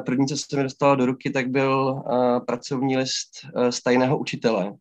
První, 0.05 0.27
co 0.27 0.37
se 0.37 0.57
mi 0.57 0.63
dostalo 0.63 0.95
do 0.95 1.05
ruky, 1.05 1.29
tak 1.29 1.49
byl 1.49 1.95
eh, 1.99 2.39
pracovní 2.39 2.97
list 2.97 3.29
z 3.69 3.77
eh, 3.77 3.81
tajného 3.83 4.17
učitele 4.17 4.73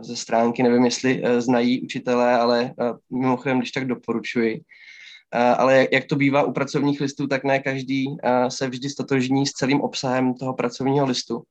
ze 0.00 0.16
stránky, 0.16 0.62
nevím, 0.62 0.84
jestli 0.84 1.22
znají 1.38 1.82
učitelé, 1.82 2.34
ale 2.34 2.74
mimochodem, 3.10 3.58
když 3.58 3.70
tak 3.70 3.86
doporučuji. 3.86 4.60
Ale 5.32 5.88
jak 5.92 6.04
to 6.04 6.16
bývá 6.16 6.42
u 6.42 6.52
pracovních 6.52 7.00
listů, 7.00 7.26
tak 7.26 7.44
ne 7.44 7.58
každý 7.58 8.06
se 8.48 8.68
vždy 8.68 8.90
stotožní 8.90 9.46
s 9.46 9.50
celým 9.50 9.80
obsahem 9.80 10.34
toho 10.34 10.54
pracovního 10.54 11.06
listu. 11.06 11.42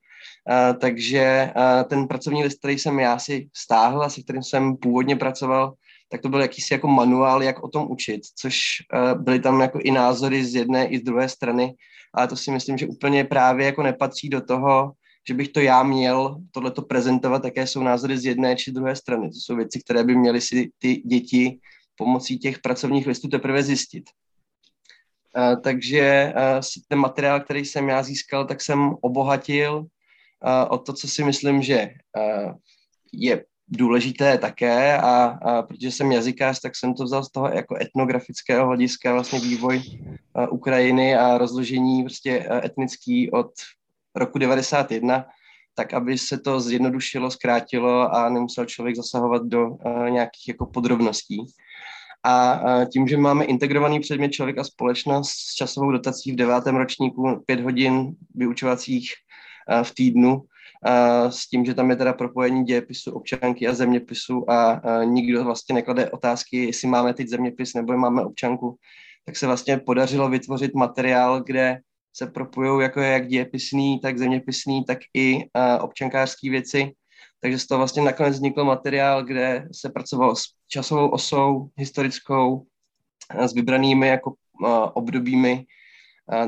Uh, 0.50 0.80
takže 0.80 1.54
uh, 1.56 1.84
ten 1.90 2.08
pracovní 2.08 2.44
list, 2.44 2.60
který 2.60 2.80
jsem 2.80 3.00
já 3.00 3.20
si 3.20 3.50
stáhl 3.58 4.04
a 4.04 4.10
se 4.10 4.22
kterým 4.22 4.44
jsem 4.44 4.78
původně 4.78 5.16
pracoval, 5.16 5.74
tak 6.10 6.22
to 6.22 6.30
byl 6.30 6.42
jakýsi 6.42 6.74
jako 6.74 6.88
manuál, 6.88 7.44
jak 7.44 7.64
o 7.64 7.68
tom 7.68 7.92
učit, 7.92 8.22
což 8.36 8.60
uh, 8.94 9.22
byly 9.22 9.40
tam 9.40 9.62
jako 9.62 9.80
i 9.80 9.92
názory 9.92 10.46
z 10.46 10.56
jedné 10.56 10.88
i 10.88 10.98
z 10.98 11.02
druhé 11.04 11.30
strany, 11.30 11.74
ale 12.14 12.28
to 12.28 12.36
si 12.36 12.52
myslím, 12.52 12.78
že 12.78 12.88
úplně 12.88 13.24
právě 13.24 13.66
jako 13.66 13.84
nepatří 13.84 14.30
do 14.30 14.42
toho, 14.42 14.92
že 15.28 15.34
bych 15.34 15.50
to 15.50 15.60
já 15.60 15.84
měl 15.84 16.38
tohleto 16.52 16.82
prezentovat, 16.82 17.46
jaké 17.46 17.68
jsou 17.68 17.84
názory 17.84 18.18
z 18.18 18.26
jedné 18.26 18.56
či 18.56 18.72
druhé 18.72 18.96
strany. 18.96 19.30
To 19.30 19.36
jsou 19.36 19.56
věci, 19.56 19.80
které 19.80 20.04
by 20.04 20.16
měly 20.16 20.42
si 20.42 20.72
ty 20.80 20.96
děti 20.96 21.60
pomocí 21.96 22.40
těch 22.40 22.60
pracovních 22.60 23.08
listů 23.08 23.28
teprve 23.28 23.64
zjistit. 23.64 24.04
Takže 25.64 26.34
ten 26.88 27.00
materiál, 27.00 27.40
který 27.40 27.66
jsem 27.66 27.90
já 27.90 28.04
získal, 28.04 28.46
tak 28.46 28.62
jsem 28.62 28.96
obohatil 29.02 29.86
o 30.70 30.78
to, 30.78 30.94
co 30.94 31.08
si 31.08 31.24
myslím, 31.24 31.62
že 31.62 31.90
je 33.14 33.44
důležité 33.72 34.38
také 34.38 34.98
a, 34.98 35.26
a 35.26 35.62
protože 35.62 35.92
jsem 35.92 36.12
jazykář, 36.12 36.60
tak 36.60 36.76
jsem 36.76 36.94
to 36.94 37.04
vzal 37.04 37.24
z 37.24 37.32
toho 37.32 37.48
jako 37.48 37.76
etnografického 37.82 38.68
hlediska 38.68 39.14
vlastně 39.14 39.40
vývoj 39.40 39.78
uh, 39.78 40.46
Ukrajiny 40.50 41.16
a 41.16 41.38
rozložení 41.38 42.04
prostě 42.04 42.40
uh, 42.40 42.58
etnický 42.66 43.32
od 43.32 43.52
roku 44.16 44.38
91, 44.38 45.26
tak 45.76 45.94
aby 45.94 46.18
se 46.18 46.38
to 46.38 46.60
zjednodušilo, 46.60 47.32
zkrátilo 47.32 48.16
a 48.16 48.30
nemusel 48.30 48.66
člověk 48.66 48.96
zasahovat 48.96 49.42
do 49.46 49.70
uh, 49.70 50.10
nějakých 50.10 50.48
jako 50.48 50.66
podrobností. 50.66 51.46
A 52.24 52.62
uh, 52.62 52.86
tím, 52.86 53.08
že 53.08 53.18
máme 53.18 53.46
integrovaný 53.46 54.00
předmět 54.00 54.30
člověk 54.30 54.58
a 54.58 54.64
společnost 54.64 55.30
s 55.30 55.54
časovou 55.54 55.92
dotací 55.92 56.32
v 56.32 56.36
devátém 56.36 56.76
ročníku 56.76 57.44
pět 57.46 57.60
hodin 57.60 58.16
vyučovacích 58.36 59.14
v 59.84 59.96
týdnu, 59.96 60.42
s 61.30 61.50
tím, 61.50 61.66
že 61.66 61.74
tam 61.74 61.90
je 61.90 61.96
teda 61.96 62.14
propojení 62.14 62.64
dějepisu, 62.64 63.12
občanky 63.12 63.68
a 63.68 63.74
zeměpisu 63.74 64.52
a 64.52 64.82
nikdo 65.04 65.44
vlastně 65.44 65.76
neklade 65.76 66.10
otázky, 66.10 66.66
jestli 66.66 66.88
máme 66.88 67.14
teď 67.14 67.28
zeměpis 67.28 67.74
nebo 67.74 67.98
máme 67.98 68.26
občanku, 68.26 68.78
tak 69.26 69.36
se 69.36 69.48
vlastně 69.48 69.78
podařilo 69.78 70.30
vytvořit 70.30 70.76
materiál, 70.76 71.44
kde 71.44 71.80
se 72.16 72.28
propojují 72.28 72.84
jako 72.84 73.00
jak 73.00 73.28
dějepisný, 73.28 74.00
tak 74.00 74.18
zeměpisný, 74.18 74.84
tak 74.86 74.98
i 75.14 75.46
občankářský 75.82 76.50
věci. 76.50 76.92
Takže 77.42 77.60
z 77.60 77.68
toho 77.68 77.78
vlastně 77.78 78.02
nakonec 78.02 78.34
vznikl 78.36 78.64
materiál, 78.64 79.24
kde 79.24 79.68
se 79.74 79.90
pracovalo 79.90 80.36
s 80.36 80.42
časovou 80.68 81.10
osou 81.10 81.70
historickou, 81.78 82.66
s 83.40 83.54
vybranými 83.54 84.08
jako 84.08 84.34
obdobími 84.94 85.66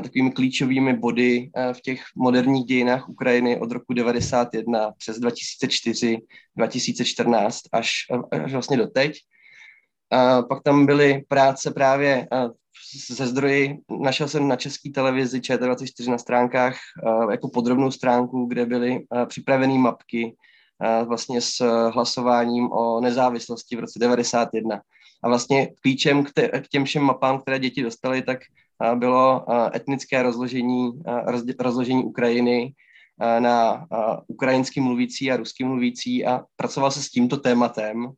takovými 0.02 0.30
klíčovými 0.30 0.96
body 0.96 1.50
v 1.72 1.80
těch 1.80 2.00
moderních 2.16 2.64
dějinách 2.64 3.08
Ukrajiny 3.08 3.60
od 3.60 3.72
roku 3.72 3.94
91 3.94 4.92
přes 4.98 5.18
2004, 5.18 6.18
2014 6.56 7.60
až, 7.72 7.92
až 8.30 8.52
vlastně 8.52 8.76
do 8.76 8.86
teď. 8.86 9.12
Pak 10.48 10.62
tam 10.62 10.86
byly 10.86 11.24
práce 11.28 11.70
právě 11.70 12.28
ze 13.10 13.26
zdroji, 13.26 13.78
našel 14.00 14.28
jsem 14.28 14.48
na 14.48 14.56
české 14.56 14.90
televizi 14.90 15.40
ČT24 15.40 16.10
na 16.10 16.18
stránkách 16.18 16.76
jako 17.30 17.48
podrobnou 17.48 17.90
stránku, 17.90 18.46
kde 18.46 18.66
byly 18.66 19.06
připravené 19.26 19.78
mapky 19.78 20.36
vlastně 21.06 21.40
s 21.40 21.64
hlasováním 21.90 22.72
o 22.72 23.00
nezávislosti 23.00 23.76
v 23.76 23.80
roce 23.80 23.98
91. 23.98 24.80
A 25.22 25.28
vlastně 25.28 25.68
klíčem 25.82 26.24
k 26.24 26.68
těm 26.70 26.84
všem 26.84 27.02
mapám, 27.02 27.40
které 27.40 27.58
děti 27.58 27.82
dostaly, 27.82 28.22
tak 28.22 28.38
bylo 28.94 29.46
etnické 29.76 30.22
rozložení, 30.22 30.92
rozložení 31.60 32.04
Ukrajiny 32.04 32.74
na 33.38 33.86
ukrajinsky 34.26 34.80
mluvící 34.80 35.32
a 35.32 35.36
rusky 35.36 35.64
mluvící 35.64 36.26
a 36.26 36.42
pracoval 36.56 36.90
se 36.90 37.02
s 37.02 37.10
tímto 37.10 37.36
tématem, 37.36 38.12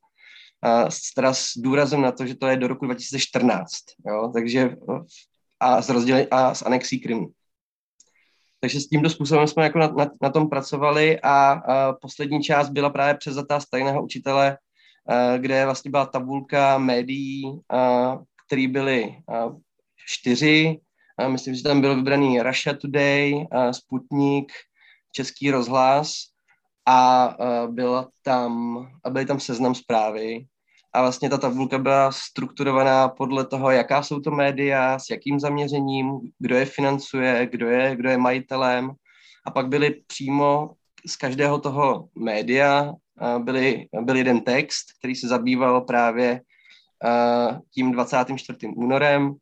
teda 1.15 1.35
s 1.35 1.53
důrazem 1.57 2.01
na 2.01 2.13
to, 2.13 2.27
že 2.27 2.35
to 2.37 2.47
je 2.47 2.57
do 2.57 2.69
roku 2.69 2.85
2014, 2.85 3.67
jo, 4.07 4.31
takže 4.35 4.77
a 5.61 5.83
s, 5.83 5.89
rozděle, 5.89 6.27
a 6.31 6.55
s 6.55 6.63
anexí 6.63 7.01
Krymu. 7.01 7.29
Takže 8.61 8.81
s 8.81 8.89
tímto 8.89 9.11
způsobem 9.11 9.47
jsme 9.47 9.63
jako 9.63 9.79
na, 9.79 9.87
na, 9.87 10.11
na 10.23 10.31
tom 10.31 10.49
pracovali 10.49 11.21
a, 11.21 11.53
a 11.53 11.93
poslední 11.93 12.43
část 12.43 12.71
byla 12.71 12.91
právě 12.91 13.15
přezatá 13.15 13.61
z 13.61 13.69
tajného 13.69 14.05
učitele, 14.05 14.59
a, 15.09 15.37
kde 15.37 15.65
vlastně 15.65 15.91
byla 15.91 16.07
tabulka 16.07 16.79
médií, 16.79 17.61
a, 17.71 18.19
který 18.47 18.69
byly 18.69 19.17
a, 19.29 19.51
čtyři. 20.07 20.81
A 21.19 21.29
myslím, 21.29 21.55
že 21.55 21.63
tam 21.63 21.81
byl 21.81 21.97
vybraný 21.97 22.41
Russia 22.43 22.77
Today, 22.77 23.47
Sputnik, 23.71 24.53
Český 25.13 25.51
rozhlas 25.51 26.13
a, 26.87 27.25
a 27.25 27.67
byla 27.67 28.09
tam, 28.23 28.79
a 29.05 29.11
byly 29.11 29.27
tam 29.27 29.41
seznam 29.41 29.75
zprávy 29.75 30.47
a 30.97 31.01
vlastně 31.03 31.31
ta 31.31 31.39
tabulka 31.39 31.79
byla 31.79 32.13
strukturovaná 32.13 33.09
podle 33.09 33.47
toho, 33.47 33.71
jaká 33.71 34.03
jsou 34.03 34.21
to 34.21 34.31
média, 34.31 34.99
s 34.99 35.11
jakým 35.11 35.41
zaměřením, 35.41 36.21
kdo 36.39 36.57
je 36.57 36.65
financuje, 36.65 37.49
kdo 37.53 37.69
je, 37.69 37.97
kdo 37.97 38.09
je 38.09 38.19
majitelem. 38.19 38.93
A 39.47 39.51
pak 39.51 39.69
byly 39.69 40.03
přímo 40.07 40.71
z 41.07 41.17
každého 41.17 41.59
toho 41.59 42.09
média 42.15 42.93
byly, 43.39 43.89
byl 44.01 44.17
jeden 44.17 44.41
text, 44.41 44.85
který 44.99 45.15
se 45.15 45.29
zabýval 45.29 45.81
právě 45.81 46.41
tím 47.75 47.93
24. 47.93 48.59
únorem, 48.77 49.35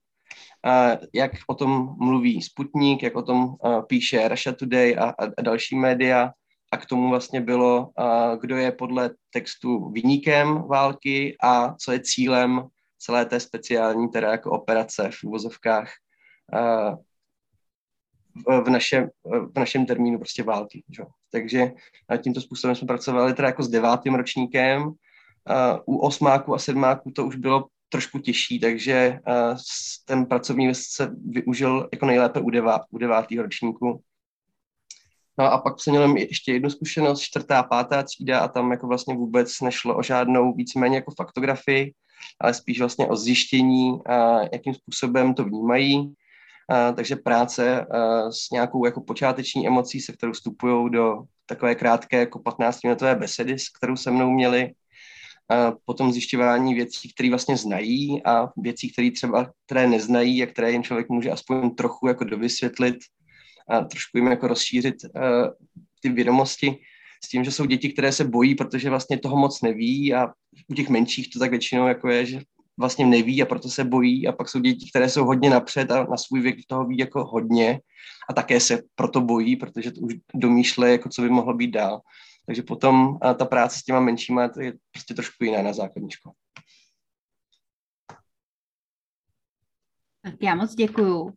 jak 1.14 1.32
o 1.46 1.54
tom 1.54 1.96
mluví 1.98 2.42
Sputnik, 2.42 3.02
jak 3.02 3.16
o 3.16 3.22
tom 3.22 3.56
píše 3.86 4.28
Russia 4.28 4.54
Today 4.54 4.96
a, 4.98 5.14
a 5.38 5.42
další 5.42 5.76
média 5.76 6.32
a 6.72 6.76
k 6.76 6.86
tomu 6.86 7.08
vlastně 7.08 7.40
bylo, 7.40 7.90
kdo 8.40 8.56
je 8.56 8.72
podle 8.72 9.10
textu 9.30 9.90
vyníkem 9.90 10.62
války 10.62 11.36
a 11.42 11.74
co 11.74 11.92
je 11.92 12.00
cílem 12.00 12.68
celé 12.98 13.24
té 13.24 13.40
speciální 13.40 14.08
teda 14.08 14.30
jako 14.30 14.50
operace 14.50 15.10
v 15.12 15.24
úvozovkách 15.24 15.90
v 18.64 18.70
našem, 18.70 19.10
v 19.24 19.58
našem 19.58 19.86
termínu 19.86 20.18
prostě 20.18 20.42
války. 20.42 20.82
Že? 20.96 21.04
Takže 21.32 21.72
tímto 22.22 22.40
způsobem 22.40 22.76
jsme 22.76 22.86
pracovali 22.86 23.34
teda 23.34 23.48
jako 23.48 23.62
s 23.62 23.68
devátým 23.68 24.14
ročníkem. 24.14 24.92
U 25.86 25.96
osmáku 25.96 26.54
a 26.54 26.58
sedmáku 26.58 27.10
to 27.10 27.26
už 27.26 27.36
bylo 27.36 27.66
trošku 27.88 28.18
těžší, 28.18 28.60
takže 28.60 29.18
ten 30.04 30.26
pracovní 30.26 30.68
list 30.68 30.90
se 30.90 31.10
využil 31.28 31.88
jako 31.92 32.06
nejlépe 32.06 32.40
u, 32.40 32.50
devá, 32.50 32.80
u 32.90 32.98
devátého 32.98 33.42
ročníku. 33.42 34.02
No 35.38 35.52
a 35.52 35.58
pak 35.58 35.74
jsem 35.80 35.92
měl 35.92 36.16
ještě 36.16 36.52
jednu 36.52 36.70
zkušenost, 36.70 37.20
čtvrtá, 37.20 37.62
pátá 37.62 38.02
třída 38.02 38.40
a 38.40 38.48
tam 38.48 38.70
jako 38.70 38.86
vlastně 38.86 39.14
vůbec 39.14 39.60
nešlo 39.60 39.96
o 39.96 40.02
žádnou 40.02 40.54
víceméně 40.54 40.96
jako 40.96 41.12
faktografii, 41.16 41.92
ale 42.40 42.54
spíš 42.54 42.78
vlastně 42.78 43.06
o 43.06 43.16
zjištění, 43.16 44.06
a 44.06 44.40
jakým 44.52 44.74
způsobem 44.74 45.34
to 45.34 45.44
vnímají. 45.44 46.14
A, 46.68 46.92
takže 46.92 47.16
práce 47.16 47.86
a, 47.86 48.30
s 48.30 48.50
nějakou 48.50 48.84
jako 48.84 49.00
počáteční 49.00 49.66
emocí, 49.66 50.00
se 50.00 50.12
kterou 50.12 50.32
vstupují 50.32 50.90
do 50.90 51.22
takové 51.46 51.74
krátké 51.74 52.18
jako 52.18 52.38
15-minutové 52.38 53.18
besedy, 53.18 53.58
s 53.58 53.68
kterou 53.68 53.96
se 53.96 54.10
mnou 54.10 54.30
měli. 54.30 54.72
A 55.50 55.72
potom 55.84 56.12
zjišťování 56.12 56.74
věcí, 56.74 57.12
které 57.12 57.30
vlastně 57.30 57.56
znají 57.56 58.22
a 58.24 58.48
věcí, 58.56 58.92
které 58.92 59.10
třeba 59.10 59.52
které 59.66 59.88
neznají 59.88 60.42
a 60.42 60.46
které 60.46 60.72
jim 60.72 60.82
člověk 60.82 61.08
může 61.08 61.30
aspoň 61.30 61.70
trochu 61.70 62.06
jako 62.08 62.24
dovysvětlit 62.24 62.96
a 63.68 63.80
trošku 63.80 64.18
jim 64.18 64.26
jako 64.26 64.48
rozšířit 64.48 64.94
uh, 65.04 65.20
ty 66.00 66.08
vědomosti 66.08 66.76
s 67.24 67.28
tím, 67.28 67.44
že 67.44 67.50
jsou 67.50 67.64
děti, 67.64 67.92
které 67.92 68.12
se 68.12 68.24
bojí, 68.24 68.54
protože 68.54 68.90
vlastně 68.90 69.18
toho 69.18 69.36
moc 69.36 69.62
neví 69.62 70.14
a 70.14 70.28
u 70.68 70.74
těch 70.74 70.88
menších 70.88 71.30
to 71.30 71.38
tak 71.38 71.50
většinou 71.50 71.86
jako 71.86 72.08
je, 72.08 72.26
že 72.26 72.40
vlastně 72.78 73.06
neví 73.06 73.42
a 73.42 73.46
proto 73.46 73.68
se 73.68 73.84
bojí 73.84 74.28
a 74.28 74.32
pak 74.32 74.48
jsou 74.48 74.60
děti, 74.60 74.90
které 74.90 75.08
jsou 75.08 75.24
hodně 75.24 75.50
napřed 75.50 75.90
a 75.90 76.04
na 76.04 76.16
svůj 76.16 76.40
věk 76.40 76.56
toho 76.66 76.84
ví 76.84 76.98
jako 76.98 77.24
hodně 77.24 77.80
a 78.28 78.32
také 78.32 78.60
se 78.60 78.82
proto 78.94 79.20
bojí, 79.20 79.56
protože 79.56 79.92
to 79.92 80.00
už 80.00 80.14
domýšle, 80.34 80.90
jako 80.90 81.08
co 81.08 81.22
by 81.22 81.28
mohlo 81.28 81.54
být 81.54 81.70
dál. 81.70 82.00
Takže 82.46 82.62
potom 82.62 83.18
a 83.22 83.34
ta 83.34 83.44
práce 83.44 83.78
s 83.78 83.82
těma 83.82 84.00
menšíma 84.00 84.50
je 84.60 84.72
prostě 84.90 85.14
trošku 85.14 85.44
jiná 85.44 85.62
na 85.62 85.72
základní 85.72 86.10
škole. 86.10 86.34
Tak 90.22 90.34
já 90.40 90.54
moc 90.54 90.74
děkuju. 90.74 91.32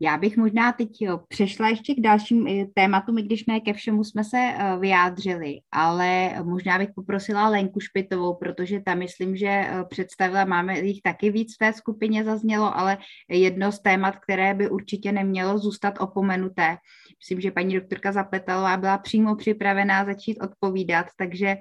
Já 0.00 0.16
bych 0.16 0.36
možná 0.36 0.72
teď 0.72 0.88
jo, 1.00 1.20
přešla 1.28 1.68
ještě 1.68 1.94
k 1.94 2.00
dalším 2.00 2.46
eh, 2.46 2.66
tématům, 2.74 3.18
i 3.18 3.22
když 3.22 3.46
ne 3.46 3.60
ke 3.60 3.72
všemu 3.72 4.04
jsme 4.04 4.24
se 4.24 4.36
uh, 4.36 4.80
vyjádřili, 4.80 5.54
ale 5.72 6.34
možná 6.42 6.78
bych 6.78 6.88
poprosila 6.94 7.48
Lenku 7.48 7.80
Špitovou, 7.80 8.34
protože 8.34 8.80
tam 8.80 8.98
myslím, 8.98 9.36
že 9.36 9.70
uh, 9.70 9.88
představila, 9.88 10.44
máme 10.44 10.78
jich 10.78 11.02
taky 11.02 11.30
víc 11.30 11.54
v 11.54 11.58
té 11.58 11.72
skupině 11.72 12.24
zaznělo, 12.24 12.76
ale 12.76 12.98
jedno 13.28 13.72
z 13.72 13.80
témat, 13.80 14.16
které 14.16 14.54
by 14.54 14.70
určitě 14.70 15.12
nemělo 15.12 15.58
zůstat 15.58 15.94
opomenuté. 16.00 16.76
Myslím, 17.22 17.40
že 17.40 17.50
paní 17.50 17.74
doktorka 17.74 18.12
Zapletalová 18.12 18.76
byla 18.76 18.98
přímo 18.98 19.36
připravená 19.36 20.04
začít 20.04 20.38
odpovídat, 20.42 21.06
takže 21.16 21.56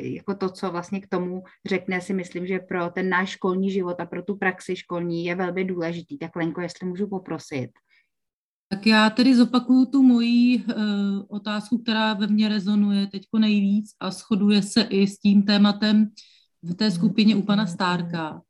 jako 0.00 0.34
to, 0.34 0.48
co 0.48 0.70
vlastně 0.70 1.00
k 1.00 1.08
tomu 1.08 1.42
řekne, 1.66 2.00
si 2.00 2.14
myslím, 2.14 2.46
že 2.46 2.58
pro 2.58 2.90
ten 2.90 3.08
náš 3.08 3.30
školní 3.30 3.70
život 3.70 4.00
a 4.00 4.06
pro 4.06 4.22
tu 4.22 4.36
praxi 4.36 4.76
školní 4.76 5.24
je 5.24 5.34
velmi 5.34 5.64
důležitý. 5.64 6.18
Tak 6.18 6.36
Lenko, 6.36 6.60
jestli 6.60 6.88
můžu 6.88 7.08
poprosit. 7.08 7.70
Tak 8.68 8.86
já 8.86 9.10
tedy 9.10 9.36
zopakuju 9.36 9.86
tu 9.86 10.02
moji 10.02 10.58
uh, 10.58 10.74
otázku, 11.28 11.78
která 11.78 12.14
ve 12.14 12.26
mně 12.26 12.48
rezonuje 12.48 13.06
teď 13.06 13.22
nejvíc 13.38 13.90
a 14.00 14.10
shoduje 14.10 14.62
se 14.62 14.82
i 14.82 15.06
s 15.06 15.18
tím 15.18 15.42
tématem 15.42 16.10
v 16.64 16.74
té 16.74 16.90
skupině 16.90 17.36
u 17.36 17.42
pana 17.42 17.66
Stárka. 17.66 18.40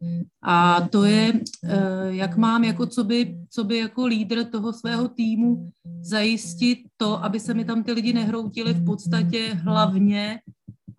A 0.43 0.81
to 0.81 1.05
je, 1.05 1.33
uh, 1.33 1.71
jak 2.09 2.37
mám 2.37 2.65
jako 2.65 2.87
co 2.87 3.05
by, 3.05 3.39
co 3.51 3.65
by 3.65 3.79
jako 3.79 4.07
lídr 4.07 4.45
toho 4.45 4.73
svého 4.73 5.09
týmu 5.09 5.71
zajistit 6.01 6.79
to, 6.97 7.25
aby 7.25 7.41
se 7.41 7.55
mi 7.55 7.65
tam 7.65 7.83
ty 7.83 7.93
lidi 7.93 8.13
nehroutili 8.13 8.73
v 8.75 8.85
podstatě 8.85 9.55
hlavně, 9.55 10.39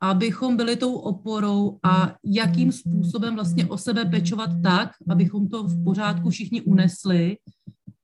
abychom 0.01 0.57
byli 0.57 0.75
tou 0.75 0.93
oporou 0.93 1.77
a 1.83 2.15
jakým 2.25 2.71
způsobem 2.71 3.35
vlastně 3.35 3.65
o 3.65 3.77
sebe 3.77 4.05
pečovat 4.05 4.49
tak, 4.63 4.91
abychom 5.09 5.47
to 5.47 5.63
v 5.63 5.83
pořádku 5.83 6.29
všichni 6.29 6.61
unesli 6.61 7.37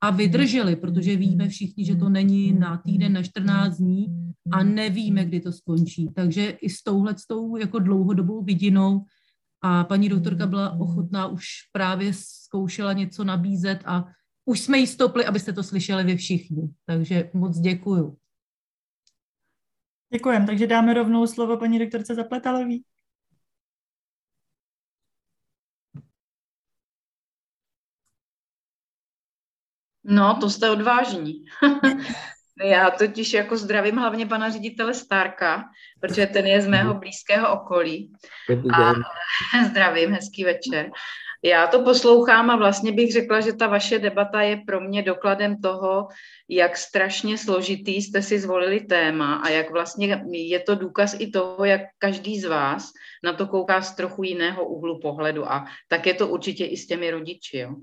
a 0.02 0.10
vydrželi, 0.10 0.76
protože 0.76 1.16
víme 1.16 1.50
všichni, 1.50 1.86
že 1.86 1.96
to 1.96 2.10
není 2.10 2.54
na 2.54 2.78
týden, 2.78 3.14
na 3.14 3.24
14 3.24 3.78
dní 3.78 4.34
a 4.52 4.64
nevíme, 4.64 5.26
kdy 5.26 5.40
to 5.40 5.52
skončí. 5.52 6.10
Takže 6.16 6.50
i 6.50 6.70
s 6.70 6.84
touhle 6.84 7.18
s 7.18 7.28
tou 7.28 7.58
jako 7.58 7.80
dlouhodobou 7.80 8.44
vidinou 8.44 9.06
a 9.62 9.84
paní 9.84 10.10
doktorka 10.10 10.48
byla 10.48 10.80
ochotná 10.80 11.28
už 11.28 11.46
právě 11.72 12.14
zkoušela 12.14 12.94
něco 12.94 13.24
nabízet 13.24 13.80
a 13.86 14.06
už 14.46 14.62
jsme 14.62 14.78
jí 14.78 14.88
stopli, 14.88 15.26
abyste 15.26 15.54
to 15.54 15.64
slyšeli 15.64 16.04
vy 16.04 16.18
všichni. 16.18 16.70
Takže 16.86 17.30
moc 17.34 17.60
děkuju. 17.60 18.18
Děkujem, 20.14 20.46
takže 20.46 20.68
dáme 20.68 20.94
rovnou 20.94 21.28
slovo 21.28 21.58
paní 21.58 21.80
doktorce 21.80 22.16
Zapletalový. 22.16 22.84
No, 30.04 30.38
to 30.42 30.50
jste 30.50 30.70
odvážní. 30.70 31.46
Já 32.64 32.90
totiž 32.90 33.34
jako 33.34 33.58
zdravím 33.58 33.98
hlavně 33.98 34.26
pana 34.26 34.50
ředitele 34.50 34.94
Starka, 34.94 35.64
protože 36.00 36.28
ten 36.28 36.48
je 36.48 36.62
z 36.62 36.68
mého 36.68 36.94
blízkého 36.94 37.54
okolí. 37.54 38.14
A 38.74 38.94
zdravím, 39.70 40.12
hezký 40.12 40.44
večer. 40.44 40.90
Já 41.44 41.68
to 41.68 41.84
poslouchám 41.84 42.50
a 42.50 42.56
vlastně 42.56 42.92
bych 42.92 43.12
řekla, 43.12 43.40
že 43.40 43.54
ta 43.54 43.68
vaše 43.68 44.00
debata 44.00 44.42
je 44.42 44.58
pro 44.68 44.82
mě 44.82 45.02
dokladem 45.02 45.62
toho, 45.62 46.08
jak 46.50 46.78
strašně 46.78 47.38
složitý 47.38 48.02
jste 48.02 48.22
si 48.22 48.40
zvolili 48.40 48.80
téma 48.80 49.36
a 49.36 49.50
jak 49.50 49.72
vlastně 49.72 50.24
je 50.32 50.60
to 50.60 50.76
důkaz 50.76 51.16
i 51.20 51.28
toho, 51.28 51.66
jak 51.66 51.82
každý 51.98 52.40
z 52.40 52.46
vás 52.46 52.92
na 53.24 53.34
to 53.34 53.48
kouká 53.48 53.82
z 53.82 53.96
trochu 53.96 54.24
jiného 54.24 54.66
úhlu 54.66 55.00
pohledu 55.00 55.52
a 55.52 55.66
tak 55.88 56.06
je 56.06 56.14
to 56.14 56.28
určitě 56.28 56.66
i 56.66 56.78
s 56.78 56.88
těmi 56.88 57.12
rodiči. 57.12 57.58
Jo. 57.58 57.76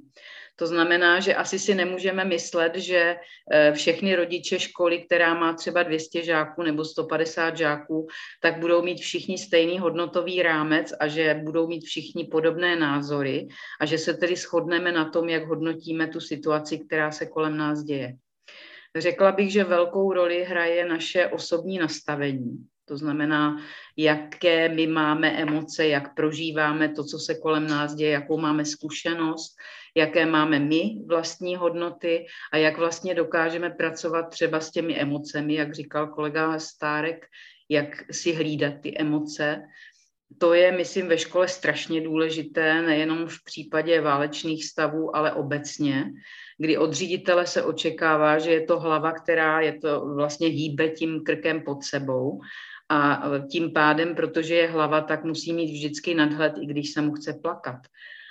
To 0.59 0.67
znamená, 0.67 1.21
že 1.21 1.35
asi 1.35 1.59
si 1.59 1.75
nemůžeme 1.75 2.25
myslet, 2.25 2.77
že 2.77 3.17
eh, 3.53 3.73
všechny 3.73 4.17
rodiče 4.17 4.59
školy, 4.59 4.99
která 5.03 5.35
má 5.35 5.53
třeba 5.53 5.83
200 5.83 6.25
žáků 6.25 6.63
nebo 6.63 6.85
150 6.85 7.57
žáků, 7.57 8.07
tak 8.43 8.59
budou 8.59 8.83
mít 8.83 9.01
všichni 9.01 9.39
stejný 9.39 9.79
hodnotový 9.79 10.43
rámec 10.43 10.93
a 11.01 11.09
že 11.09 11.41
budou 11.45 11.67
mít 11.67 11.85
všichni 11.85 12.25
podobné 12.25 12.77
názory 12.77 13.49
a 13.81 13.87
že 13.87 13.99
se 13.99 14.15
tedy 14.15 14.37
shodneme 14.37 14.93
na 14.93 15.11
tom, 15.11 15.29
jak 15.29 15.45
hodnotíme 15.47 16.07
tu 16.07 16.21
situaci, 16.21 16.79
která 16.79 17.11
se 17.11 17.27
kolem 17.27 17.57
nás 17.57 17.83
děje. 17.83 18.17
Řekla 18.97 19.33
bych, 19.33 19.53
že 19.53 19.65
velkou 19.65 20.13
roli 20.13 20.45
hraje 20.45 20.89
naše 20.89 21.27
osobní 21.27 21.79
nastavení. 21.79 22.67
To 22.89 22.97
znamená, 22.97 23.57
jaké 23.97 24.69
my 24.69 24.87
máme 24.87 25.31
emoce, 25.31 25.87
jak 25.87 26.15
prožíváme 26.15 26.89
to, 26.89 27.05
co 27.05 27.19
se 27.19 27.35
kolem 27.35 27.67
nás 27.67 27.95
děje, 27.95 28.11
jakou 28.11 28.39
máme 28.39 28.65
zkušenost, 28.65 29.57
jaké 29.95 30.27
máme 30.27 30.59
my 30.59 31.03
vlastní 31.07 31.57
hodnoty 31.57 32.27
a 32.53 32.57
jak 32.57 32.79
vlastně 32.79 33.15
dokážeme 33.15 33.71
pracovat 33.71 34.23
třeba 34.23 34.61
s 34.61 34.71
těmi 34.71 35.01
emocemi, 35.01 35.55
jak 35.55 35.75
říkal 35.75 36.07
kolega 36.07 36.59
Stárek, 36.59 37.27
jak 37.69 38.05
si 38.11 38.33
hlídat 38.33 38.75
ty 38.83 38.99
emoce. 38.99 39.63
To 40.39 40.55
je, 40.55 40.73
myslím, 40.73 41.09
ve 41.09 41.19
škole 41.19 41.49
strašně 41.49 42.01
důležité, 42.01 42.83
nejenom 42.83 43.27
v 43.27 43.45
případě 43.45 44.01
válečných 44.01 44.65
stavů, 44.65 45.17
ale 45.17 45.33
obecně, 45.33 46.05
kdy 46.59 46.79
od 46.79 46.93
ředitele 46.93 47.47
se 47.47 47.63
očekává, 47.63 48.39
že 48.39 48.51
je 48.51 48.61
to 48.61 48.81
hlava, 48.81 49.13
která 49.13 49.61
je 49.61 49.79
to 49.79 50.15
vlastně 50.15 50.49
hýbe 50.49 50.89
tím 50.89 51.25
krkem 51.25 51.61
pod 51.61 51.85
sebou 51.85 52.41
a 52.89 53.23
tím 53.51 53.73
pádem, 53.73 54.15
protože 54.15 54.55
je 54.55 54.69
hlava, 54.69 55.01
tak 55.01 55.25
musí 55.25 55.53
mít 55.53 55.73
vždycky 55.73 56.15
nadhled, 56.15 56.53
i 56.61 56.67
když 56.67 56.93
se 56.93 57.01
mu 57.01 57.13
chce 57.13 57.33
plakat. 57.43 57.81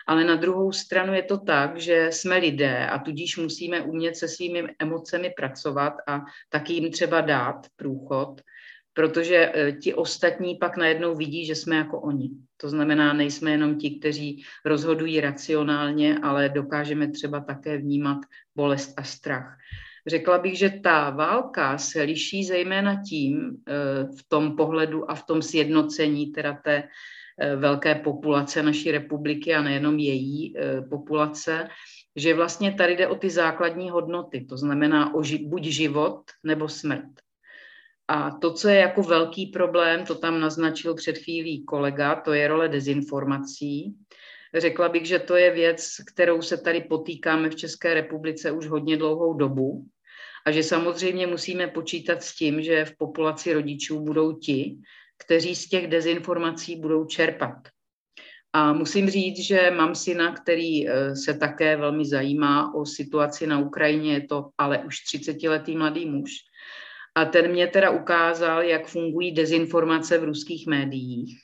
Ale 0.08 0.24
na 0.24 0.36
druhou 0.36 0.72
stranu 0.72 1.14
je 1.14 1.24
to 1.24 1.38
tak, 1.38 1.78
že 1.78 2.08
jsme 2.12 2.38
lidé 2.38 2.88
a 2.88 3.00
tudíž 3.00 3.38
musíme 3.38 3.82
umět 3.82 4.16
se 4.16 4.28
svými 4.28 4.64
emocemi 4.80 5.34
pracovat 5.38 5.94
a 6.08 6.22
taky 6.50 6.74
jim 6.74 6.92
třeba 6.92 7.22
dát 7.22 7.68
průchod, 7.76 8.42
protože 8.94 9.52
e, 9.54 9.72
ti 9.72 9.94
ostatní 9.94 10.56
pak 10.56 10.78
najednou 10.78 11.16
vidí, 11.16 11.46
že 11.46 11.56
jsme 11.56 11.76
jako 11.76 12.02
oni. 12.02 12.30
To 12.58 12.70
znamená, 12.70 13.14
nejsme 13.14 13.52
jenom 13.52 13.78
ti, 13.78 14.00
kteří 14.00 14.44
rozhodují 14.66 15.22
racionálně, 15.22 16.18
ale 16.24 16.50
dokážeme 16.50 17.12
třeba 17.12 17.40
také 17.40 17.78
vnímat 17.78 18.18
bolest 18.56 18.94
a 18.98 19.04
strach. 19.04 19.58
Řekla 20.08 20.38
bych, 20.38 20.58
že 20.58 20.70
ta 20.70 21.10
válka 21.10 21.78
se 21.78 22.02
liší 22.02 22.46
zejména 22.46 23.02
tím 23.10 23.38
e, 23.40 23.74
v 24.04 24.24
tom 24.28 24.56
pohledu 24.56 25.12
a 25.12 25.16
v 25.16 25.24
tom 25.24 25.42
sjednocení 25.42 26.32
teda 26.32 26.54
té 26.54 26.84
e, 27.40 27.56
velké 27.56 27.96
populace 27.96 28.64
naší 28.64 28.92
republiky 28.92 29.56
a 29.56 29.62
nejenom 29.62 30.00
její 30.00 30.54
populace, 30.90 31.68
že 32.16 32.34
vlastně 32.34 32.74
tady 32.74 32.96
jde 32.96 33.08
o 33.08 33.16
ty 33.16 33.30
základní 33.30 33.90
hodnoty, 33.90 34.46
to 34.50 34.58
znamená 34.58 35.16
o 35.16 35.20
ži- 35.20 35.50
buď 35.50 35.64
život 35.64 36.22
nebo 36.44 36.70
smrt. 36.70 37.10
A 38.08 38.32
to, 38.32 38.54
co 38.54 38.70
je 38.70 38.76
jako 38.76 39.04
velký 39.04 39.48
problém, 39.48 40.06
to 40.06 40.16
tam 40.16 40.40
naznačil 40.40 40.96
před 40.96 41.18
chvílí 41.18 41.66
kolega, 41.66 42.16
to 42.16 42.34
je 42.34 42.48
role 42.48 42.68
dezinformací. 42.70 43.96
Řekla 44.56 44.90
bych, 44.90 45.06
že 45.06 45.20
to 45.20 45.36
je 45.36 45.52
věc, 45.52 45.88
kterou 46.14 46.42
se 46.42 46.58
tady 46.58 46.82
potýkáme 46.82 47.50
v 47.50 47.56
České 47.56 47.94
republice 47.94 48.52
už 48.52 48.68
hodně 48.68 48.98
dlouhou 48.98 49.34
dobu 49.34 49.86
a 50.48 50.52
že 50.52 50.64
samozřejmě 50.64 51.28
musíme 51.28 51.68
počítat 51.68 52.24
s 52.24 52.36
tím, 52.36 52.62
že 52.62 52.86
v 52.86 52.98
populaci 52.98 53.54
rodičů 53.54 54.00
budou 54.00 54.34
ti, 54.34 54.78
kteří 55.18 55.56
z 55.56 55.70
těch 55.70 55.88
dezinformací 55.88 56.76
budou 56.76 57.06
čerpat. 57.06 57.68
A 58.54 58.74
musím 58.74 59.10
říct, 59.10 59.40
že 59.40 59.72
mám 59.72 59.96
syna, 59.96 60.32
který 60.32 60.88
eh, 60.88 61.16
se 61.16 61.34
také 61.34 61.76
velmi 61.76 62.06
zajímá 62.06 62.74
o 62.74 62.86
situaci 62.86 63.48
na 63.48 63.60
Ukrajině, 63.60 64.14
je 64.14 64.28
to 64.28 64.50
ale 64.58 64.80
už 64.80 64.96
30-letý 64.96 65.78
mladý 65.78 66.06
muž. 66.06 66.32
A 67.16 67.26
ten 67.26 67.52
mě 67.52 67.68
teda 67.68 67.90
ukázal, 67.90 68.64
jak 68.64 68.88
fungují 68.88 69.32
dezinformace 69.32 70.18
v 70.18 70.24
ruských 70.24 70.68
médiích. 70.68 71.38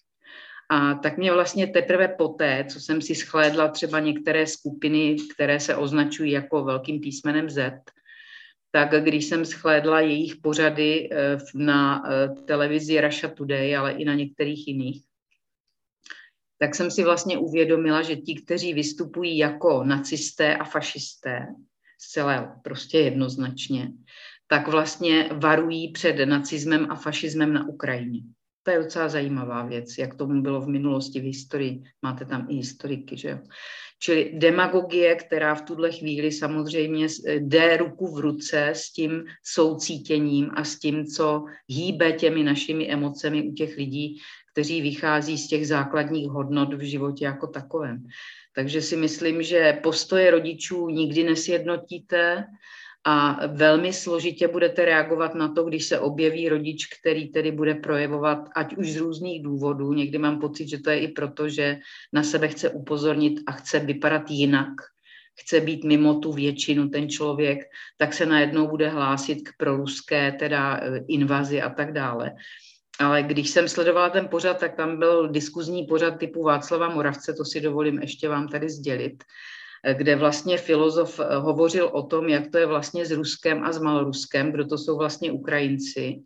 A 0.69 0.93
tak 0.93 1.17
mě 1.17 1.31
vlastně 1.31 1.67
teprve 1.67 2.07
poté, 2.07 2.65
co 2.69 2.79
jsem 2.79 3.01
si 3.01 3.15
schlédla 3.15 3.67
třeba 3.67 3.99
některé 3.99 4.47
skupiny, 4.47 5.15
které 5.33 5.59
se 5.59 5.75
označují 5.75 6.31
jako 6.31 6.63
velkým 6.63 7.01
písmenem 7.01 7.49
Z, 7.49 7.73
tak 8.75 9.03
když 9.03 9.25
jsem 9.25 9.45
schlédla 9.45 9.99
jejich 9.99 10.35
pořady 10.35 11.09
eh, 11.11 11.37
na 11.55 12.03
eh, 12.05 12.29
televizi 12.29 13.01
Russia 13.01 13.33
Today, 13.33 13.77
ale 13.77 13.91
i 13.91 14.05
na 14.05 14.13
některých 14.13 14.67
jiných, 14.67 15.03
tak 16.57 16.75
jsem 16.75 16.91
si 16.91 17.03
vlastně 17.03 17.37
uvědomila, 17.37 18.01
že 18.01 18.15
ti, 18.15 18.35
kteří 18.35 18.73
vystupují 18.73 19.37
jako 19.37 19.83
nacisté 19.83 20.57
a 20.57 20.63
fašisté, 20.63 21.47
zcela 21.99 22.59
prostě 22.63 22.99
jednoznačně, 22.99 23.91
tak 24.47 24.67
vlastně 24.67 25.29
varují 25.33 25.91
před 25.91 26.25
nacismem 26.25 26.87
a 26.91 26.95
fašismem 26.95 27.53
na 27.53 27.67
Ukrajině. 27.67 28.21
To 28.63 28.71
je 28.71 28.79
docela 28.79 29.09
zajímavá 29.09 29.65
věc, 29.65 29.97
jak 29.97 30.15
tomu 30.15 30.41
bylo 30.41 30.61
v 30.61 30.67
minulosti 30.67 31.19
v 31.19 31.23
historii. 31.23 31.83
Máte 32.01 32.25
tam 32.25 32.47
i 32.49 32.55
historiky, 32.55 33.17
že 33.17 33.29
jo? 33.29 33.39
Čili 34.03 34.31
demagogie, 34.33 35.15
která 35.15 35.55
v 35.55 35.61
tuhle 35.61 35.91
chvíli 35.91 36.31
samozřejmě 36.31 37.07
jde 37.27 37.77
ruku 37.77 38.15
v 38.15 38.19
ruce 38.19 38.67
s 38.67 38.91
tím 38.91 39.23
soucítěním 39.43 40.51
a 40.53 40.63
s 40.63 40.79
tím, 40.79 41.05
co 41.05 41.45
hýbe 41.67 42.11
těmi 42.11 42.43
našimi 42.43 42.91
emocemi 42.91 43.41
u 43.41 43.53
těch 43.53 43.77
lidí, 43.77 44.19
kteří 44.51 44.81
vychází 44.81 45.37
z 45.37 45.47
těch 45.47 45.67
základních 45.67 46.27
hodnot 46.27 46.73
v 46.73 46.81
životě 46.81 47.25
jako 47.25 47.47
takovém. 47.47 48.03
Takže 48.55 48.81
si 48.81 48.97
myslím, 48.97 49.43
že 49.43 49.79
postoje 49.83 50.31
rodičů 50.31 50.89
nikdy 50.89 51.23
nesjednotíte, 51.23 52.45
a 53.05 53.47
velmi 53.47 53.93
složitě 53.93 54.47
budete 54.47 54.85
reagovat 54.85 55.35
na 55.35 55.53
to, 55.53 55.63
když 55.63 55.85
se 55.85 55.99
objeví 55.99 56.49
rodič, 56.49 56.87
který 56.87 57.27
tedy 57.27 57.51
bude 57.51 57.75
projevovat, 57.75 58.49
ať 58.55 58.75
už 58.75 58.91
z 58.91 58.97
různých 58.97 59.43
důvodů. 59.43 59.93
Někdy 59.93 60.17
mám 60.17 60.39
pocit, 60.39 60.69
že 60.69 60.79
to 60.79 60.89
je 60.89 60.99
i 60.99 61.07
proto, 61.07 61.49
že 61.49 61.77
na 62.13 62.23
sebe 62.23 62.47
chce 62.47 62.69
upozornit 62.69 63.39
a 63.47 63.51
chce 63.51 63.79
vypadat 63.79 64.29
jinak, 64.29 64.73
chce 65.41 65.59
být 65.59 65.83
mimo 65.83 66.19
tu 66.19 66.31
většinu 66.31 66.89
ten 66.89 67.09
člověk, 67.09 67.59
tak 67.97 68.13
se 68.13 68.25
najednou 68.25 68.67
bude 68.67 68.89
hlásit 68.89 69.49
k 69.49 69.51
proruské 69.57 70.31
teda 70.31 70.77
e, 70.77 70.97
invazi 71.07 71.61
a 71.61 71.69
tak 71.69 71.93
dále. 71.93 72.31
Ale 72.99 73.23
když 73.23 73.49
jsem 73.49 73.69
sledovala 73.69 74.09
ten 74.09 74.27
pořad, 74.27 74.59
tak 74.59 74.75
tam 74.75 74.99
byl 74.99 75.29
diskuzní 75.29 75.85
pořad 75.85 76.19
typu 76.19 76.43
Václava 76.43 76.89
Moravce, 76.89 77.33
to 77.33 77.45
si 77.45 77.61
dovolím 77.61 77.99
ještě 77.99 78.29
vám 78.29 78.47
tady 78.47 78.69
sdělit 78.69 79.23
kde 79.93 80.15
vlastně 80.15 80.57
filozof 80.57 81.19
eh, 81.19 81.35
hovořil 81.35 81.89
o 81.93 82.03
tom, 82.03 82.29
jak 82.29 82.51
to 82.51 82.57
je 82.57 82.65
vlastně 82.65 83.05
s 83.05 83.11
Ruskem 83.11 83.63
a 83.63 83.71
s 83.71 83.81
Maloruskem, 83.81 84.51
kdo 84.51 84.67
to 84.67 84.77
jsou 84.77 84.97
vlastně 84.97 85.31
Ukrajinci 85.31 86.23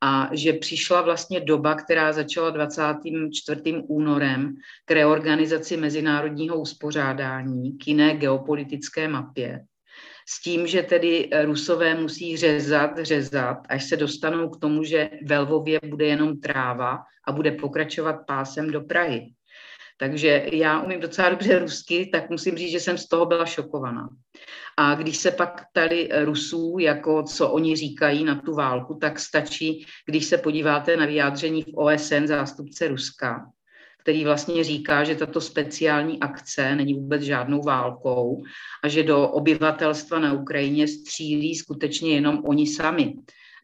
a 0.00 0.30
že 0.32 0.52
přišla 0.52 1.02
vlastně 1.02 1.40
doba, 1.40 1.74
která 1.74 2.12
začala 2.12 2.50
24. 2.50 3.60
únorem 3.88 4.54
k 4.84 4.90
reorganizaci 4.90 5.76
mezinárodního 5.76 6.60
uspořádání, 6.60 7.78
k 7.78 7.88
jiné 7.88 8.16
geopolitické 8.16 9.08
mapě. 9.08 9.64
S 10.28 10.42
tím, 10.42 10.66
že 10.66 10.82
tedy 10.82 11.30
Rusové 11.44 11.94
musí 11.94 12.36
řezat, 12.36 12.98
řezat, 12.98 13.58
až 13.68 13.84
se 13.84 13.96
dostanou 13.96 14.48
k 14.48 14.60
tomu, 14.60 14.84
že 14.84 15.10
ve 15.24 15.38
Lvově 15.38 15.80
bude 15.88 16.06
jenom 16.06 16.40
tráva 16.40 16.98
a 17.26 17.32
bude 17.32 17.52
pokračovat 17.52 18.16
pásem 18.26 18.70
do 18.70 18.80
Prahy. 18.80 19.32
Takže 19.96 20.46
já 20.52 20.82
umím 20.82 21.00
docela 21.00 21.28
dobře 21.28 21.58
rusky, 21.58 22.08
tak 22.12 22.30
musím 22.30 22.56
říct, 22.56 22.70
že 22.70 22.80
jsem 22.80 22.98
z 22.98 23.08
toho 23.08 23.26
byla 23.26 23.46
šokovaná. 23.46 24.08
A 24.76 24.94
když 24.94 25.16
se 25.16 25.30
pak 25.30 25.70
ptali 25.70 26.08
Rusů, 26.24 26.76
jako 26.80 27.22
co 27.22 27.50
oni 27.50 27.76
říkají 27.76 28.24
na 28.24 28.34
tu 28.34 28.54
válku, 28.54 28.94
tak 28.94 29.18
stačí, 29.18 29.86
když 30.06 30.24
se 30.24 30.38
podíváte 30.38 30.96
na 30.96 31.06
vyjádření 31.06 31.62
v 31.62 31.74
OSN 31.74 32.26
zástupce 32.26 32.88
Ruska, 32.88 33.50
který 34.02 34.24
vlastně 34.24 34.64
říká, 34.64 35.04
že 35.04 35.14
tato 35.14 35.40
speciální 35.40 36.20
akce 36.20 36.74
není 36.74 36.94
vůbec 36.94 37.22
žádnou 37.22 37.62
válkou 37.62 38.42
a 38.84 38.88
že 38.88 39.02
do 39.02 39.28
obyvatelstva 39.28 40.18
na 40.18 40.32
Ukrajině 40.32 40.88
střílí 40.88 41.54
skutečně 41.54 42.14
jenom 42.14 42.42
oni 42.46 42.66
sami 42.66 43.14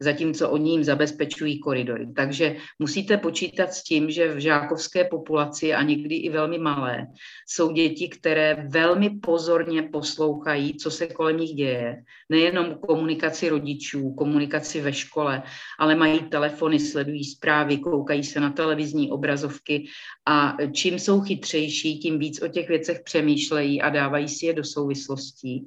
zatímco 0.01 0.51
oni 0.51 0.71
jim 0.71 0.85
zabezpečují 0.85 1.59
koridory. 1.59 2.07
Takže 2.17 2.57
musíte 2.79 3.17
počítat 3.17 3.73
s 3.73 3.83
tím, 3.83 4.11
že 4.11 4.35
v 4.35 4.39
žákovské 4.39 5.05
populaci 5.05 5.75
a 5.75 5.83
někdy 5.83 6.15
i 6.15 6.29
velmi 6.31 6.59
malé 6.59 7.07
jsou 7.47 7.73
děti, 7.73 8.09
které 8.09 8.67
velmi 8.69 9.11
pozorně 9.11 9.83
poslouchají, 9.83 10.77
co 10.77 10.91
se 10.91 11.07
kolem 11.07 11.37
nich 11.37 11.55
děje. 11.55 12.03
Nejenom 12.29 12.75
komunikaci 12.75 13.49
rodičů, 13.49 14.15
komunikaci 14.15 14.81
ve 14.81 14.93
škole, 14.93 15.43
ale 15.79 15.95
mají 15.95 16.19
telefony, 16.19 16.81
sledují 16.81 17.25
zprávy, 17.25 17.79
koukají 17.79 18.25
se 18.25 18.41
na 18.41 18.51
televizní 18.51 19.11
obrazovky 19.11 19.87
a 20.27 20.57
čím 20.73 20.99
jsou 20.99 21.21
chytřejší, 21.21 21.99
tím 21.99 22.19
víc 22.19 22.43
o 22.43 22.49
těch 22.49 22.69
věcech 22.69 23.01
přemýšlejí 23.05 23.83
a 23.83 23.89
dávají 23.91 24.29
si 24.29 24.47
je 24.47 24.53
do 24.53 24.65
souvislostí. 24.65 25.67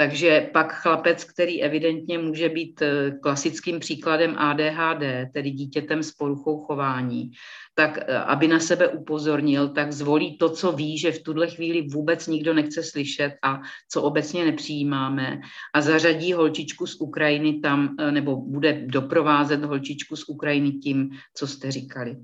Takže 0.00 0.48
pak 0.52 0.72
chlapec, 0.72 1.24
který 1.24 1.62
evidentně 1.62 2.18
může 2.18 2.48
být 2.48 2.82
eh, 2.82 3.10
klasickým 3.22 3.80
příkladem 3.80 4.34
ADHD, 4.38 5.32
tedy 5.34 5.50
dítětem 5.50 6.02
s 6.02 6.12
poruchou 6.12 6.60
chování, 6.60 7.30
tak 7.74 7.98
eh, 7.98 8.18
aby 8.18 8.48
na 8.48 8.60
sebe 8.60 8.88
upozornil, 8.88 9.68
tak 9.68 9.92
zvolí 9.92 10.38
to, 10.38 10.48
co 10.48 10.72
ví, 10.72 10.98
že 10.98 11.12
v 11.12 11.22
tuhle 11.22 11.46
chvíli 11.46 11.82
vůbec 11.82 12.26
nikdo 12.26 12.54
nechce 12.54 12.82
slyšet 12.82 13.32
a 13.42 13.60
co 13.92 14.02
obecně 14.02 14.44
nepřijímáme 14.44 15.40
a 15.74 15.80
zařadí 15.80 16.32
holčičku 16.32 16.86
z 16.86 17.00
Ukrajiny 17.00 17.60
tam, 17.60 17.96
eh, 17.98 18.12
nebo 18.12 18.36
bude 18.36 18.82
doprovázet 18.86 19.64
holčičku 19.64 20.16
z 20.16 20.28
Ukrajiny 20.28 20.72
tím, 20.72 21.10
co 21.34 21.46
jste 21.46 21.70
říkali. 21.70 22.16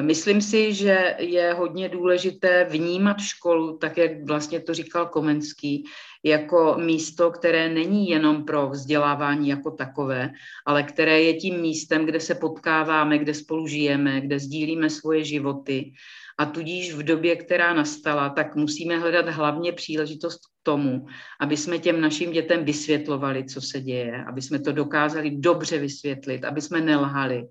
Myslím 0.00 0.40
si, 0.40 0.74
že 0.74 1.16
je 1.18 1.52
hodně 1.52 1.88
důležité 1.88 2.64
vnímat 2.64 3.20
školu, 3.20 3.78
tak 3.78 3.98
jak 3.98 4.24
vlastně 4.24 4.60
to 4.60 4.74
říkal 4.74 5.06
Komenský, 5.06 5.84
jako 6.24 6.76
místo, 6.78 7.30
které 7.30 7.68
není 7.68 8.08
jenom 8.08 8.44
pro 8.44 8.68
vzdělávání 8.68 9.48
jako 9.48 9.70
takové, 9.70 10.30
ale 10.66 10.82
které 10.82 11.22
je 11.22 11.34
tím 11.34 11.60
místem, 11.60 12.06
kde 12.06 12.20
se 12.20 12.34
potkáváme, 12.34 13.18
kde 13.18 13.34
spolu 13.34 13.66
žijeme, 13.66 14.20
kde 14.20 14.38
sdílíme 14.38 14.90
svoje 14.90 15.24
životy. 15.24 15.92
A 16.38 16.46
tudíž 16.46 16.94
v 16.94 17.02
době, 17.02 17.36
která 17.36 17.74
nastala, 17.74 18.28
tak 18.28 18.56
musíme 18.56 18.98
hledat 18.98 19.28
hlavně 19.28 19.72
příležitost 19.72 20.38
k 20.38 20.50
tomu, 20.62 21.06
aby 21.40 21.56
jsme 21.56 21.78
těm 21.78 22.00
našim 22.00 22.32
dětem 22.32 22.64
vysvětlovali, 22.64 23.44
co 23.44 23.60
se 23.60 23.80
děje, 23.80 24.24
aby 24.24 24.42
jsme 24.42 24.58
to 24.58 24.72
dokázali 24.72 25.30
dobře 25.30 25.78
vysvětlit, 25.78 26.44
aby 26.44 26.60
jsme 26.60 26.80
nelhali, 26.80 27.48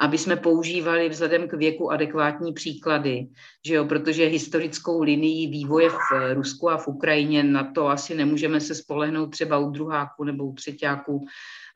aby 0.00 0.18
jsme 0.18 0.36
používali 0.36 1.08
vzhledem 1.08 1.48
k 1.48 1.52
věku 1.52 1.90
adekvátní 1.90 2.52
příklady, 2.52 3.26
že 3.66 3.74
jo, 3.74 3.84
protože 3.84 4.26
historickou 4.26 5.02
linii 5.02 5.46
vývoje 5.46 5.90
v 5.90 6.34
Rusku 6.34 6.70
a 6.70 6.76
v 6.76 6.88
Ukrajině 6.88 7.42
na 7.42 7.72
to 7.72 7.88
asi 7.88 8.14
nemůžeme 8.14 8.60
se 8.60 8.74
spolehnout 8.74 9.30
třeba 9.30 9.58
u 9.58 9.70
druháku 9.70 10.24
nebo 10.24 10.44
u 10.44 10.54
třetíku, 10.54 11.26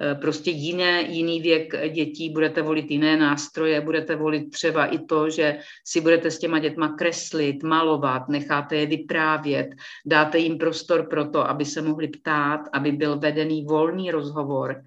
e, 0.00 0.14
prostě 0.14 0.50
jiné, 0.50 1.02
jiný 1.02 1.40
věk 1.40 1.74
dětí, 1.92 2.30
budete 2.30 2.62
volit 2.62 2.90
jiné 2.90 3.16
nástroje, 3.16 3.80
budete 3.80 4.16
volit 4.16 4.50
třeba 4.50 4.86
i 4.86 4.98
to, 4.98 5.30
že 5.30 5.58
si 5.84 6.00
budete 6.00 6.30
s 6.30 6.38
těma 6.38 6.58
dětma 6.58 6.88
kreslit, 6.88 7.62
malovat, 7.62 8.28
necháte 8.28 8.76
je 8.76 8.86
vyprávět, 8.86 9.68
dáte 10.06 10.38
jim 10.38 10.58
prostor 10.58 11.06
pro 11.10 11.24
to, 11.24 11.48
aby 11.48 11.64
se 11.64 11.82
mohli 11.82 12.08
ptát, 12.08 12.60
aby 12.72 12.92
byl 12.92 13.18
vedený 13.18 13.64
volný 13.64 14.10
rozhovor 14.10 14.82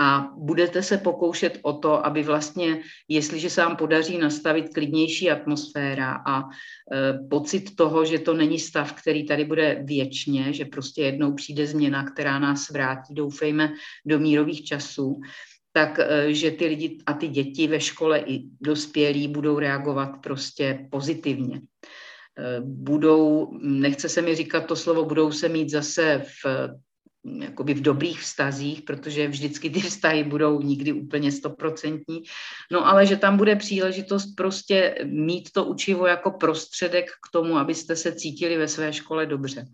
a 0.00 0.30
budete 0.36 0.82
se 0.82 0.98
pokoušet 0.98 1.58
o 1.62 1.72
to, 1.72 2.06
aby 2.06 2.22
vlastně, 2.22 2.82
jestliže 3.08 3.50
se 3.50 3.60
vám 3.60 3.76
podaří 3.76 4.18
nastavit 4.18 4.74
klidnější 4.74 5.30
atmosféra 5.30 6.22
a 6.26 6.42
e, 6.42 6.46
pocit 7.30 7.76
toho, 7.76 8.04
že 8.04 8.18
to 8.18 8.34
není 8.34 8.58
stav, 8.58 8.92
který 8.92 9.26
tady 9.26 9.44
bude 9.44 9.82
věčně, 9.84 10.52
že 10.52 10.64
prostě 10.64 11.02
jednou 11.02 11.34
přijde 11.34 11.66
změna, 11.66 12.04
která 12.04 12.38
nás 12.38 12.70
vrátí, 12.70 13.14
doufejme, 13.14 13.72
do 14.06 14.18
mírových 14.18 14.64
časů, 14.64 15.20
tak 15.72 15.98
e, 15.98 16.34
že 16.34 16.50
ty 16.50 16.66
lidi 16.66 16.98
a 17.06 17.12
ty 17.12 17.28
děti 17.28 17.66
ve 17.66 17.80
škole 17.80 18.18
i 18.18 18.42
dospělí 18.60 19.28
budou 19.28 19.58
reagovat 19.58 20.10
prostě 20.22 20.86
pozitivně. 20.90 21.56
E, 21.56 21.60
budou, 22.60 23.50
nechce 23.62 24.08
se 24.08 24.22
mi 24.22 24.34
říkat 24.34 24.66
to 24.66 24.76
slovo, 24.76 25.04
budou 25.04 25.32
se 25.32 25.48
mít 25.48 25.70
zase 25.70 26.22
v 26.44 26.68
jakoby 27.42 27.74
v 27.74 27.82
dobrých 27.82 28.20
vztazích, 28.20 28.82
protože 28.82 29.28
vždycky 29.28 29.70
ty 29.70 29.80
vztahy 29.80 30.24
budou 30.24 30.60
nikdy 30.60 30.92
úplně 30.92 31.32
stoprocentní, 31.32 32.22
no 32.72 32.86
ale 32.86 33.06
že 33.06 33.16
tam 33.16 33.36
bude 33.36 33.56
příležitost 33.56 34.26
prostě 34.36 34.94
mít 35.04 35.52
to 35.52 35.64
učivo 35.64 36.06
jako 36.06 36.30
prostředek 36.30 37.06
k 37.06 37.32
tomu, 37.32 37.56
abyste 37.56 37.96
se 37.96 38.12
cítili 38.12 38.56
ve 38.56 38.68
své 38.68 38.92
škole 38.92 39.26
dobře. 39.26 39.66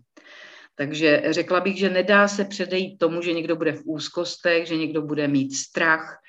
Takže 0.75 1.23
řekla 1.29 1.59
bych, 1.59 1.77
že 1.77 1.89
nedá 1.89 2.27
se 2.27 2.45
předejít 2.45 2.97
tomu, 2.97 3.21
že 3.21 3.33
někdo 3.33 3.55
bude 3.55 3.71
v 3.71 3.81
úzkostech, 3.85 4.67
že 4.67 4.75
někdo 4.75 5.01
bude 5.01 5.27
mít 5.27 5.55
strach. 5.55 6.19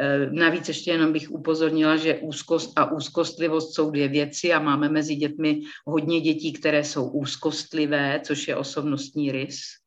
E, 0.00 0.30
navíc 0.30 0.68
ještě 0.68 0.90
jenom 0.90 1.12
bych 1.12 1.30
upozornila, 1.30 1.96
že 1.96 2.18
úzkost 2.18 2.72
a 2.76 2.92
úzkostlivost 2.92 3.74
jsou 3.74 3.90
dvě 3.90 4.08
věci 4.08 4.52
a 4.52 4.58
máme 4.58 4.88
mezi 4.88 5.14
dětmi 5.14 5.60
hodně 5.86 6.20
dětí, 6.20 6.52
které 6.52 6.84
jsou 6.84 7.10
úzkostlivé, 7.10 8.20
což 8.24 8.48
je 8.48 8.56
osobnostní 8.56 9.32
rys 9.32 9.79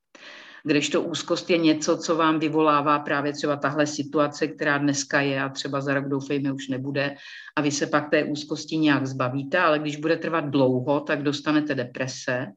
kdežto 0.63 1.01
úzkost 1.01 1.49
je 1.49 1.57
něco, 1.57 1.97
co 1.97 2.15
vám 2.15 2.39
vyvolává 2.39 2.99
právě 2.99 3.33
třeba 3.33 3.55
tahle 3.55 3.87
situace, 3.87 4.47
která 4.47 4.77
dneska 4.77 5.21
je 5.21 5.41
a 5.41 5.49
třeba 5.49 5.81
za 5.81 5.93
rok 5.93 6.05
doufejme 6.09 6.51
už 6.51 6.67
nebude 6.67 7.15
a 7.55 7.61
vy 7.61 7.71
se 7.71 7.87
pak 7.87 8.09
té 8.09 8.23
úzkosti 8.23 8.77
nějak 8.77 9.07
zbavíte, 9.07 9.59
ale 9.59 9.79
když 9.79 9.95
bude 9.95 10.17
trvat 10.17 10.49
dlouho, 10.49 10.99
tak 10.99 11.23
dostanete 11.23 11.75
deprese 11.75 12.47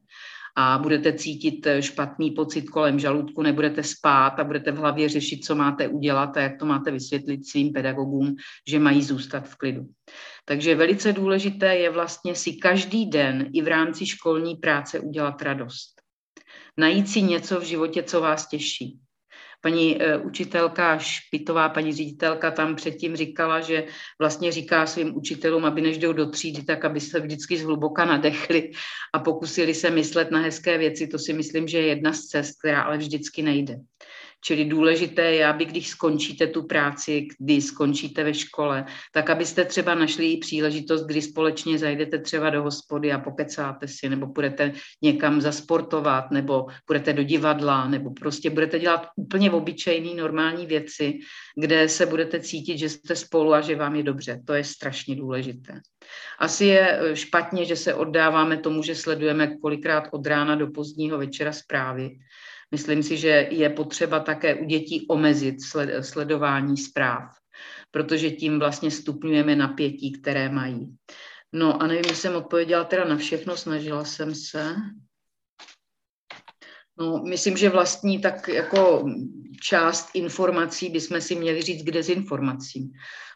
a 0.59 0.77
budete 0.77 1.13
cítit 1.13 1.67
špatný 1.79 2.31
pocit 2.31 2.69
kolem 2.69 2.99
žaludku, 2.99 3.41
nebudete 3.41 3.83
spát 3.83 4.39
a 4.39 4.43
budete 4.43 4.71
v 4.71 4.77
hlavě 4.77 5.09
řešit, 5.09 5.45
co 5.45 5.55
máte 5.55 5.87
udělat 5.87 6.37
a 6.37 6.41
jak 6.41 6.59
to 6.59 6.65
máte 6.65 6.91
vysvětlit 6.91 7.47
svým 7.47 7.73
pedagogům, 7.73 8.35
že 8.67 8.79
mají 8.79 9.03
zůstat 9.03 9.47
v 9.47 9.55
klidu. 9.55 9.85
Takže 10.45 10.75
velice 10.75 11.13
důležité 11.13 11.75
je 11.75 11.89
vlastně 11.89 12.35
si 12.35 12.53
každý 12.53 13.05
den 13.05 13.49
i 13.53 13.61
v 13.61 13.67
rámci 13.67 14.05
školní 14.05 14.55
práce 14.55 14.99
udělat 14.99 15.41
radost 15.41 15.96
najít 16.77 17.09
si 17.09 17.21
něco 17.21 17.59
v 17.59 17.63
životě, 17.63 18.03
co 18.03 18.21
vás 18.21 18.47
těší. 18.47 18.99
Paní 19.61 19.95
uh, 19.95 20.27
učitelka 20.27 20.97
Špitová, 20.97 21.69
paní 21.69 21.93
ředitelka 21.93 22.51
tam 22.51 22.75
předtím 22.75 23.15
říkala, 23.15 23.61
že 23.61 23.85
vlastně 24.19 24.51
říká 24.51 24.85
svým 24.85 25.17
učitelům, 25.17 25.65
aby 25.65 25.81
než 25.81 25.97
jdou 25.97 26.13
do 26.13 26.29
třídy, 26.29 26.63
tak 26.63 26.85
aby 26.85 26.99
se 26.99 27.19
vždycky 27.19 27.57
zhluboka 27.57 28.05
nadechli 28.05 28.71
a 29.13 29.19
pokusili 29.19 29.73
se 29.73 29.89
myslet 29.89 30.31
na 30.31 30.39
hezké 30.39 30.77
věci. 30.77 31.07
To 31.07 31.19
si 31.19 31.33
myslím, 31.33 31.67
že 31.67 31.77
je 31.77 31.87
jedna 31.87 32.13
z 32.13 32.21
cest, 32.21 32.59
která 32.59 32.81
ale 32.81 32.97
vždycky 32.97 33.41
nejde. 33.41 33.75
Čili 34.47 34.65
důležité 34.65 35.21
je, 35.21 35.47
aby 35.47 35.65
když 35.65 35.87
skončíte 35.87 36.47
tu 36.47 36.63
práci, 36.63 37.27
kdy 37.39 37.61
skončíte 37.61 38.23
ve 38.23 38.33
škole, 38.33 38.85
tak 39.11 39.29
abyste 39.29 39.65
třeba 39.65 39.95
našli 39.95 40.37
příležitost, 40.37 41.05
kdy 41.05 41.21
společně 41.21 41.77
zajdete 41.77 42.19
třeba 42.19 42.49
do 42.49 42.63
hospody 42.63 43.11
a 43.11 43.19
pokecáte 43.19 43.87
si, 43.87 44.09
nebo 44.09 44.25
budete 44.25 44.73
někam 45.01 45.41
zasportovat, 45.41 46.31
nebo 46.31 46.65
budete 46.87 47.13
do 47.13 47.23
divadla, 47.23 47.87
nebo 47.87 48.11
prostě 48.11 48.49
budete 48.49 48.79
dělat 48.79 49.07
úplně 49.15 49.51
obyčejné 49.51 50.15
normální 50.15 50.65
věci, 50.65 51.19
kde 51.55 51.89
se 51.89 52.05
budete 52.05 52.39
cítit, 52.39 52.77
že 52.77 52.89
jste 52.89 53.15
spolu 53.15 53.53
a 53.53 53.61
že 53.61 53.75
vám 53.75 53.95
je 53.95 54.03
dobře. 54.03 54.41
To 54.45 54.53
je 54.53 54.63
strašně 54.63 55.15
důležité. 55.15 55.81
Asi 56.39 56.65
je 56.65 56.99
eh, 56.99 57.15
špatně, 57.15 57.65
že 57.65 57.75
se 57.75 57.93
oddáváme 57.93 58.57
tomu, 58.57 58.83
že 58.83 58.95
sledujeme 58.95 59.57
kolikrát 59.57 60.03
od 60.11 60.27
rána 60.27 60.55
do 60.55 60.67
pozdního 60.67 61.17
večera 61.17 61.51
zprávy 61.51 62.09
Myslím 62.71 63.03
si, 63.03 63.17
že 63.17 63.47
je 63.51 63.69
potřeba 63.69 64.19
také 64.19 64.55
u 64.55 64.65
dětí 64.65 65.05
omezit 65.07 65.55
sledování 66.01 66.77
zpráv, 66.77 67.31
protože 67.91 68.31
tím 68.31 68.59
vlastně 68.59 68.91
stupňujeme 68.91 69.55
napětí, 69.55 70.11
které 70.11 70.49
mají. 70.49 70.97
No 71.53 71.81
a 71.81 71.87
nevím, 71.87 72.03
jestli 72.07 72.15
jsem 72.15 72.35
odpověděla 72.35 72.83
teda 72.83 73.05
na 73.05 73.17
všechno, 73.17 73.57
snažila 73.57 74.05
jsem 74.05 74.35
se. 74.35 74.75
No, 76.99 77.23
myslím, 77.29 77.57
že 77.57 77.69
vlastní 77.69 78.21
tak 78.21 78.47
jako 78.47 79.05
část 79.61 80.09
informací 80.13 80.89
bychom 80.89 81.21
si 81.21 81.35
měli 81.35 81.61
říct 81.61 81.83
k 81.83 81.91
dezinformacím, 81.91 82.91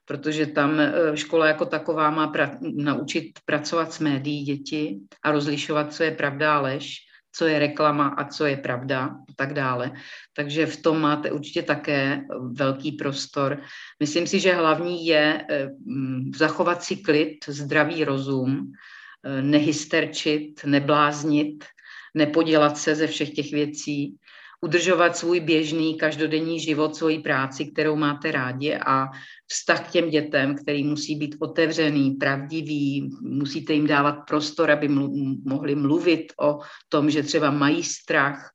protože 0.06 0.46
tam 0.46 0.80
e, 0.80 0.94
škola 1.18 1.48
jako 1.48 1.66
taková 1.66 2.10
má 2.12 2.34
pra- 2.34 2.58
naučit 2.62 3.32
pracovat 3.46 3.94
s 3.94 4.00
médií 4.00 4.44
děti 4.44 5.00
a 5.24 5.32
rozlišovat, 5.32 5.94
co 5.94 6.04
je 6.04 6.12
pravda 6.12 6.58
a 6.58 6.62
lež 6.62 7.11
co 7.32 7.46
je 7.46 7.60
reklama 7.60 8.08
a 8.08 8.28
co 8.28 8.46
je 8.46 8.58
pravda 8.58 9.06
a 9.06 9.34
tak 9.36 9.54
dále. 9.54 9.92
Takže 10.34 10.66
v 10.66 10.82
tom 10.82 11.02
máte 11.02 11.32
určitě 11.32 11.62
také 11.62 12.22
velký 12.52 12.92
prostor. 12.92 13.62
Myslím 14.00 14.28
si, 14.28 14.40
že 14.40 14.54
hlavní 14.54 15.06
je 15.06 15.46
eh, 15.50 15.70
zachovat 16.36 16.84
si 16.84 16.96
klid, 16.98 17.38
zdravý 17.48 18.04
rozum, 18.04 18.72
eh, 19.24 19.42
nehysterčit, 19.42 20.64
nebláznit, 20.66 21.66
nepodělat 22.14 22.78
se 22.78 22.96
ze 22.96 23.08
všech 23.08 23.32
těch 23.32 23.52
věcí, 23.52 24.16
udržovat 24.62 25.18
svůj 25.18 25.40
běžný 25.40 25.98
každodenní 25.98 26.60
život, 26.60 26.96
svoji 26.96 27.20
práci, 27.20 27.66
kterou 27.66 27.96
máte 27.96 28.32
rádi 28.32 28.76
a 28.76 29.10
vztah 29.48 29.88
k 29.88 29.92
těm 29.92 30.10
dětem, 30.10 30.56
který 30.56 30.84
musí 30.84 31.16
být 31.16 31.36
otevřený, 31.40 32.12
pravdivý, 32.12 33.10
musíte 33.22 33.74
jim 33.74 33.88
dávat 33.88 34.14
prostor, 34.28 34.72
aby 34.72 34.90
mlu- 34.90 35.38
mohli 35.46 35.76
mluvit 35.76 36.34
o 36.42 36.60
tom, 36.90 37.10
že 37.10 37.24
třeba 37.24 37.52
mají 37.52 37.84
strach, 37.84 38.52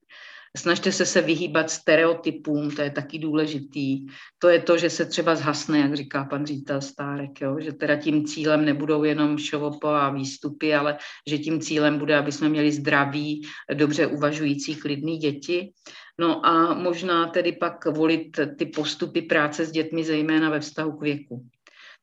Snažte 0.57 0.93
se 0.93 1.07
se 1.07 1.23
vyhýbat 1.23 1.71
stereotypům, 1.71 2.71
to 2.71 2.83
je 2.83 2.91
taky 2.91 3.19
důležitý. 3.19 4.07
To 4.39 4.49
je 4.49 4.63
to, 4.63 4.79
že 4.79 4.91
se 4.91 5.05
třeba 5.05 5.35
zhasne, 5.35 5.79
jak 5.79 5.95
říká 5.95 6.25
pan 6.25 6.47
ředitel 6.47 6.81
Stárek, 6.81 7.41
jo? 7.41 7.57
že 7.61 7.73
teda 7.73 7.97
tím 7.97 8.27
cílem 8.27 8.65
nebudou 8.65 9.05
jenom 9.05 9.39
šovopo 9.39 9.89
a 9.89 10.11
výstupy, 10.11 10.75
ale 10.75 10.99
že 11.29 11.39
tím 11.39 11.61
cílem 11.61 11.99
bude, 11.99 12.17
aby 12.17 12.33
jsme 12.33 12.49
měli 12.49 12.73
zdraví, 12.73 13.43
dobře 13.75 14.07
uvažující, 14.07 14.77
klidný 14.77 15.19
děti. 15.19 15.73
No 16.21 16.47
a 16.47 16.75
možná 16.75 17.27
tedy 17.27 17.53
pak 17.53 17.85
volit 17.87 18.41
ty 18.59 18.67
postupy 18.67 19.23
práce 19.23 19.65
s 19.65 19.71
dětmi, 19.71 20.05
zejména 20.05 20.51
ve 20.51 20.61
vztahu 20.61 20.93
k 20.93 21.03
věku. 21.03 21.47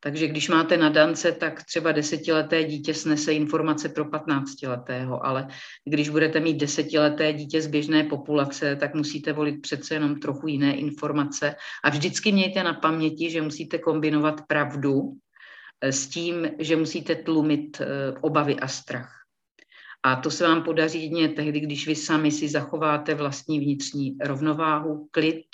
Takže 0.04 0.28
když 0.28 0.50
máte 0.50 0.78
na 0.78 0.90
dance, 0.90 1.32
tak 1.32 1.64
třeba 1.64 1.92
desetileté 1.92 2.64
dítě 2.64 2.94
snese 2.94 3.34
informace 3.34 3.90
pro 3.90 4.06
patnáctiletého, 4.06 5.26
ale 5.26 5.48
když 5.86 6.10
budete 6.10 6.40
mít 6.40 6.58
desetileté 6.58 7.34
dítě 7.34 7.62
z 7.62 7.68
běžné 7.68 8.04
populace, 8.04 8.76
tak 8.76 8.96
musíte 8.96 9.34
volit 9.34 9.62
přece 9.62 9.94
jenom 9.94 10.20
trochu 10.20 10.48
jiné 10.48 10.76
informace. 10.76 11.56
A 11.84 11.90
vždycky 11.90 12.32
mějte 12.32 12.64
na 12.64 12.74
paměti, 12.74 13.30
že 13.30 13.42
musíte 13.42 13.78
kombinovat 13.78 14.42
pravdu 14.48 15.14
eh, 15.82 15.92
s 15.92 16.08
tím, 16.08 16.52
že 16.60 16.76
musíte 16.76 17.16
tlumit 17.16 17.82
eh, 17.82 17.86
obavy 18.22 18.56
a 18.56 18.68
strach. 18.68 19.12
A 20.04 20.16
to 20.16 20.32
se 20.32 20.44
vám 20.44 20.64
podaří 20.64 21.02
jedině 21.02 21.30
tehdy, 21.30 21.60
když 21.60 21.88
vy 21.88 21.96
sami 21.96 22.32
si 22.32 22.50
zachováte 22.50 23.16
vlastní 23.16 23.60
vnitřní 23.60 24.18
rovnováhu, 24.22 25.08
klid 25.12 25.46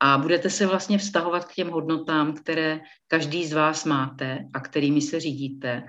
a 0.00 0.18
budete 0.18 0.50
se 0.50 0.66
vlastně 0.66 0.98
vztahovat 0.98 1.44
k 1.44 1.54
těm 1.54 1.70
hodnotám, 1.70 2.34
které 2.34 2.80
každý 3.08 3.46
z 3.46 3.52
vás 3.52 3.84
máte 3.84 4.38
a 4.54 4.60
kterými 4.60 5.00
se 5.00 5.20
řídíte. 5.20 5.82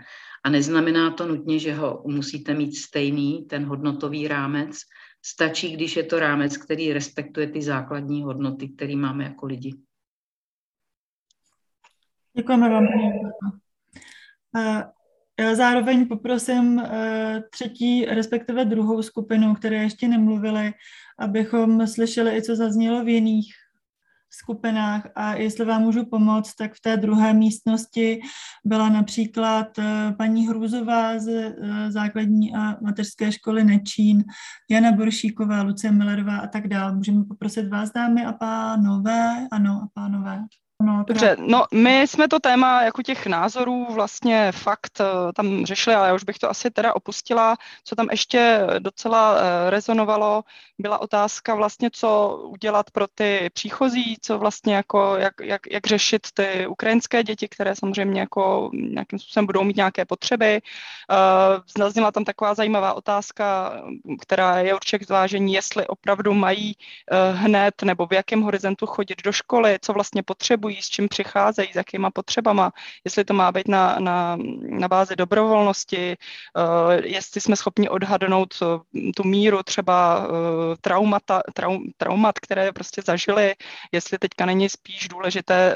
A 0.45 0.49
neznamená 0.49 1.11
to 1.11 1.27
nutně, 1.27 1.59
že 1.59 1.73
ho 1.73 2.03
musíte 2.05 2.53
mít 2.53 2.75
stejný, 2.75 3.45
ten 3.49 3.65
hodnotový 3.65 4.27
rámec. 4.27 4.77
Stačí, 5.25 5.71
když 5.71 5.95
je 5.95 6.03
to 6.03 6.19
rámec, 6.19 6.57
který 6.57 6.93
respektuje 6.93 7.47
ty 7.47 7.61
základní 7.61 8.23
hodnoty, 8.23 8.69
které 8.69 8.95
máme 8.95 9.23
jako 9.23 9.45
lidi. 9.45 9.75
Děkujeme 12.37 12.69
vám. 12.69 12.87
Já 15.39 15.55
zároveň 15.55 16.07
poprosím 16.07 16.79
eh, 16.79 17.43
třetí, 17.51 18.05
respektive 18.05 18.65
druhou 18.65 19.03
skupinu, 19.03 19.55
které 19.55 19.77
ještě 19.77 20.07
nemluvili, 20.07 20.73
abychom 21.19 21.87
slyšeli 21.87 22.37
i, 22.37 22.41
co 22.41 22.55
zaznělo 22.55 23.03
v 23.03 23.07
jiných 23.07 23.53
skupinách 24.29 25.07
a 25.15 25.33
jestli 25.33 25.65
vám 25.65 25.81
můžu 25.81 26.05
pomoct, 26.05 26.55
tak 26.55 26.73
v 26.73 26.81
té 26.81 26.97
druhé 26.97 27.33
místnosti 27.33 28.19
byla 28.65 28.89
například 28.89 29.79
eh, 29.79 30.13
paní 30.17 30.47
Hrůzová 30.47 31.19
z 31.19 31.27
eh, 31.27 31.91
základní 31.91 32.55
a 32.55 32.77
mateřské 32.81 33.31
školy 33.31 33.63
Nečín, 33.63 34.23
Jana 34.69 34.91
Boršíková, 34.91 35.61
Lucie 35.61 35.91
Millerová 35.91 36.37
a 36.37 36.47
tak 36.47 36.67
dále. 36.67 36.95
Můžeme 36.95 37.23
poprosit 37.23 37.67
vás, 37.67 37.91
dámy 37.91 38.25
a 38.25 38.33
pánové? 38.33 39.47
Ano, 39.51 39.81
a 39.83 39.87
pánové. 39.93 40.43
No, 40.83 41.03
Dobře, 41.07 41.35
no 41.39 41.65
my 41.73 42.01
jsme 42.01 42.27
to 42.27 42.39
téma 42.39 42.83
jako 42.83 43.01
těch 43.01 43.27
názorů 43.27 43.87
vlastně 43.93 44.51
fakt 44.51 45.01
eh, 45.01 45.33
tam 45.33 45.65
řešili, 45.65 45.95
ale 45.95 46.07
já 46.07 46.13
už 46.13 46.23
bych 46.23 46.39
to 46.39 46.49
asi 46.49 46.71
teda 46.71 46.95
opustila. 46.95 47.57
Co 47.83 47.95
tam 47.95 48.07
ještě 48.11 48.67
docela 48.79 49.37
eh, 49.37 49.69
rezonovalo, 49.69 50.43
byla 50.79 51.01
otázka 51.01 51.55
vlastně, 51.55 51.89
co 51.93 52.37
udělat 52.43 52.91
pro 52.91 53.07
ty 53.15 53.49
příchozí, 53.53 54.17
co 54.21 54.39
vlastně 54.39 54.75
jako, 54.75 55.15
jak, 55.15 55.33
jak, 55.43 55.61
jak 55.71 55.87
řešit 55.87 56.27
ty 56.33 56.67
ukrajinské 56.67 57.23
děti, 57.23 57.47
které 57.47 57.75
samozřejmě 57.75 58.19
jako 58.19 58.69
nějakým 58.73 59.19
způsobem 59.19 59.45
budou 59.45 59.63
mít 59.63 59.77
nějaké 59.77 60.05
potřeby. 60.05 60.61
Uh, 61.11 61.63
zazněla 61.77 62.11
tam 62.11 62.23
taková 62.23 62.53
zajímavá 62.53 62.93
otázka, 62.93 63.73
která 64.21 64.59
je 64.59 64.75
určitě 64.75 64.99
k 64.99 65.07
zvážení, 65.07 65.53
jestli 65.53 65.87
opravdu 65.87 66.33
mají 66.33 66.75
hned 67.33 67.83
nebo 67.83 68.07
v 68.07 68.13
jakém 68.13 68.41
horizontu 68.41 68.85
chodit 68.85 69.23
do 69.23 69.31
školy, 69.31 69.77
co 69.81 69.93
vlastně 69.93 70.23
potřebují 70.23 70.66
potřebují, 70.67 70.81
s 70.81 70.89
čím 70.89 71.07
přicházejí, 71.07 71.73
s 71.73 71.75
jakýma 71.75 72.11
potřebama, 72.11 72.71
jestli 73.05 73.25
to 73.25 73.33
má 73.33 73.51
být 73.51 73.67
na, 73.67 73.95
na, 73.99 74.37
na 74.69 74.87
bázi 74.87 75.15
dobrovolnosti, 75.15 76.15
uh, 76.55 76.93
jestli 77.03 77.41
jsme 77.41 77.55
schopni 77.55 77.89
odhadnout 77.89 78.55
uh, 78.61 78.81
tu 79.15 79.23
míru 79.23 79.63
třeba 79.63 80.27
uh, 80.27 80.35
traumata, 80.81 81.41
traum, 81.53 81.83
traumat, 81.97 82.39
které 82.39 82.71
prostě 82.71 83.01
zažili, 83.05 83.55
jestli 83.91 84.17
teďka 84.17 84.45
není 84.45 84.69
spíš 84.69 85.07
důležité 85.07 85.75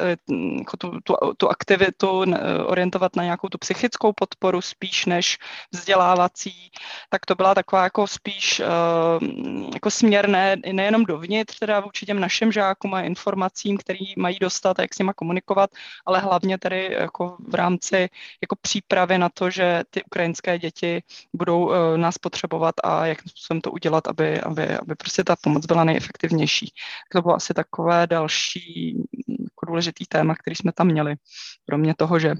jako 0.60 0.78
tu, 0.78 0.92
tu, 1.04 1.16
tu 1.38 1.50
aktivitu 1.50 2.26
orientovat 2.66 3.16
na 3.16 3.24
nějakou 3.24 3.48
tu 3.50 3.58
psychickou 3.58 4.14
podporu 4.14 4.62
spíš 4.62 5.06
než 5.06 5.38
vzdělávací, 5.72 6.72
tak 7.10 7.26
to 7.26 7.36
byla 7.36 7.56
taková 7.56 7.84
jako 7.84 8.08
spíš 8.08 8.62
jako 9.74 9.92
směrné 9.92 10.56
nejenom 10.72 11.06
dovnitř, 11.06 11.60
teda 11.60 11.80
vůči 11.80 12.06
těm 12.06 12.20
našim 12.20 12.52
žákům 12.52 12.94
a 12.94 13.02
informacím, 13.02 13.78
který 13.78 14.14
mají 14.18 14.38
dostat 14.42 14.80
jak 14.82 14.94
s 14.94 15.00
nima 15.00 15.14
komunikovat, 15.14 15.70
ale 16.06 16.20
hlavně 16.20 16.58
tady 16.58 16.94
jako 17.00 17.38
v 17.48 17.56
rámci 17.56 18.10
jako 18.42 18.56
přípravy 18.62 19.18
na 19.18 19.30
to, 19.30 19.50
že 19.50 19.84
ty 19.90 20.04
ukrajinské 20.04 20.60
děti 20.60 21.04
budou 21.36 21.66
uh, 21.66 21.74
nás 21.96 22.18
potřebovat 22.18 22.76
a 22.84 23.06
jak 23.06 23.20
způsobem 23.22 23.62
to 23.62 23.72
udělat, 23.72 24.08
aby, 24.08 24.42
aby, 24.42 24.78
aby 24.78 24.96
prostě 24.96 25.24
ta 25.24 25.36
pomoc 25.42 25.66
byla 25.66 25.84
nejefektivnější. 25.84 26.74
To 27.12 27.22
bylo 27.22 27.36
asi 27.36 27.54
takové 27.54 28.08
další 28.08 28.96
jako 29.28 29.66
důležitý 29.66 30.06
téma, 30.06 30.36
který 30.36 30.56
jsme 30.56 30.72
tam 30.72 30.88
měli. 30.88 31.16
Kromě 31.66 31.94
toho, 31.98 32.20
že 32.20 32.36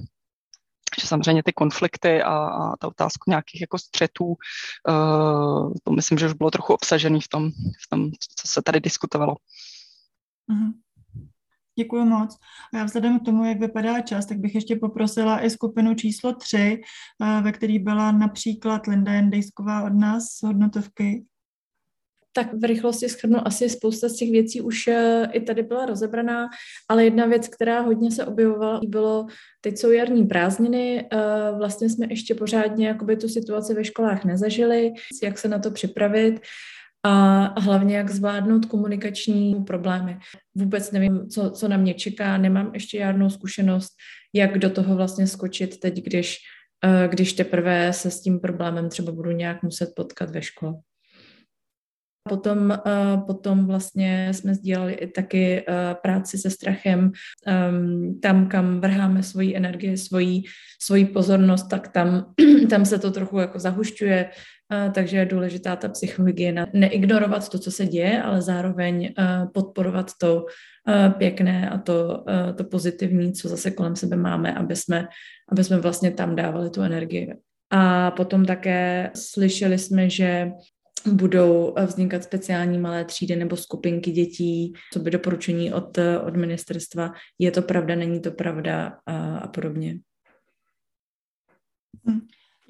že 1.00 1.06
samozřejmě 1.06 1.42
ty 1.42 1.52
konflikty 1.52 2.22
a, 2.22 2.34
a 2.34 2.76
ta 2.76 2.88
otázka 2.88 3.24
nějakých 3.26 3.60
jako 3.60 3.78
střetů, 3.78 4.24
uh, 4.24 5.72
to 5.82 5.92
myslím, 5.92 6.18
že 6.18 6.26
už 6.26 6.32
bylo 6.32 6.50
trochu 6.50 6.74
obsažený 6.74 7.20
v 7.20 7.28
tom, 7.28 7.50
v 7.84 7.88
tom 7.88 8.10
co 8.36 8.48
se 8.48 8.62
tady 8.62 8.80
diskutovalo. 8.80 9.34
Mm-hmm. 10.50 10.72
Děkuji 11.78 12.04
moc. 12.04 12.36
A 12.74 12.78
já 12.78 12.84
vzhledem 12.84 13.20
k 13.20 13.24
tomu, 13.24 13.44
jak 13.44 13.60
vypadá 13.60 14.00
čas, 14.00 14.26
tak 14.26 14.38
bych 14.38 14.54
ještě 14.54 14.76
poprosila 14.76 15.44
i 15.44 15.50
skupinu 15.50 15.94
číslo 15.94 16.34
tři, 16.34 16.80
eh, 17.22 17.42
ve 17.42 17.52
který 17.52 17.78
byla 17.78 18.12
například 18.12 18.86
Linda 18.86 19.12
Jendejsková 19.12 19.82
od 19.82 19.92
nás 19.92 20.24
z 20.24 20.42
hodnotovky. 20.42 21.24
Tak 22.34 22.54
v 22.54 22.64
rychlosti 22.64 23.08
schrnu, 23.08 23.46
asi 23.46 23.68
spousta 23.68 24.08
z 24.08 24.16
těch 24.16 24.30
věcí 24.30 24.60
už 24.60 24.88
eh, 24.88 25.28
i 25.32 25.40
tady 25.40 25.62
byla 25.62 25.86
rozebraná, 25.86 26.48
ale 26.88 27.04
jedna 27.04 27.26
věc, 27.26 27.48
která 27.48 27.80
hodně 27.80 28.10
se 28.10 28.26
objevovala, 28.26 28.80
bylo, 28.86 29.26
teď 29.60 29.78
jsou 29.78 29.90
jarní 29.90 30.26
prázdniny, 30.26 31.08
eh, 31.12 31.16
vlastně 31.58 31.90
jsme 31.90 32.06
ještě 32.10 32.34
pořádně 32.34 32.88
jakoby 32.88 33.16
tu 33.16 33.28
situaci 33.28 33.74
ve 33.74 33.84
školách 33.84 34.24
nezažili, 34.24 34.92
jak 35.22 35.38
se 35.38 35.48
na 35.48 35.58
to 35.58 35.70
připravit 35.70 36.40
a 37.04 37.60
hlavně 37.60 37.96
jak 37.96 38.10
zvládnout 38.10 38.66
komunikační 38.66 39.54
problémy. 39.54 40.18
Vůbec 40.54 40.92
nevím, 40.92 41.28
co, 41.28 41.50
co 41.50 41.68
na 41.68 41.76
mě 41.76 41.94
čeká, 41.94 42.38
nemám 42.38 42.70
ještě 42.74 42.98
žádnou 42.98 43.30
zkušenost, 43.30 43.92
jak 44.34 44.58
do 44.58 44.70
toho 44.70 44.96
vlastně 44.96 45.26
skočit 45.26 45.80
teď, 45.80 46.02
když, 46.04 46.38
eh, 46.84 47.08
když 47.08 47.32
teprve 47.32 47.92
se 47.92 48.10
s 48.10 48.22
tím 48.22 48.40
problémem 48.40 48.88
třeba 48.88 49.12
budu 49.12 49.30
nějak 49.30 49.62
muset 49.62 49.92
potkat 49.96 50.30
ve 50.30 50.42
škole. 50.42 50.74
Potom, 52.28 52.70
uh, 52.86 53.26
potom 53.26 53.66
vlastně 53.66 54.28
jsme 54.34 54.54
sdíleli 54.54 54.92
i 54.92 55.06
taky 55.06 55.64
uh, 55.68 55.74
práci 56.02 56.38
se 56.38 56.50
strachem. 56.50 57.12
Um, 57.70 58.20
tam, 58.20 58.48
kam 58.48 58.80
vrháme 58.80 59.22
svoji 59.22 59.56
energii, 59.56 59.96
svoji, 59.96 60.42
svoji 60.82 61.04
pozornost, 61.04 61.68
tak 61.70 61.88
tam, 61.88 62.34
tam 62.70 62.84
se 62.84 62.98
to 62.98 63.10
trochu 63.10 63.38
jako 63.38 63.58
zahušťuje, 63.58 64.30
takže 64.94 65.16
je 65.16 65.26
důležitá 65.26 65.76
ta 65.76 65.88
psychohygiena. 65.88 66.66
Neignorovat 66.72 67.48
to, 67.48 67.58
co 67.58 67.70
se 67.70 67.86
děje, 67.86 68.22
ale 68.22 68.42
zároveň 68.42 69.14
uh, 69.18 69.50
podporovat 69.52 70.10
to 70.18 70.36
uh, 70.36 71.12
pěkné 71.12 71.70
a 71.70 71.78
to, 71.78 72.24
uh, 72.28 72.56
to 72.56 72.64
pozitivní, 72.64 73.32
co 73.32 73.48
zase 73.48 73.70
kolem 73.70 73.96
sebe 73.96 74.16
máme, 74.16 74.54
aby 74.54 74.76
jsme, 74.76 75.08
aby 75.52 75.64
jsme 75.64 75.76
vlastně 75.76 76.10
tam 76.10 76.36
dávali 76.36 76.70
tu 76.70 76.82
energii. 76.82 77.34
A 77.70 78.10
potom 78.10 78.44
také 78.44 79.10
slyšeli 79.14 79.78
jsme, 79.78 80.10
že 80.10 80.52
budou 81.06 81.74
eh, 81.76 81.86
vznikat 81.86 82.24
speciální 82.24 82.78
malé 82.78 83.04
třídy 83.04 83.36
nebo 83.36 83.56
skupinky 83.56 84.10
dětí, 84.10 84.72
co 84.92 84.98
by 84.98 85.10
doporučení 85.10 85.72
od, 85.72 85.98
eh, 85.98 86.18
od 86.18 86.36
ministerstva, 86.36 87.12
je 87.38 87.50
to 87.50 87.62
pravda, 87.62 87.94
není 87.94 88.20
to 88.20 88.30
pravda 88.30 88.98
a, 89.06 89.36
a 89.36 89.48
podobně. 89.48 89.98
Hm. 92.10 92.20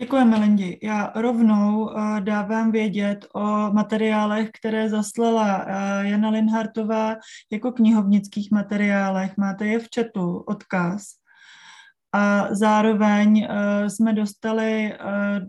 Děkuji, 0.02 0.24
Melindy. 0.24 0.78
Já 0.82 1.12
rovnou 1.14 1.84
uh, 1.84 2.20
dávám 2.20 2.72
vědět 2.72 3.26
o 3.34 3.72
materiálech, 3.72 4.50
které 4.50 4.88
zaslala 4.88 5.64
uh, 5.64 6.06
Jana 6.06 6.30
Linhartová 6.30 7.16
jako 7.52 7.72
knihovnických 7.72 8.50
materiálech. 8.50 9.36
Máte 9.36 9.66
je 9.66 9.78
v 9.78 9.88
chatu, 9.94 10.36
odkaz. 10.38 11.02
A 12.12 12.54
zároveň 12.54 13.48
uh, 13.50 13.88
jsme 13.88 14.12
dostali 14.12 14.92
Eh, 14.92 15.40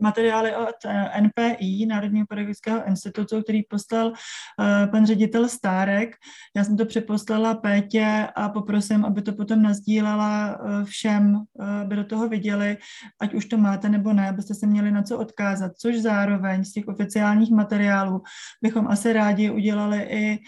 materiály 0.00 0.56
od 0.56 0.74
eh, 0.86 1.20
NPI, 1.20 1.86
Národního 1.86 2.26
pedagogického 2.26 2.86
institutu, 2.86 3.42
který 3.42 3.62
poslal 3.62 4.12
eh, 4.12 4.86
pan 4.86 5.06
ředitel 5.06 5.48
Stárek. 5.48 6.16
Já 6.56 6.64
jsem 6.64 6.76
to 6.76 6.86
přeposlala 6.86 7.54
Pétě 7.54 8.28
a 8.36 8.48
poprosím, 8.48 9.04
aby 9.04 9.22
to 9.22 9.32
potom 9.32 9.62
nazdílela 9.62 10.58
všem, 10.84 11.44
aby 11.80 11.96
do 11.96 12.04
toho 12.04 12.28
viděli, 12.28 12.76
ať 13.20 13.34
už 13.34 13.44
to 13.44 13.56
máte 13.56 13.88
nebo 13.88 14.12
ne, 14.12 14.28
abyste 14.28 14.54
se 14.54 14.66
měli 14.66 14.90
na 14.90 15.02
co 15.02 15.18
odkázat, 15.18 15.72
což 15.76 15.96
zároveň 15.96 16.64
z 16.64 16.72
těch 16.72 16.88
oficiálních 16.88 17.50
materiálů 17.50 18.22
bychom 18.62 18.88
asi 18.88 19.12
rádi 19.12 19.50
udělali 19.50 20.02
i 20.02 20.38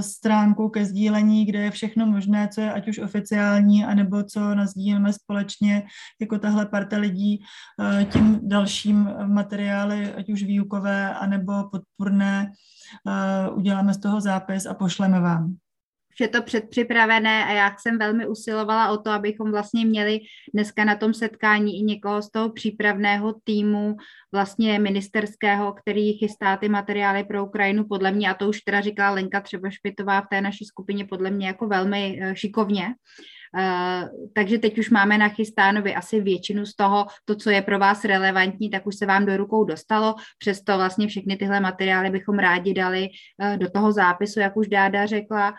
stránku 0.00 0.68
ke 0.68 0.84
sdílení, 0.84 1.46
kde 1.46 1.58
je 1.58 1.70
všechno 1.70 2.06
možné, 2.06 2.48
co 2.48 2.60
je 2.60 2.72
ať 2.72 2.88
už 2.88 2.98
oficiální, 2.98 3.84
anebo 3.84 4.22
co 4.22 4.54
nazdílíme 4.54 5.12
společně 5.12 5.82
jako 6.20 6.38
tahle 6.38 6.66
parta 6.66 6.96
lidí 6.96 7.44
tím 8.12 8.21
tím 8.22 8.40
dalším 8.42 9.10
materiály, 9.26 10.14
ať 10.14 10.30
už 10.30 10.42
výukové, 10.42 11.14
anebo 11.14 11.52
podpůrné, 11.70 12.52
eh, 13.08 13.50
uděláme 13.50 13.94
z 13.94 13.98
toho 13.98 14.20
zápis 14.20 14.66
a 14.66 14.74
pošleme 14.74 15.20
vám 15.20 15.56
je 16.22 16.28
to 16.28 16.42
předpřipravené 16.42 17.44
a 17.44 17.52
já 17.52 17.76
jsem 17.78 17.98
velmi 17.98 18.26
usilovala 18.26 18.90
o 18.90 18.96
to, 18.96 19.10
abychom 19.10 19.50
vlastně 19.50 19.86
měli 19.86 20.20
dneska 20.54 20.84
na 20.84 20.96
tom 20.96 21.14
setkání 21.14 21.80
i 21.80 21.82
někoho 21.82 22.22
z 22.22 22.30
toho 22.30 22.50
přípravného 22.50 23.34
týmu 23.44 23.96
vlastně 24.32 24.78
ministerského, 24.78 25.72
který 25.72 26.12
chystá 26.12 26.56
ty 26.56 26.68
materiály 26.68 27.24
pro 27.24 27.46
Ukrajinu 27.46 27.84
podle 27.84 28.12
mě, 28.12 28.30
a 28.30 28.34
to 28.34 28.48
už 28.48 28.60
teda 28.60 28.80
říkala 28.80 29.14
Lenka 29.14 29.40
třeba 29.40 29.70
Špitová 29.70 30.20
v 30.20 30.26
té 30.30 30.40
naší 30.40 30.64
skupině 30.64 31.04
podle 31.04 31.30
mě 31.30 31.46
jako 31.46 31.66
velmi 31.66 32.18
eh, 32.22 32.36
šikovně. 32.36 32.94
Takže 34.34 34.58
teď 34.58 34.78
už 34.78 34.90
máme 34.90 35.18
nachystáno 35.18 35.82
vy 35.82 35.94
asi 35.94 36.20
většinu 36.20 36.66
z 36.66 36.74
toho, 36.76 37.06
to, 37.24 37.36
co 37.36 37.50
je 37.50 37.62
pro 37.62 37.78
vás 37.78 38.04
relevantní, 38.04 38.70
tak 38.70 38.86
už 38.86 38.96
se 38.96 39.06
vám 39.06 39.26
do 39.26 39.36
rukou 39.36 39.64
dostalo, 39.64 40.14
přesto 40.38 40.76
vlastně 40.76 41.08
všechny 41.08 41.36
tyhle 41.36 41.60
materiály 41.60 42.10
bychom 42.10 42.38
rádi 42.38 42.74
dali 42.74 43.08
do 43.56 43.70
toho 43.70 43.92
zápisu, 43.92 44.40
jak 44.40 44.56
už 44.56 44.68
Dáda 44.68 45.06
řekla, 45.06 45.54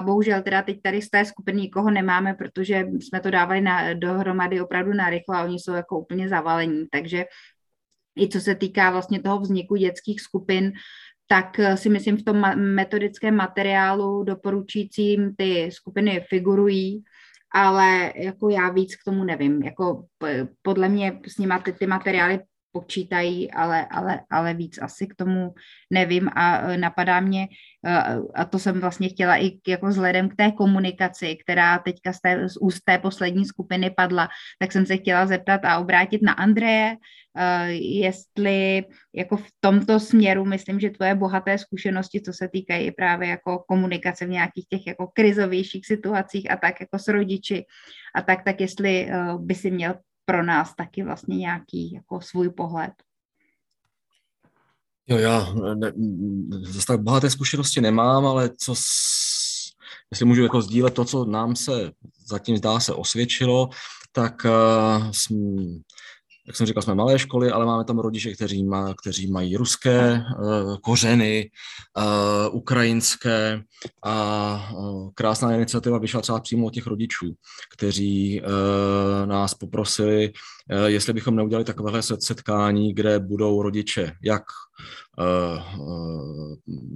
bohužel 0.00 0.42
teda 0.42 0.62
teď 0.62 0.82
tady 0.82 1.02
z 1.02 1.10
té 1.10 1.24
skupiny 1.24 1.60
nikoho 1.60 1.90
nemáme, 1.90 2.34
protože 2.34 2.84
jsme 3.00 3.20
to 3.20 3.30
dávali 3.30 3.60
na, 3.60 3.94
dohromady 3.94 4.60
opravdu 4.60 4.92
na 4.92 5.10
rychlo 5.10 5.34
a 5.34 5.44
oni 5.44 5.58
jsou 5.58 5.72
jako 5.72 5.98
úplně 5.98 6.28
zavalení, 6.28 6.86
takže 6.90 7.24
i 8.18 8.28
co 8.28 8.40
se 8.40 8.54
týká 8.54 8.90
vlastně 8.90 9.22
toho 9.22 9.40
vzniku 9.40 9.76
dětských 9.76 10.20
skupin, 10.20 10.72
tak 11.26 11.58
eh, 11.58 11.76
si 11.76 11.88
myslím 11.88 12.16
v 12.16 12.24
tom 12.24 12.56
metodickém 12.74 13.36
materiálu 13.36 14.24
doporučujícím 14.24 15.34
ty 15.36 15.70
skupiny 15.72 16.24
figurují, 16.28 17.02
ale 17.54 18.12
jako 18.16 18.48
já 18.48 18.70
víc 18.70 18.96
k 18.96 19.04
tomu 19.04 19.24
nevím. 19.24 19.62
Jako 19.62 20.04
podle 20.62 20.88
mě 20.88 21.20
s 21.26 21.38
nimi 21.38 21.54
ty, 21.64 21.72
ty 21.72 21.86
materiály 21.86 22.40
počítají, 22.72 23.52
ale, 23.52 23.86
ale, 23.90 24.20
ale 24.30 24.54
víc 24.54 24.78
asi 24.82 25.06
k 25.06 25.14
tomu 25.14 25.54
nevím. 25.90 26.30
A 26.36 26.58
e, 26.58 26.76
napadá 26.76 27.20
mě, 27.20 27.48
e, 27.86 27.98
a 28.34 28.44
to 28.44 28.58
jsem 28.58 28.80
vlastně 28.80 29.08
chtěla 29.08 29.36
i 29.36 29.58
jako 29.68 29.86
vzhledem 29.86 30.28
k 30.28 30.36
té 30.36 30.52
komunikaci, 30.52 31.36
která 31.36 31.78
teďka 31.78 32.12
z, 32.12 32.20
té, 32.20 32.48
z 32.48 32.56
úst 32.56 32.80
té 32.84 32.98
poslední 32.98 33.44
skupiny 33.44 33.90
padla, 33.90 34.28
tak 34.58 34.72
jsem 34.72 34.86
se 34.86 34.96
chtěla 34.96 35.26
zeptat 35.26 35.60
a 35.64 35.78
obrátit 35.78 36.22
na 36.22 36.32
Andreje, 36.32 36.96
e, 37.36 37.72
jestli 37.72 38.84
jako 39.14 39.36
v 39.36 39.48
tomto 39.60 40.00
směru, 40.00 40.44
myslím, 40.44 40.80
že 40.80 40.90
tvoje 40.90 41.14
bohaté 41.14 41.58
zkušenosti, 41.58 42.20
co 42.20 42.32
se 42.32 42.48
týkají 42.48 42.90
právě 42.90 43.28
jako 43.28 43.64
komunikace 43.68 44.26
v 44.26 44.30
nějakých 44.30 44.66
těch 44.68 44.86
jako 44.86 45.06
krizovějších 45.06 45.86
situacích 45.86 46.50
a 46.50 46.56
tak 46.56 46.80
jako 46.80 46.98
s 46.98 47.08
rodiči 47.08 47.64
a 48.14 48.22
tak, 48.22 48.44
tak 48.44 48.60
jestli 48.60 49.10
by 49.38 49.54
si 49.54 49.70
měl 49.70 49.94
pro 50.24 50.42
nás 50.42 50.74
taky 50.74 51.02
vlastně 51.02 51.36
nějaký 51.36 51.92
jako 51.92 52.20
svůj 52.20 52.50
pohled. 52.50 52.92
Jo, 55.06 55.18
já 55.18 55.54
ne, 55.74 55.92
zase 56.62 56.86
tak 56.86 57.00
bohaté 57.00 57.30
zkušenosti 57.30 57.80
nemám, 57.80 58.26
ale 58.26 58.50
co, 58.58 58.74
s, 58.74 58.84
jestli 60.10 60.26
můžu 60.26 60.42
jako 60.42 60.62
sdílet 60.62 60.94
to, 60.94 61.04
co 61.04 61.24
nám 61.24 61.56
se 61.56 61.92
zatím 62.26 62.56
zdá 62.56 62.80
se 62.80 62.94
osvědčilo, 62.94 63.68
tak 64.12 64.44
uh, 64.44 65.10
jak 66.46 66.56
jsem 66.56 66.66
říkal, 66.66 66.82
jsme 66.82 66.94
malé 66.94 67.18
školy, 67.18 67.50
ale 67.50 67.66
máme 67.66 67.84
tam 67.84 67.98
rodiče, 67.98 68.32
kteří, 68.32 68.64
má, 68.64 68.94
kteří 68.94 69.30
mají 69.30 69.56
ruské 69.56 70.24
uh, 70.38 70.76
kořeny, 70.76 71.50
uh, 71.96 72.56
ukrajinské 72.56 73.62
a 74.04 74.70
uh, 74.74 75.10
krásná 75.14 75.54
iniciativa 75.54 75.98
vyšla 75.98 76.20
třeba 76.20 76.40
přímo 76.40 76.66
od 76.66 76.74
těch 76.74 76.86
rodičů, 76.86 77.32
kteří 77.72 78.40
uh, 78.40 79.26
nás 79.26 79.54
poprosili, 79.54 80.32
uh, 80.72 80.84
jestli 80.86 81.12
bychom 81.12 81.36
neudělali 81.36 81.64
takovéhle 81.64 82.02
setkání, 82.02 82.94
kde 82.94 83.18
budou 83.18 83.62
rodiče 83.62 84.12
jak 84.22 84.42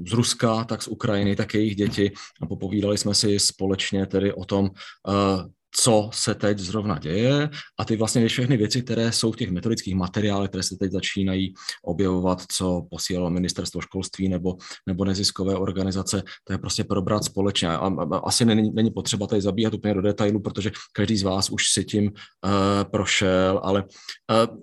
z 0.08 0.12
Ruska, 0.12 0.64
tak 0.64 0.82
z 0.82 0.88
Ukrajiny, 0.88 1.36
tak 1.36 1.54
jejich 1.54 1.76
děti. 1.76 2.12
A 2.42 2.46
popovídali 2.46 2.98
jsme 2.98 3.14
si 3.14 3.38
společně 3.38 4.06
tedy 4.06 4.32
o 4.32 4.44
tom, 4.44 4.70
co 5.78 6.10
se 6.12 6.34
teď 6.34 6.58
zrovna 6.58 6.98
děje 6.98 7.50
a 7.78 7.84
ty 7.84 7.96
vlastně 7.96 8.28
všechny 8.28 8.56
věci, 8.56 8.82
které 8.82 9.12
jsou 9.12 9.32
v 9.32 9.36
těch 9.36 9.50
metodických 9.50 9.94
materiálech, 9.94 10.48
které 10.48 10.62
se 10.62 10.76
teď 10.80 10.92
začínají 10.92 11.54
objevovat, 11.84 12.42
co 12.48 12.86
posílalo 12.90 13.30
ministerstvo 13.30 13.80
školství 13.80 14.28
nebo, 14.28 14.56
nebo 14.86 15.04
neziskové 15.04 15.56
organizace, 15.56 16.22
to 16.44 16.52
je 16.52 16.58
prostě 16.58 16.84
probrat 16.84 17.24
společně. 17.24 17.68
A, 17.68 17.76
a, 17.76 18.18
asi 18.18 18.44
není, 18.44 18.70
není 18.70 18.90
potřeba 18.90 19.26
tady 19.26 19.42
zabíhat 19.42 19.74
úplně 19.74 19.94
do 19.94 20.02
detailu, 20.02 20.40
protože 20.40 20.70
každý 20.92 21.16
z 21.16 21.22
vás 21.22 21.50
už 21.50 21.68
si 21.68 21.84
tím 21.84 22.04
uh, 22.04 22.10
prošel, 22.90 23.60
ale 23.62 23.82
uh, 23.82 24.56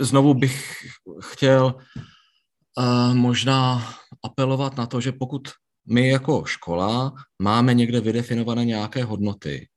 znovu 0.00 0.34
bych 0.34 0.76
chtěl 1.22 1.74
uh, 2.78 3.14
možná 3.14 3.88
apelovat 4.24 4.76
na 4.76 4.86
to, 4.86 5.00
že 5.00 5.12
pokud 5.12 5.48
my 5.90 6.08
jako 6.08 6.44
škola 6.44 7.12
máme 7.42 7.74
někde 7.74 8.00
vydefinované 8.00 8.64
nějaké 8.64 9.04
hodnoty, 9.04 9.68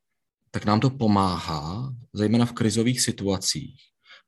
tak 0.51 0.65
nám 0.65 0.79
to 0.79 0.89
pomáhá, 0.89 1.93
zejména 2.13 2.45
v 2.45 2.53
krizových 2.53 3.01
situacích, 3.01 3.75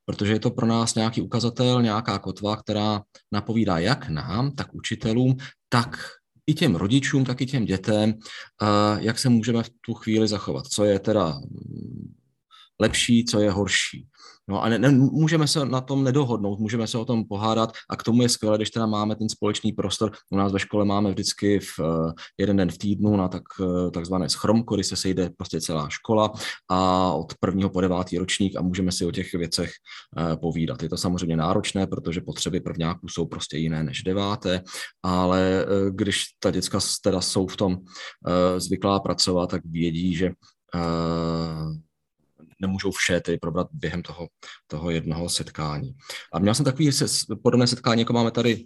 protože 0.06 0.34
je 0.34 0.40
to 0.40 0.52
pro 0.52 0.66
nás 0.66 0.96
nějaký 0.96 1.22
ukazatel, 1.22 1.82
nějaká 1.82 2.20
kotva, 2.20 2.56
která 2.56 3.02
napovídá 3.32 3.78
jak 3.78 4.10
nám, 4.10 4.52
tak 4.52 4.74
učitelům, 4.74 5.38
tak 5.70 5.98
i 6.48 6.54
těm 6.54 6.76
rodičům, 6.76 7.26
tak 7.26 7.42
i 7.42 7.46
těm 7.46 7.66
dětem, 7.66 8.14
jak 9.00 9.20
se 9.20 9.30
můžeme 9.30 9.64
v 9.64 9.70
tu 9.82 9.94
chvíli 9.94 10.28
zachovat, 10.28 10.68
co 10.68 10.84
je 10.86 11.00
teda 11.00 11.42
lepší, 12.80 13.26
co 13.26 13.40
je 13.40 13.52
horší. 13.52 14.08
No 14.50 14.64
a 14.64 14.70
ne, 14.70 14.80
ne, 14.80 14.92
můžeme 14.92 15.48
se 15.48 15.66
na 15.66 15.82
tom 15.82 16.04
nedohodnout, 16.04 16.60
můžeme 16.60 16.88
se 16.88 16.98
o 16.98 17.06
tom 17.06 17.24
pohádat 17.28 17.72
a 17.90 17.96
k 17.96 18.04
tomu 18.04 18.22
je 18.22 18.30
skvělé, 18.30 18.58
když 18.58 18.70
teda 18.70 18.86
máme 18.86 19.16
ten 19.16 19.30
společný 19.30 19.72
prostor. 19.72 20.12
U 20.32 20.38
nás 20.38 20.52
ve 20.52 20.60
škole 20.60 20.86
máme 20.86 21.10
vždycky 21.10 21.60
v 21.60 21.80
uh, 21.80 22.12
jeden 22.40 22.58
den 22.58 22.72
v 22.72 22.78
týdnu 22.78 23.18
na 23.18 23.28
tak, 23.28 23.44
uh, 23.60 23.92
takzvané 23.92 24.30
schromko, 24.30 24.76
kdy 24.76 24.84
se 24.84 24.96
sejde 24.96 25.30
prostě 25.38 25.62
celá 25.62 25.90
škola 25.90 26.32
a 26.72 27.12
od 27.14 27.34
prvního 27.40 27.70
po 27.70 27.82
devátý 27.82 28.18
ročník 28.18 28.56
a 28.56 28.62
můžeme 28.62 28.92
si 28.92 29.06
o 29.06 29.12
těch 29.12 29.34
věcech 29.34 29.72
uh, 30.18 30.36
povídat. 30.36 30.84
Je 30.84 30.90
to 30.90 30.98
samozřejmě 30.98 31.38
náročné, 31.38 31.88
protože 31.88 32.22
potřeby 32.22 32.60
prvňáků 32.60 33.08
jsou 33.08 33.26
prostě 33.26 33.58
jiné 33.58 33.84
než 33.84 34.04
deváté, 34.04 34.62
ale 35.04 35.66
když 35.90 36.24
ta 36.40 36.52
děcka 36.52 36.80
teda 37.04 37.22
jsou 37.22 37.48
v 37.48 37.58
tom 37.58 37.78
zvyklá 38.58 39.00
pracovat, 39.00 39.50
tak 39.50 39.62
vědí, 39.66 40.16
že 40.16 40.32
nemůžou 42.64 42.92
vše 42.92 43.20
tedy 43.20 43.38
probrat 43.38 43.68
během 43.72 44.02
toho, 44.02 44.28
toho 44.68 44.90
jednoho 44.90 45.30
setkání. 45.30 45.94
A 46.34 46.40
měl 46.40 46.54
jsem 46.54 46.66
takový 46.66 46.90
podobné 47.44 47.68
setkání, 47.68 48.02
jako 48.02 48.14
máme 48.14 48.32
tady 48.32 48.66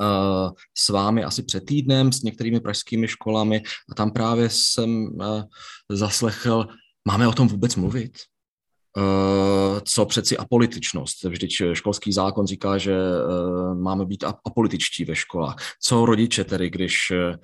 uh, 0.00 0.50
s 0.78 0.88
vámi 0.88 1.24
asi 1.24 1.42
před 1.42 1.66
týdnem 1.66 2.12
s 2.12 2.22
některými 2.22 2.60
pražskými 2.60 3.08
školami 3.08 3.62
a 3.90 3.94
tam 3.94 4.10
právě 4.10 4.50
jsem 4.50 5.04
uh, 5.04 5.42
zaslechl, 5.90 6.66
máme 7.08 7.28
o 7.28 7.32
tom 7.32 7.48
vůbec 7.48 7.76
mluvit? 7.76 8.12
Eh, 8.98 9.80
co 9.84 10.06
přeci 10.06 10.36
apolitičnost. 10.36 11.24
Vždyť 11.24 11.62
školský 11.72 12.12
zákon 12.12 12.46
říká, 12.46 12.78
že 12.78 12.92
eh, 12.92 13.74
máme 13.74 14.06
být 14.06 14.24
apolitičtí 14.44 15.04
ve 15.04 15.16
školách. 15.16 15.56
Co 15.82 16.06
rodiče 16.06 16.44
tedy, 16.44 16.70
když 16.70 17.10
eh, 17.10 17.36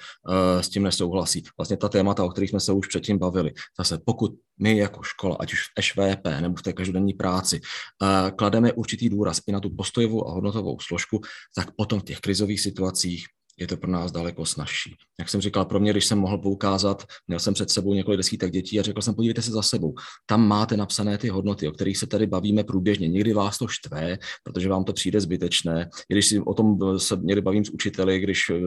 s 0.62 0.68
tím 0.68 0.82
nesouhlasí? 0.82 1.42
Vlastně 1.59 1.76
ta 1.76 1.88
témata, 1.88 2.24
o 2.24 2.28
kterých 2.28 2.51
jsme 2.51 2.61
se 2.61 2.72
už 2.72 2.86
předtím 2.86 3.18
bavili. 3.18 3.53
Zase 3.78 3.99
pokud 4.07 4.32
my 4.59 4.78
jako 4.78 5.03
škola, 5.03 5.36
ať 5.40 5.53
už 5.53 5.61
v 5.61 5.82
ŠVP 5.82 6.24
nebo 6.40 6.55
v 6.57 6.62
té 6.62 6.72
každodenní 6.72 7.12
práci, 7.12 7.61
klademe 8.36 8.72
určitý 8.72 9.09
důraz 9.09 9.40
i 9.47 9.53
na 9.53 9.61
tu 9.61 9.70
postojovou 9.70 10.28
a 10.28 10.32
hodnotovou 10.32 10.80
složku, 10.80 11.20
tak 11.57 11.70
potom 11.76 12.01
v 12.01 12.05
těch 12.05 12.20
krizových 12.20 12.61
situacích 12.61 13.26
je 13.59 13.66
to 13.66 13.76
pro 13.76 13.90
nás 13.90 14.12
daleko 14.12 14.46
snažší. 14.46 14.96
Jak 15.18 15.28
jsem 15.28 15.40
říkal, 15.40 15.64
pro 15.64 15.80
mě, 15.80 15.90
když 15.90 16.07
jsem 16.07 16.18
mohl 16.18 16.38
poukázat, 16.38 17.04
měl 17.28 17.40
jsem 17.40 17.54
před 17.54 17.70
sebou 17.70 17.94
několik 17.94 18.18
desítek 18.18 18.52
dětí 18.52 18.80
a 18.80 18.82
řekl 18.82 19.02
jsem, 19.02 19.14
podívejte 19.14 19.42
se 19.42 19.50
za 19.50 19.62
sebou. 19.62 19.94
Tam 20.26 20.48
máte 20.48 20.76
napsané 20.76 21.18
ty 21.18 21.28
hodnoty, 21.28 21.68
o 21.68 21.72
kterých 21.72 21.98
se 21.98 22.07
tady 22.07 22.26
bavíme 22.26 22.64
průběžně. 22.64 23.09
Někdy 23.09 23.32
vás 23.32 23.59
to 23.59 23.68
štve, 23.68 24.18
protože 24.42 24.68
vám 24.68 24.84
to 24.84 24.92
přijde 24.92 25.20
zbytečné. 25.20 25.90
Když 26.09 26.26
si 26.26 26.40
o 26.40 26.54
tom 26.54 26.98
se 26.98 27.16
někdy 27.22 27.40
bavím 27.40 27.64
s 27.64 27.70
učiteli, 27.70 28.20
když 28.20 28.50
eh, 28.50 28.61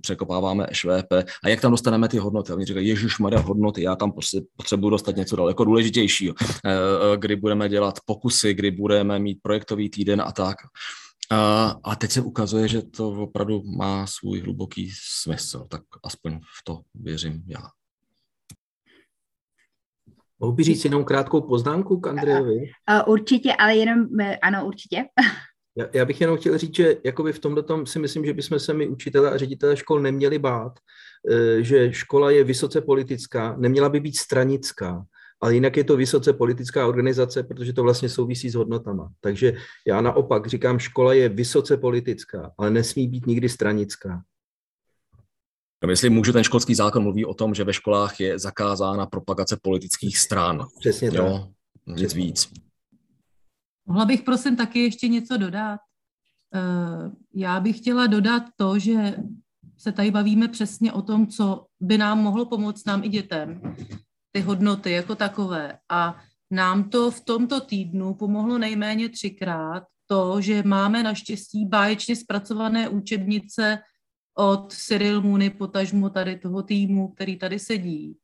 překopáváme 0.00 0.66
ŠVP 0.72 1.12
a 1.44 1.48
jak 1.48 1.60
tam 1.60 1.70
dostaneme 1.70 2.08
ty 2.08 2.18
hodnoty. 2.18 2.52
A 2.52 2.54
oni 2.54 2.64
říkají, 2.64 2.88
Ježíš 2.88 3.18
Maria, 3.18 3.40
hodnoty, 3.40 3.82
já 3.82 3.96
tam 3.96 4.12
prostě 4.12 4.40
potřebuji 4.56 4.90
dostat 4.90 5.16
něco 5.16 5.36
daleko 5.36 5.64
důležitějšího, 5.64 6.34
eh, 6.40 6.70
eh, 6.70 7.16
kdy 7.16 7.36
budeme 7.36 7.68
dělat 7.68 7.98
pokusy, 8.04 8.54
kdy 8.54 8.70
budeme 8.70 9.18
mít 9.18 9.38
projektový 9.42 9.90
týden 9.90 10.20
a 10.20 10.32
tak. 10.32 10.56
A, 11.30 11.70
a 11.84 11.96
teď 11.96 12.10
se 12.10 12.20
ukazuje, 12.20 12.68
že 12.68 12.82
to 12.82 13.10
opravdu 13.10 13.62
má 13.62 14.06
svůj 14.06 14.40
hluboký 14.40 14.90
smysl, 15.22 15.66
tak 15.70 15.82
aspoň 16.04 16.38
v 16.38 16.64
to 16.64 16.80
věřím 16.94 17.42
já. 17.46 17.62
Mohu 20.38 20.52
by 20.52 20.64
říct 20.64 20.84
jenom 20.84 21.04
krátkou 21.04 21.40
poznámku 21.40 22.00
k 22.00 22.06
Andrejovi? 22.06 22.56
Uh, 22.56 23.12
určitě, 23.12 23.52
ale 23.58 23.76
jenom, 23.76 24.20
eh, 24.20 24.36
ano, 24.36 24.66
určitě. 24.66 25.04
Já, 25.78 25.86
já 25.92 26.04
bych 26.04 26.20
jenom 26.20 26.36
chtěl 26.36 26.58
říct, 26.58 26.76
že 26.76 26.96
jakoby 27.04 27.32
v 27.32 27.38
tomto 27.38 27.62
tom 27.62 27.86
si 27.86 27.98
myslím, 27.98 28.24
že 28.24 28.34
bychom 28.34 28.58
se 28.58 28.74
my 28.74 28.88
učitelé 28.88 29.30
a 29.30 29.36
ředitelé 29.36 29.76
škol 29.76 30.00
neměli 30.00 30.38
bát, 30.38 30.72
eh, 31.30 31.62
že 31.62 31.92
škola 31.92 32.30
je 32.30 32.44
vysoce 32.44 32.80
politická, 32.80 33.56
neměla 33.56 33.88
by 33.88 34.00
být 34.00 34.16
stranická 34.16 35.06
ale 35.40 35.54
jinak 35.54 35.76
je 35.76 35.84
to 35.84 35.96
vysoce 35.96 36.32
politická 36.32 36.86
organizace, 36.86 37.42
protože 37.42 37.72
to 37.72 37.82
vlastně 37.82 38.08
souvisí 38.08 38.50
s 38.50 38.54
hodnotama. 38.54 39.12
Takže 39.20 39.54
já 39.86 40.00
naopak 40.00 40.46
říkám, 40.46 40.78
škola 40.78 41.14
je 41.14 41.28
vysoce 41.28 41.76
politická, 41.76 42.52
ale 42.58 42.70
nesmí 42.70 43.08
být 43.08 43.26
nikdy 43.26 43.48
stranická. 43.48 44.22
No, 45.84 45.90
jestli 45.90 46.10
můžu, 46.10 46.32
ten 46.32 46.44
školský 46.44 46.74
zákon 46.74 47.02
mluví 47.02 47.24
o 47.24 47.34
tom, 47.34 47.54
že 47.54 47.64
ve 47.64 47.72
školách 47.72 48.20
je 48.20 48.38
zakázána 48.38 49.06
propagace 49.06 49.56
politických 49.62 50.18
stran. 50.18 50.66
Přesně 50.80 51.10
tak. 51.10 51.18
Jo, 51.18 51.48
nic 51.86 52.14
víc. 52.14 52.52
Mohla 53.86 54.04
bych 54.04 54.22
prosím 54.22 54.56
taky 54.56 54.78
ještě 54.78 55.08
něco 55.08 55.36
dodat? 55.36 55.80
Eh, 56.54 57.10
já 57.34 57.60
bych 57.60 57.78
chtěla 57.78 58.06
dodat 58.06 58.42
to, 58.56 58.78
že 58.78 59.14
se 59.78 59.92
tady 59.92 60.10
bavíme 60.10 60.48
přesně 60.48 60.92
o 60.92 61.02
tom, 61.02 61.26
co 61.26 61.66
by 61.80 61.98
nám 61.98 62.18
mohlo 62.18 62.46
pomoct 62.46 62.86
nám 62.86 63.04
i 63.04 63.08
dětem. 63.08 63.60
Ty 64.36 64.42
hodnoty 64.42 64.90
jako 64.90 65.14
takové. 65.14 65.78
A 65.88 66.20
nám 66.50 66.90
to 66.90 67.10
v 67.10 67.20
tomto 67.20 67.60
týdnu 67.60 68.14
pomohlo 68.14 68.58
nejméně 68.58 69.08
třikrát 69.08 69.82
to, 70.06 70.40
že 70.40 70.62
máme 70.62 71.02
naštěstí 71.02 71.66
báječně 71.66 72.16
zpracované 72.16 72.88
učebnice 72.88 73.78
od 74.34 74.72
Cyril 74.72 75.22
Mooney, 75.22 75.50
potažmo 75.50 76.10
tady 76.10 76.36
toho 76.36 76.62
týmu, 76.62 77.08
který 77.08 77.38
tady 77.38 77.58
sedí, 77.58 78.16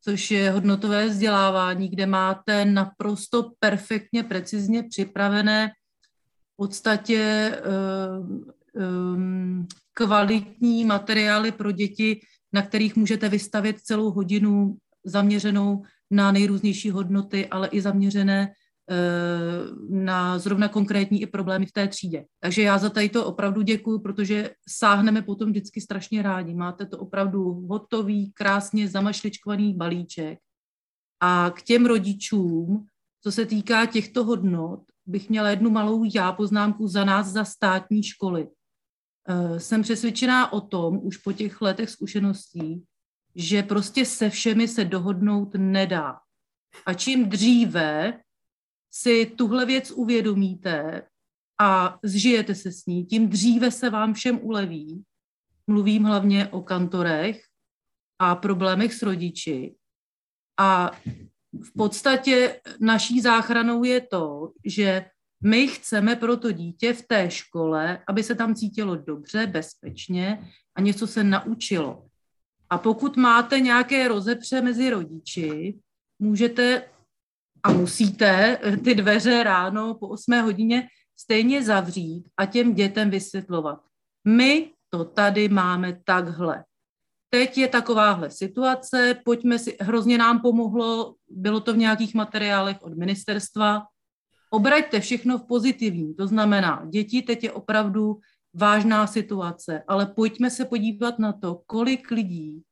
což 0.00 0.30
je 0.30 0.50
hodnotové 0.50 1.06
vzdělávání, 1.08 1.88
kde 1.88 2.06
máte 2.06 2.64
naprosto 2.64 3.52
perfektně, 3.58 4.22
precizně 4.22 4.82
připravené 4.82 5.68
v 6.52 6.56
podstatě 6.56 7.52
um, 8.80 9.66
kvalitní 9.92 10.84
materiály 10.84 11.52
pro 11.52 11.72
děti, 11.72 12.20
na 12.52 12.62
kterých 12.62 12.96
můžete 12.96 13.28
vystavit 13.28 13.80
celou 13.80 14.10
hodinu 14.10 14.76
zaměřenou 15.04 15.82
na 16.10 16.32
nejrůznější 16.32 16.90
hodnoty, 16.90 17.46
ale 17.46 17.68
i 17.68 17.80
zaměřené 17.80 18.52
Eh, 18.92 19.66
na 19.88 20.38
zrovna 20.38 20.68
konkrétní 20.68 21.22
i 21.22 21.26
problémy 21.26 21.66
v 21.66 21.72
té 21.72 21.88
třídě. 21.88 22.24
Takže 22.40 22.62
já 22.62 22.78
za 22.78 22.90
tady 22.90 23.08
to 23.08 23.26
opravdu 23.26 23.62
děkuji, 23.62 23.98
protože 23.98 24.50
sáhneme 24.68 25.22
potom 25.22 25.50
vždycky 25.50 25.80
strašně 25.80 26.22
rádi. 26.22 26.54
Máte 26.54 26.86
to 26.86 26.98
opravdu 26.98 27.66
hotový, 27.70 28.32
krásně 28.32 28.88
zamašličkovaný 28.88 29.74
balíček. 29.74 30.38
A 31.20 31.50
k 31.50 31.62
těm 31.62 31.86
rodičům, 31.86 32.86
co 33.22 33.32
se 33.32 33.46
týká 33.46 33.86
těchto 33.86 34.24
hodnot, 34.24 34.80
bych 35.06 35.30
měla 35.30 35.50
jednu 35.50 35.70
malou 35.70 36.04
já 36.14 36.32
poznámku 36.32 36.88
za 36.88 37.04
nás, 37.04 37.26
za 37.26 37.44
státní 37.44 38.02
školy. 38.02 38.48
Eh, 39.28 39.60
jsem 39.60 39.82
přesvědčená 39.82 40.52
o 40.52 40.60
tom, 40.60 41.00
už 41.02 41.16
po 41.16 41.32
těch 41.32 41.62
letech 41.62 41.90
zkušeností, 41.90 42.84
že 43.34 43.62
prostě 43.62 44.04
se 44.04 44.30
všemi 44.30 44.68
se 44.68 44.84
dohodnout 44.84 45.54
nedá. 45.54 46.20
A 46.86 46.94
čím 46.94 47.28
dříve 47.28 48.20
si 48.90 49.26
tuhle 49.26 49.66
věc 49.66 49.90
uvědomíte 49.90 51.02
a 51.60 51.98
zžijete 52.02 52.54
se 52.54 52.72
s 52.72 52.86
ní, 52.86 53.06
tím 53.06 53.28
dříve 53.28 53.70
se 53.70 53.90
vám 53.90 54.14
všem 54.14 54.40
uleví. 54.42 55.04
Mluvím 55.66 56.04
hlavně 56.04 56.48
o 56.48 56.62
kantorech 56.62 57.42
a 58.18 58.34
problémech 58.34 58.94
s 58.94 59.02
rodiči. 59.02 59.74
A 60.58 60.90
v 61.52 61.72
podstatě 61.76 62.60
naší 62.80 63.20
záchranou 63.20 63.84
je 63.84 64.00
to, 64.00 64.52
že 64.64 65.04
my 65.42 65.68
chceme 65.68 66.16
pro 66.16 66.36
to 66.36 66.52
dítě 66.52 66.92
v 66.92 67.06
té 67.06 67.30
škole, 67.30 68.02
aby 68.08 68.22
se 68.22 68.34
tam 68.34 68.54
cítilo 68.54 68.96
dobře, 68.96 69.46
bezpečně 69.46 70.50
a 70.74 70.80
něco 70.80 71.06
se 71.06 71.24
naučilo. 71.24 72.09
A 72.70 72.78
pokud 72.78 73.16
máte 73.16 73.60
nějaké 73.60 74.08
rozepře 74.08 74.60
mezi 74.60 74.90
rodiči, 74.90 75.78
můžete 76.18 76.82
a 77.62 77.72
musíte 77.72 78.58
ty 78.84 78.94
dveře 78.94 79.44
ráno 79.44 79.94
po 79.94 80.08
8 80.08 80.42
hodině 80.42 80.88
stejně 81.20 81.64
zavřít 81.64 82.28
a 82.36 82.46
těm 82.46 82.74
dětem 82.74 83.10
vysvětlovat. 83.10 83.80
My 84.24 84.72
to 84.90 85.04
tady 85.04 85.48
máme 85.48 86.00
takhle. 86.04 86.64
Teď 87.30 87.58
je 87.58 87.68
takováhle 87.68 88.30
situace, 88.30 89.20
pojďme 89.24 89.58
si, 89.58 89.76
hrozně 89.80 90.18
nám 90.18 90.40
pomohlo, 90.40 91.14
bylo 91.28 91.60
to 91.60 91.74
v 91.74 91.76
nějakých 91.76 92.14
materiálech 92.14 92.82
od 92.82 92.96
ministerstva, 92.96 93.82
obraťte 94.50 95.00
všechno 95.00 95.38
v 95.38 95.46
pozitivní, 95.46 96.14
to 96.14 96.26
znamená, 96.26 96.86
děti, 96.90 97.22
teď 97.22 97.44
je 97.44 97.52
opravdu 97.52 98.20
vážná 98.54 99.06
situace, 99.06 99.82
ale 99.88 100.06
pojďme 100.06 100.50
se 100.50 100.64
podívat 100.64 101.18
na 101.18 101.32
to, 101.32 101.62
kolik 101.66 102.10
lidí 102.10 102.62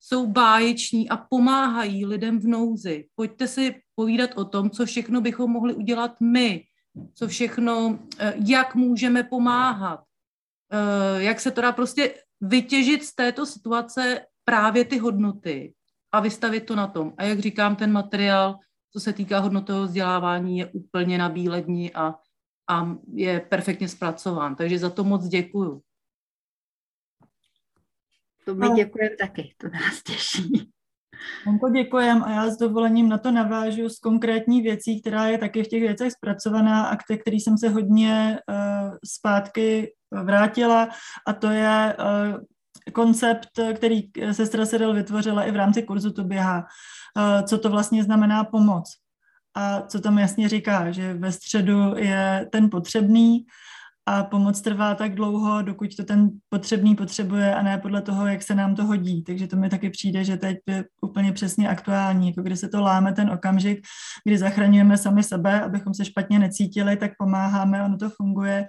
jsou 0.00 0.26
báječní 0.26 1.08
a 1.08 1.16
pomáhají 1.16 2.06
lidem 2.06 2.38
v 2.38 2.46
nouzi. 2.46 3.06
Pojďte 3.14 3.48
si 3.48 3.74
povídat 3.94 4.30
o 4.34 4.44
tom, 4.44 4.70
co 4.70 4.86
všechno 4.86 5.20
bychom 5.20 5.50
mohli 5.50 5.74
udělat 5.74 6.20
my, 6.20 6.64
co 7.14 7.28
všechno, 7.28 7.98
eh, 8.18 8.34
jak 8.46 8.74
můžeme 8.74 9.22
pomáhat, 9.22 10.00
eh, 10.72 11.22
jak 11.22 11.40
se 11.40 11.50
to 11.50 11.60
dá 11.60 11.72
prostě 11.72 12.14
vytěžit 12.40 13.04
z 13.04 13.14
této 13.14 13.46
situace 13.46 14.20
právě 14.44 14.84
ty 14.84 14.98
hodnoty 14.98 15.74
a 16.12 16.20
vystavit 16.20 16.66
to 16.66 16.76
na 16.76 16.86
tom. 16.86 17.12
A 17.16 17.24
jak 17.24 17.38
říkám, 17.38 17.76
ten 17.76 17.92
materiál, 17.92 18.58
co 18.92 19.00
se 19.00 19.12
týká 19.12 19.38
hodnotového 19.38 19.84
vzdělávání, 19.84 20.58
je 20.58 20.66
úplně 20.66 21.18
na 21.18 21.28
bílední 21.28 21.94
a, 21.94 22.14
a 22.68 22.96
je 23.14 23.40
perfektně 23.40 23.88
zpracován. 23.88 24.56
Takže 24.56 24.78
za 24.78 24.90
to 24.90 25.04
moc 25.04 25.28
děkuju. 25.28 25.82
To 28.44 28.54
my 28.54 28.68
děkujeme 28.68 29.16
taky, 29.16 29.54
to 29.56 29.68
nás 29.68 30.02
těší. 30.02 30.70
Honko, 31.46 31.68
děkujem 31.68 32.22
a 32.22 32.30
já 32.30 32.50
s 32.50 32.58
dovolením 32.58 33.08
na 33.08 33.18
to 33.18 33.30
navážu 33.30 33.88
s 33.88 33.98
konkrétní 33.98 34.62
věcí, 34.62 35.00
která 35.00 35.26
je 35.26 35.38
taky 35.38 35.62
v 35.62 35.68
těch 35.68 35.80
věcech 35.80 36.12
zpracovaná 36.12 36.86
a 36.86 36.96
k 36.96 37.02
který 37.20 37.40
jsem 37.40 37.58
se 37.58 37.68
hodně 37.68 38.38
uh, 38.48 38.96
zpátky 39.04 39.92
vrátila 40.22 40.88
a 41.26 41.32
to 41.32 41.50
je 41.50 41.96
uh, 41.98 42.42
koncept, 42.92 43.48
který 43.74 44.02
sestra 44.32 44.66
Sedel 44.66 44.94
vytvořila 44.94 45.44
i 45.44 45.50
v 45.50 45.56
rámci 45.56 45.82
kurzu 45.82 46.12
Tu 46.12 46.24
běhá. 46.24 46.58
Uh, 46.58 47.46
co 47.46 47.58
to 47.58 47.70
vlastně 47.70 48.04
znamená 48.04 48.44
pomoc 48.44 49.07
a 49.54 49.82
co 49.82 50.00
tam 50.00 50.18
jasně 50.18 50.48
říká, 50.48 50.90
že 50.90 51.14
ve 51.14 51.32
středu 51.32 51.96
je 51.96 52.48
ten 52.52 52.70
potřebný, 52.70 53.46
a 54.08 54.24
pomoc 54.24 54.60
trvá 54.60 54.94
tak 54.94 55.14
dlouho, 55.14 55.62
dokud 55.62 55.96
to 55.96 56.04
ten 56.04 56.30
potřebný 56.48 56.94
potřebuje 56.94 57.54
a 57.54 57.62
ne 57.62 57.78
podle 57.78 58.02
toho, 58.02 58.26
jak 58.26 58.42
se 58.42 58.54
nám 58.54 58.74
to 58.74 58.84
hodí. 58.84 59.22
Takže 59.22 59.46
to 59.46 59.56
mi 59.56 59.68
taky 59.68 59.90
přijde, 59.90 60.24
že 60.24 60.36
teď 60.36 60.58
je 60.66 60.84
úplně 61.00 61.32
přesně 61.32 61.68
aktuální, 61.68 62.28
jako 62.28 62.42
kdy 62.42 62.56
se 62.56 62.68
to 62.68 62.80
láme 62.80 63.12
ten 63.12 63.30
okamžik, 63.30 63.78
kdy 64.24 64.38
zachraňujeme 64.38 64.98
sami 64.98 65.22
sebe, 65.22 65.60
abychom 65.60 65.94
se 65.94 66.04
špatně 66.04 66.38
necítili, 66.38 66.96
tak 66.96 67.12
pomáháme, 67.18 67.84
ono 67.84 67.96
to 67.96 68.10
funguje 68.10 68.68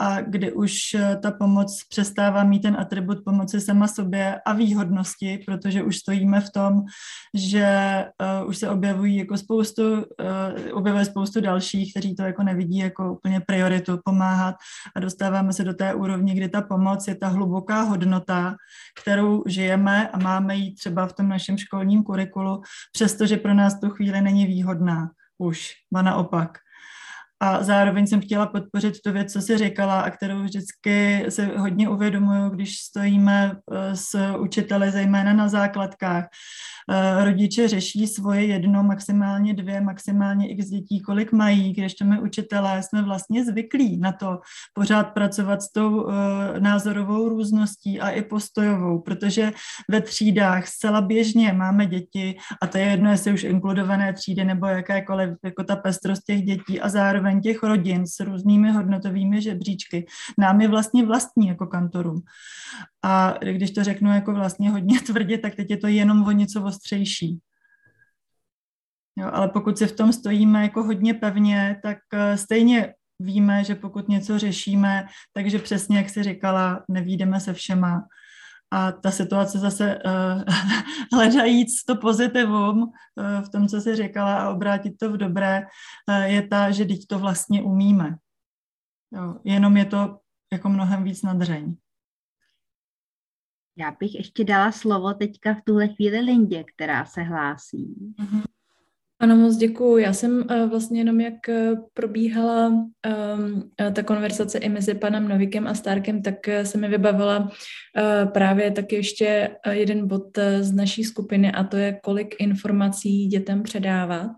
a 0.00 0.20
kdy 0.20 0.52
už 0.52 0.94
eh, 0.94 1.16
ta 1.22 1.30
pomoc 1.30 1.84
přestává 1.88 2.44
mít 2.44 2.60
ten 2.60 2.76
atribut 2.80 3.18
pomoci 3.24 3.60
sama 3.60 3.88
sobě 3.88 4.40
a 4.46 4.52
výhodnosti, 4.52 5.38
protože 5.46 5.82
už 5.82 5.96
stojíme 5.96 6.40
v 6.40 6.50
tom, 6.50 6.82
že 7.34 8.04
uh, 8.42 8.48
už 8.48 8.58
se 8.58 8.68
objevují 8.68 9.16
jako 9.16 9.36
spoustu, 9.36 9.82
uh, 9.92 10.02
objevuje 10.72 11.04
spoustu 11.04 11.40
dalších, 11.40 11.92
kteří 11.92 12.14
to 12.14 12.22
jako 12.22 12.42
nevidí 12.42 12.78
jako 12.78 13.12
úplně 13.12 13.40
prioritu 13.40 13.98
pomáhat 14.04 14.54
a 14.96 15.00
dostáváme 15.00 15.52
se 15.52 15.64
do 15.64 15.74
té 15.74 15.94
úrovně, 15.94 16.34
kdy 16.34 16.48
ta 16.48 16.62
pomoc 16.62 17.08
je 17.08 17.14
ta 17.14 17.28
hluboká 17.28 17.82
hodnota, 17.82 18.56
kterou 19.00 19.42
žijeme 19.46 20.08
a 20.08 20.18
máme 20.18 20.56
ji 20.56 20.74
třeba 20.74 21.06
v 21.06 21.12
tom 21.12 21.28
našem 21.28 21.58
školním 21.58 22.02
kurikulu, 22.02 22.62
přestože 22.92 23.36
pro 23.36 23.54
nás 23.54 23.80
tu 23.80 23.90
chvíli 23.90 24.20
není 24.20 24.46
výhodná 24.46 25.10
už, 25.38 25.70
a 25.94 26.02
naopak. 26.02 26.58
A 27.40 27.62
zároveň 27.62 28.06
jsem 28.06 28.20
chtěla 28.20 28.46
podpořit 28.46 28.94
tu 29.04 29.12
věc, 29.12 29.32
co 29.32 29.42
jsi 29.42 29.58
říkala 29.58 30.00
a 30.00 30.10
kterou 30.10 30.42
vždycky 30.42 31.26
se 31.28 31.46
hodně 31.46 31.88
uvědomuju, 31.88 32.50
když 32.50 32.78
stojíme 32.78 33.52
eh, 33.72 33.96
s 33.96 34.34
učiteli, 34.38 34.90
zejména 34.90 35.32
na 35.32 35.48
základkách, 35.48 36.24
rodiče 37.24 37.68
řeší 37.68 38.06
svoje 38.06 38.46
jedno, 38.46 38.82
maximálně 38.82 39.54
dvě, 39.54 39.80
maximálně 39.80 40.48
x 40.48 40.66
dětí, 40.66 41.00
kolik 41.00 41.32
mají, 41.32 41.72
když 41.72 41.94
to 41.94 42.04
my 42.04 42.20
učitelé 42.20 42.82
jsme 42.82 43.02
vlastně 43.02 43.44
zvyklí 43.44 43.98
na 43.98 44.12
to 44.12 44.40
pořád 44.74 45.02
pracovat 45.02 45.62
s 45.62 45.72
tou 45.72 46.02
uh, 46.02 46.12
názorovou 46.58 47.28
růzností 47.28 48.00
a 48.00 48.10
i 48.10 48.22
postojovou, 48.22 49.00
protože 49.00 49.52
ve 49.90 50.00
třídách 50.00 50.66
zcela 50.66 51.00
běžně 51.00 51.52
máme 51.52 51.86
děti 51.86 52.36
a 52.62 52.66
to 52.66 52.78
je 52.78 52.84
jedno, 52.84 53.10
jestli 53.10 53.32
už 53.32 53.44
inkludované 53.44 54.12
třídy 54.12 54.44
nebo 54.44 54.66
jakékoliv, 54.66 55.30
jako 55.44 55.64
ta 55.64 55.76
pestrost 55.76 56.22
těch 56.26 56.42
dětí 56.42 56.80
a 56.80 56.88
zároveň 56.88 57.40
těch 57.40 57.62
rodin 57.62 58.06
s 58.06 58.20
různými 58.20 58.72
hodnotovými 58.72 59.42
žebříčky. 59.42 60.06
Nám 60.38 60.60
je 60.60 60.68
vlastně 60.68 61.06
vlastní 61.06 61.48
jako 61.48 61.66
kantorům. 61.66 62.22
A 63.04 63.34
když 63.52 63.70
to 63.70 63.84
řeknu 63.84 64.14
jako 64.14 64.32
vlastně 64.32 64.70
hodně 64.70 65.00
tvrdě, 65.06 65.38
tak 65.38 65.54
teď 65.54 65.70
je 65.70 65.76
to 65.76 65.86
jenom 65.86 66.22
o 66.22 66.30
něco 66.30 66.60
ostřejší. 66.78 67.40
Jo, 69.16 69.30
ale 69.32 69.48
pokud 69.48 69.78
si 69.78 69.86
v 69.86 69.96
tom 69.96 70.12
stojíme 70.12 70.62
jako 70.62 70.82
hodně 70.82 71.14
pevně, 71.14 71.80
tak 71.82 71.98
eh, 72.12 72.36
stejně 72.36 72.94
víme, 73.18 73.64
že 73.64 73.74
pokud 73.74 74.08
něco 74.08 74.38
řešíme, 74.38 75.06
takže 75.32 75.58
přesně, 75.58 75.96
jak 75.96 76.10
jsi 76.10 76.22
říkala, 76.22 76.84
nevídeme 76.88 77.40
se 77.40 77.52
všema. 77.54 78.06
A 78.70 78.92
ta 78.92 79.10
situace 79.10 79.58
zase 79.58 79.98
uh, 80.04 80.42
hledajíc 81.12 81.84
to 81.84 81.96
pozitivum 81.96 82.82
uh, 82.82 82.90
v 83.44 83.48
tom, 83.48 83.68
co 83.68 83.80
jsi 83.80 83.96
říkala 83.96 84.38
a 84.42 84.50
obrátit 84.50 84.98
to 85.00 85.12
v 85.12 85.16
dobré, 85.16 85.66
uh, 86.08 86.24
je 86.24 86.48
ta, 86.48 86.70
že 86.70 86.84
teď 86.84 87.06
to 87.08 87.18
vlastně 87.18 87.62
umíme. 87.62 88.16
Jo, 89.12 89.40
jenom 89.44 89.76
je 89.76 89.84
to 89.84 90.18
jako 90.52 90.68
mnohem 90.68 91.04
víc 91.04 91.22
nadřeň. 91.22 91.76
Já 93.80 93.96
bych 94.00 94.14
ještě 94.14 94.44
dala 94.44 94.72
slovo 94.72 95.14
teďka 95.14 95.54
v 95.54 95.62
tuhle 95.64 95.88
chvíli 95.88 96.20
Lindě, 96.20 96.64
která 96.74 97.04
se 97.04 97.22
hlásí. 97.22 97.94
Mm-hmm. 98.20 98.42
Ano, 99.20 99.36
moc 99.36 99.56
děkuji. 99.56 99.96
Já 99.96 100.12
jsem 100.12 100.44
uh, 100.50 100.70
vlastně 100.70 101.00
jenom, 101.00 101.20
jak 101.20 101.34
uh, 101.48 101.78
probíhala 101.94 102.68
um, 102.68 103.70
ta 103.92 104.02
konverzace 104.02 104.58
i 104.58 104.68
mezi 104.68 104.94
panem 104.94 105.28
Novikem 105.28 105.66
a 105.66 105.74
Starkem, 105.74 106.22
tak 106.22 106.34
se 106.62 106.78
mi 106.78 106.88
vybavila 106.88 107.38
uh, 107.38 108.30
právě 108.32 108.70
tak 108.70 108.92
ještě 108.92 109.56
jeden 109.70 110.08
bod 110.08 110.38
z 110.60 110.72
naší 110.72 111.04
skupiny 111.04 111.52
a 111.52 111.64
to 111.64 111.76
je, 111.76 112.00
kolik 112.02 112.34
informací 112.38 113.26
dětem 113.26 113.62
předávat. 113.62 114.30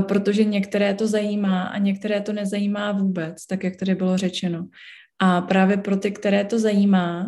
Protože 0.00 0.44
některé 0.44 0.94
to 0.94 1.06
zajímá 1.06 1.62
a 1.62 1.78
některé 1.78 2.20
to 2.20 2.32
nezajímá 2.32 2.92
vůbec, 2.92 3.46
tak 3.46 3.64
jak 3.64 3.76
tady 3.76 3.94
bylo 3.94 4.16
řečeno. 4.16 4.68
A 5.18 5.40
právě 5.40 5.76
pro 5.76 5.96
ty, 5.96 6.10
které 6.10 6.44
to 6.44 6.58
zajímá, 6.58 7.26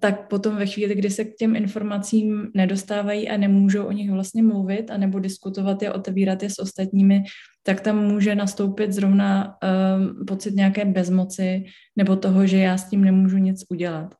tak 0.00 0.28
potom 0.28 0.56
ve 0.56 0.66
chvíli, 0.66 0.94
kdy 0.94 1.10
se 1.10 1.24
k 1.24 1.34
těm 1.34 1.56
informacím 1.56 2.50
nedostávají 2.54 3.28
a 3.28 3.36
nemůžou 3.36 3.84
o 3.84 3.92
nich 3.92 4.10
vlastně 4.10 4.42
mluvit 4.42 4.90
a 4.90 4.96
nebo 4.96 5.18
diskutovat 5.18 5.82
je, 5.82 5.92
otevírat 5.92 6.42
je 6.42 6.50
s 6.50 6.58
ostatními, 6.58 7.22
tak 7.62 7.80
tam 7.80 8.04
může 8.04 8.34
nastoupit 8.34 8.92
zrovna 8.92 9.46
uh, 9.46 10.24
pocit 10.26 10.54
nějaké 10.54 10.84
bezmoci 10.84 11.64
nebo 11.96 12.16
toho, 12.16 12.46
že 12.46 12.58
já 12.58 12.78
s 12.78 12.90
tím 12.90 13.04
nemůžu 13.04 13.36
nic 13.36 13.64
udělat. 13.68 14.14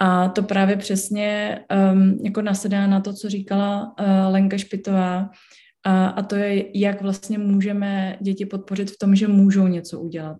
A 0.00 0.28
to 0.28 0.42
právě 0.42 0.76
přesně 0.76 1.58
um, 1.92 2.18
jako 2.24 2.42
nasedá 2.42 2.86
na 2.86 3.00
to, 3.00 3.12
co 3.12 3.28
říkala 3.28 3.94
uh, 4.00 4.32
Lenka 4.32 4.58
Špitová, 4.58 5.30
a, 5.86 6.06
a 6.06 6.22
to 6.22 6.36
je, 6.36 6.78
jak 6.78 7.02
vlastně 7.02 7.38
můžeme 7.38 8.18
děti 8.20 8.46
podpořit 8.46 8.90
v 8.90 8.98
tom, 9.00 9.14
že 9.14 9.28
můžou 9.28 9.66
něco 9.66 10.00
udělat 10.00 10.36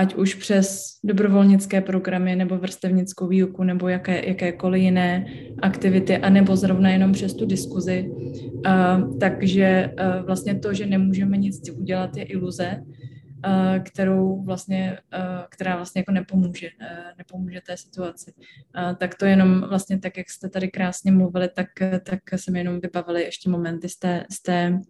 ať 0.00 0.14
už 0.14 0.34
přes 0.34 0.96
dobrovolnické 1.04 1.80
programy 1.80 2.36
nebo 2.36 2.58
vrstevnickou 2.58 3.26
výuku 3.28 3.64
nebo 3.64 3.88
jaké, 3.88 4.28
jakékoliv 4.28 4.82
jiné 4.82 5.26
aktivity, 5.62 6.16
anebo 6.16 6.56
zrovna 6.56 6.90
jenom 6.90 7.12
přes 7.12 7.34
tu 7.34 7.46
diskuzi. 7.46 8.08
Uh, 8.08 9.18
takže 9.18 9.92
uh, 9.92 10.26
vlastně 10.26 10.58
to, 10.58 10.74
že 10.74 10.86
nemůžeme 10.86 11.36
nic 11.36 11.70
udělat, 11.70 12.16
je 12.16 12.24
iluze, 12.24 12.80
uh, 12.80 13.82
kterou 13.82 14.42
vlastně, 14.42 14.98
uh, 15.14 15.44
která 15.48 15.76
vlastně 15.76 16.00
jako 16.00 16.12
nepomůže, 16.12 16.68
uh, 16.80 16.86
nepomůže 17.18 17.60
té 17.66 17.76
situaci. 17.76 18.32
Uh, 18.36 18.96
tak 18.96 19.14
to 19.14 19.24
jenom 19.24 19.60
vlastně 19.68 19.98
tak, 19.98 20.16
jak 20.16 20.30
jste 20.30 20.48
tady 20.48 20.68
krásně 20.68 21.12
mluvili, 21.12 21.48
tak, 21.54 21.68
tak 22.04 22.20
se 22.36 22.50
mi 22.50 22.58
jenom 22.58 22.80
vybavily 22.80 23.22
ještě 23.22 23.50
momenty 23.50 23.88
z 23.88 23.96
té, 23.96 24.24
z 24.32 24.42
té, 24.42 24.80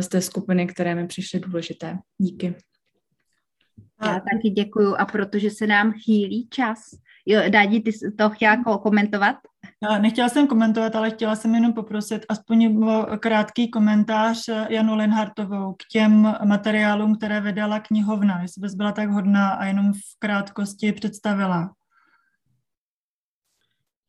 z 0.00 0.08
té 0.08 0.20
skupiny, 0.20 0.66
které 0.66 0.94
mi 0.94 1.06
přišly 1.06 1.40
důležité. 1.40 1.98
Díky. 2.18 2.54
Já 4.12 4.20
taky 4.20 4.50
děkuju 4.50 4.94
a 4.98 5.04
protože 5.04 5.50
se 5.50 5.66
nám 5.66 5.92
chýlí 5.92 6.48
čas. 6.50 6.78
Jo, 7.26 7.40
Dádi, 7.48 7.80
ty 7.80 7.92
jsi 7.92 8.12
to 8.12 8.30
chtěla 8.30 8.56
komentovat? 8.82 9.36
Já 9.82 9.98
nechtěla 9.98 10.28
jsem 10.28 10.46
komentovat, 10.46 10.96
ale 10.96 11.10
chtěla 11.10 11.36
jsem 11.36 11.54
jenom 11.54 11.72
poprosit 11.72 12.26
aspoň 12.28 12.84
o 12.84 13.06
krátký 13.18 13.70
komentář 13.70 14.48
Janu 14.68 14.94
Linhartovou 14.96 15.72
k 15.72 15.84
těm 15.92 16.34
materiálům, 16.44 17.16
které 17.16 17.40
vydala 17.40 17.80
knihovna, 17.80 18.42
jestli 18.42 18.60
bys 18.60 18.74
byla 18.74 18.92
tak 18.92 19.10
hodná 19.10 19.50
a 19.50 19.64
jenom 19.64 19.92
v 19.92 20.18
krátkosti 20.18 20.92
představila. 20.92 21.74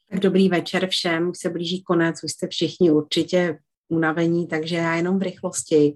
Tak 0.09 0.19
dobrý 0.19 0.49
večer 0.49 0.87
všem, 0.87 1.29
už 1.29 1.37
se 1.37 1.49
blíží 1.49 1.83
konec, 1.83 2.23
už 2.23 2.31
jste 2.31 2.47
všichni 2.47 2.91
určitě 2.91 3.59
unavení, 3.89 4.47
takže 4.47 4.75
já 4.75 4.95
jenom 4.95 5.19
v 5.19 5.21
rychlosti 5.21 5.95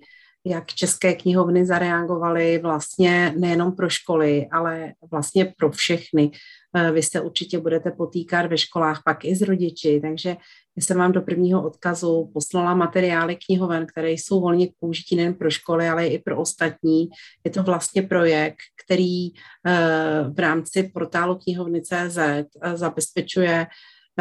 jak 0.49 0.67
české 0.67 1.13
knihovny 1.13 1.65
zareagovaly 1.65 2.57
vlastně 2.57 3.33
nejenom 3.37 3.75
pro 3.75 3.89
školy, 3.89 4.47
ale 4.51 4.93
vlastně 5.11 5.53
pro 5.57 5.71
všechny. 5.71 6.31
Eh, 6.75 6.91
vy 6.91 7.03
se 7.03 7.21
určitě 7.21 7.59
budete 7.59 7.91
potýkat 7.91 8.45
ve 8.45 8.57
školách 8.57 9.01
pak 9.05 9.25
i 9.25 9.35
s 9.35 9.41
rodiči, 9.41 9.99
takže 10.01 10.29
já 10.77 10.83
jsem 10.83 10.97
vám 10.97 11.11
do 11.11 11.21
prvního 11.21 11.63
odkazu 11.63 12.31
poslala 12.33 12.73
materiály 12.73 13.37
knihoven, 13.45 13.85
které 13.85 14.11
jsou 14.11 14.41
volně 14.41 14.67
k 14.67 14.71
použití 14.79 15.15
nejen 15.15 15.33
pro 15.33 15.49
školy, 15.49 15.89
ale 15.89 16.07
i 16.07 16.19
pro 16.19 16.37
ostatní. 16.37 17.09
Je 17.43 17.51
to 17.51 17.63
vlastně 17.63 18.01
projekt, 18.01 18.57
který 18.85 19.27
eh, 19.27 20.25
v 20.33 20.39
rámci 20.39 20.83
portálu 20.83 21.35
knihovny.cz 21.35 22.17
eh, 22.17 22.45
zabezpečuje 22.73 23.67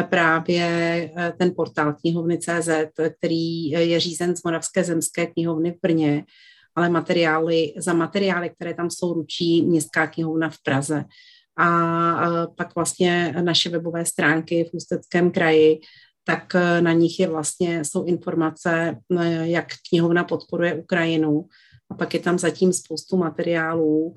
právě 0.03 0.65
eh, 1.17 1.33
ten 1.37 1.53
portál 1.55 1.93
knihovny.cz, 1.93 2.69
který 3.17 3.69
je 3.69 3.99
řízen 3.99 4.35
z 4.35 4.43
Moravské 4.43 4.83
zemské 4.83 5.27
knihovny 5.27 5.71
v 5.71 5.81
Brně, 5.81 6.23
ale 6.75 6.89
materiály, 6.89 7.73
za 7.77 7.93
materiály, 7.93 8.49
které 8.49 8.73
tam 8.73 8.89
jsou, 8.89 9.13
ručí 9.13 9.61
Městská 9.61 10.07
knihovna 10.07 10.49
v 10.49 10.57
Praze. 10.63 11.03
A 11.59 12.47
pak 12.57 12.75
vlastně 12.75 13.35
naše 13.41 13.69
webové 13.69 14.05
stránky 14.05 14.63
v 14.63 14.73
Ústeckém 14.73 15.31
kraji, 15.31 15.79
tak 16.23 16.55
eh, 16.55 16.81
na 16.81 16.91
nich 16.91 17.19
je 17.19 17.27
vlastně, 17.27 17.85
jsou 17.85 18.03
informace, 18.03 18.97
eh, 19.19 19.47
jak 19.47 19.67
knihovna 19.89 20.23
podporuje 20.23 20.73
Ukrajinu. 20.75 21.45
A 21.89 21.95
pak 21.95 22.13
je 22.13 22.19
tam 22.19 22.39
zatím 22.39 22.73
spoustu 22.73 23.17
materiálů, 23.17 24.15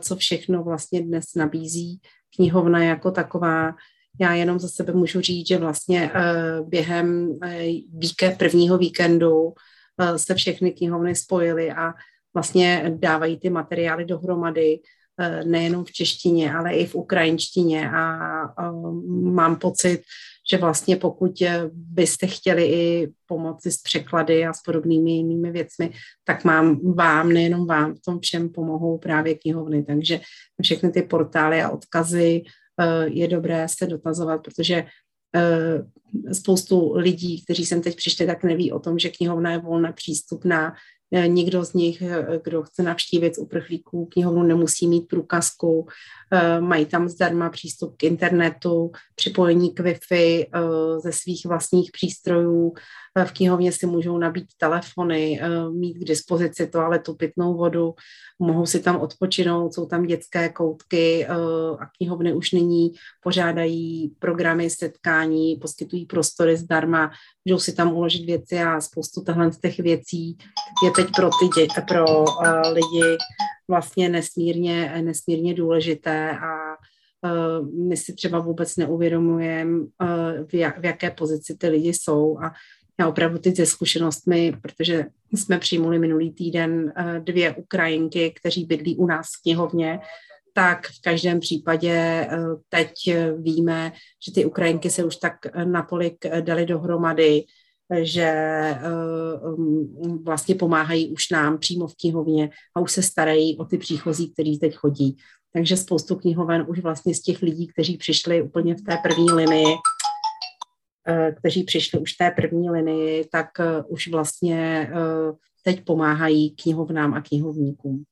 co 0.00 0.16
všechno 0.16 0.64
vlastně 0.64 1.02
dnes 1.02 1.24
nabízí 1.36 2.00
knihovna 2.36 2.84
jako 2.84 3.10
taková, 3.10 3.74
já 4.20 4.34
jenom 4.34 4.58
za 4.58 4.68
sebe 4.68 4.92
můžu 4.92 5.20
říct, 5.20 5.48
že 5.48 5.58
vlastně 5.58 6.10
eh, 6.14 6.62
během 6.62 7.38
eh, 8.22 8.36
prvního 8.38 8.78
víkendu 8.78 9.52
eh, 10.00 10.18
se 10.18 10.34
všechny 10.34 10.72
knihovny 10.72 11.14
spojily 11.14 11.70
a 11.70 11.92
vlastně 12.34 12.94
dávají 12.96 13.38
ty 13.38 13.50
materiály 13.50 14.04
dohromady, 14.04 14.80
nejenom 15.44 15.84
v 15.84 15.92
češtině, 15.92 16.54
ale 16.54 16.74
i 16.74 16.86
v 16.86 16.94
ukrajinštině 16.94 17.90
a 17.90 18.18
mám 19.22 19.56
pocit, 19.56 20.02
že 20.50 20.58
vlastně 20.58 20.96
pokud 20.96 21.42
byste 21.72 22.26
chtěli 22.26 22.64
i 22.64 23.12
pomoci 23.26 23.72
s 23.72 23.82
překlady 23.82 24.46
a 24.46 24.52
s 24.52 24.62
podobnými 24.62 25.10
jinými 25.10 25.50
věcmi, 25.50 25.90
tak 26.24 26.44
mám 26.44 26.94
vám, 26.94 27.28
nejenom 27.28 27.66
vám, 27.66 27.94
v 27.94 28.00
tom 28.00 28.20
všem 28.20 28.48
pomohou 28.48 28.98
právě 28.98 29.34
knihovny. 29.34 29.82
Takže 29.82 30.20
všechny 30.62 30.90
ty 30.90 31.02
portály 31.02 31.62
a 31.62 31.70
odkazy 31.70 32.42
je 33.04 33.28
dobré 33.28 33.68
se 33.68 33.86
dotazovat, 33.86 34.42
protože 34.42 34.84
eh, 35.36 36.34
spoustu 36.34 36.92
lidí, 36.94 37.44
kteří 37.44 37.66
sem 37.66 37.82
teď 37.82 37.96
přišli, 37.96 38.26
tak 38.26 38.44
neví 38.44 38.72
o 38.72 38.78
tom, 38.78 38.98
že 38.98 39.08
knihovna 39.08 39.50
je 39.52 39.58
volná 39.58 39.92
přístupná. 39.92 40.74
Eh, 41.14 41.28
nikdo 41.28 41.64
z 41.64 41.72
nich, 41.72 42.02
kdo 42.44 42.62
chce 42.62 42.82
navštívit 42.82 43.34
z 43.34 43.38
uprchlíků 43.38 44.06
knihovnu, 44.06 44.42
nemusí 44.42 44.88
mít 44.88 45.08
průkazku. 45.08 45.86
Mají 46.60 46.86
tam 46.86 47.08
zdarma 47.08 47.50
přístup 47.50 47.96
k 47.96 48.04
internetu, 48.04 48.92
připojení 49.14 49.74
k 49.74 49.80
Wi-Fi 49.80 50.46
ze 51.02 51.12
svých 51.12 51.46
vlastních 51.46 51.90
přístrojů. 51.92 52.74
V 53.24 53.32
knihovně 53.32 53.72
si 53.72 53.86
můžou 53.86 54.18
nabít 54.18 54.46
telefony, 54.56 55.40
mít 55.72 55.94
k 55.94 56.04
dispozici 56.04 56.66
toaletu, 56.66 57.14
pitnou 57.14 57.56
vodu 57.56 57.94
mohou 58.42 58.66
si 58.66 58.80
tam 58.80 58.96
odpočinout, 58.96 59.74
jsou 59.74 59.86
tam 59.86 60.06
dětské 60.06 60.48
koutky 60.48 61.26
eh, 61.26 61.28
a 61.80 61.86
knihovny 61.96 62.34
už 62.34 62.52
nyní 62.52 62.92
pořádají 63.22 64.14
programy, 64.18 64.70
setkání, 64.70 65.56
poskytují 65.56 66.06
prostory 66.06 66.56
zdarma, 66.56 67.10
můžou 67.44 67.58
si 67.58 67.72
tam 67.72 67.92
uložit 67.92 68.26
věci 68.26 68.58
a 68.62 68.80
spoustu 68.80 69.22
těchto 69.22 69.52
z 69.52 69.58
těch 69.58 69.78
věcí 69.78 70.36
je 70.84 70.90
teď 70.90 71.06
pro 71.16 71.30
ty 71.40 71.60
děti, 71.60 71.80
pro 71.88 72.24
uh, 72.24 72.72
lidi 72.72 73.18
vlastně 73.68 74.08
nesmírně, 74.08 75.02
nesmírně 75.04 75.54
důležité 75.54 76.38
a 76.38 76.76
my 77.88 77.96
si 77.96 78.12
třeba 78.12 78.38
vůbec 78.38 78.76
neuvědomujeme, 78.76 79.86
v 80.78 80.84
jaké 80.84 81.10
pozici 81.10 81.56
ty 81.56 81.68
lidi 81.68 81.88
jsou 81.88 82.38
a 82.38 82.52
já 83.02 83.08
opravdu 83.08 83.38
teď 83.38 83.56
se 83.56 83.66
zkušenostmi, 83.66 84.52
protože 84.62 85.06
jsme 85.34 85.58
přijmuli 85.58 85.98
minulý 85.98 86.30
týden 86.30 86.92
eh, 86.96 87.20
dvě 87.20 87.54
Ukrajinky, 87.54 88.34
kteří 88.40 88.64
bydlí 88.64 88.96
u 88.96 89.06
nás 89.06 89.26
v 89.26 89.42
knihovně, 89.42 90.00
tak 90.54 90.86
v 90.86 91.02
každém 91.02 91.40
případě 91.40 91.92
eh, 91.92 92.38
teď 92.68 92.92
víme, 93.38 93.92
že 94.26 94.32
ty 94.32 94.44
Ukrajinky 94.44 94.90
se 94.90 95.04
už 95.04 95.16
tak 95.16 95.34
natolik 95.64 96.26
dali 96.40 96.66
dohromady, 96.66 97.44
že 98.02 98.32
um, 99.44 100.24
vlastně 100.24 100.54
pomáhají 100.54 101.12
už 101.12 101.30
nám 101.30 101.58
přímo 101.58 101.86
v 101.86 101.96
knihovně 102.00 102.50
a 102.74 102.80
už 102.80 102.92
se 102.92 103.02
starají 103.02 103.56
o 103.58 103.64
ty 103.64 103.78
příchozí, 103.78 104.32
kteří 104.32 104.58
teď 104.58 104.74
chodí. 104.74 105.16
Takže 105.52 105.76
spoustu 105.76 106.16
knihoven 106.16 106.64
už 106.68 106.78
vlastně 106.78 107.14
z 107.14 107.20
těch 107.20 107.42
lidí, 107.42 107.66
kteří 107.66 107.96
přišli 107.96 108.42
úplně 108.42 108.74
v 108.74 108.82
té 108.82 108.98
první 109.02 109.30
linii, 109.30 109.66
Eh, 109.66 109.91
kteří 111.38 111.64
přišli 111.64 111.98
už 111.98 112.14
v 112.14 112.18
té 112.18 112.30
první 112.30 112.70
linii, 112.70 113.24
tak 113.32 113.60
eh, 113.60 113.82
už 113.82 114.08
vlastně 114.08 114.90
eh, 114.90 115.32
teď 115.62 115.84
pomáhají 115.84 116.50
knihovnám 116.50 117.14
a 117.14 117.20
knihovníkům. 117.20 118.04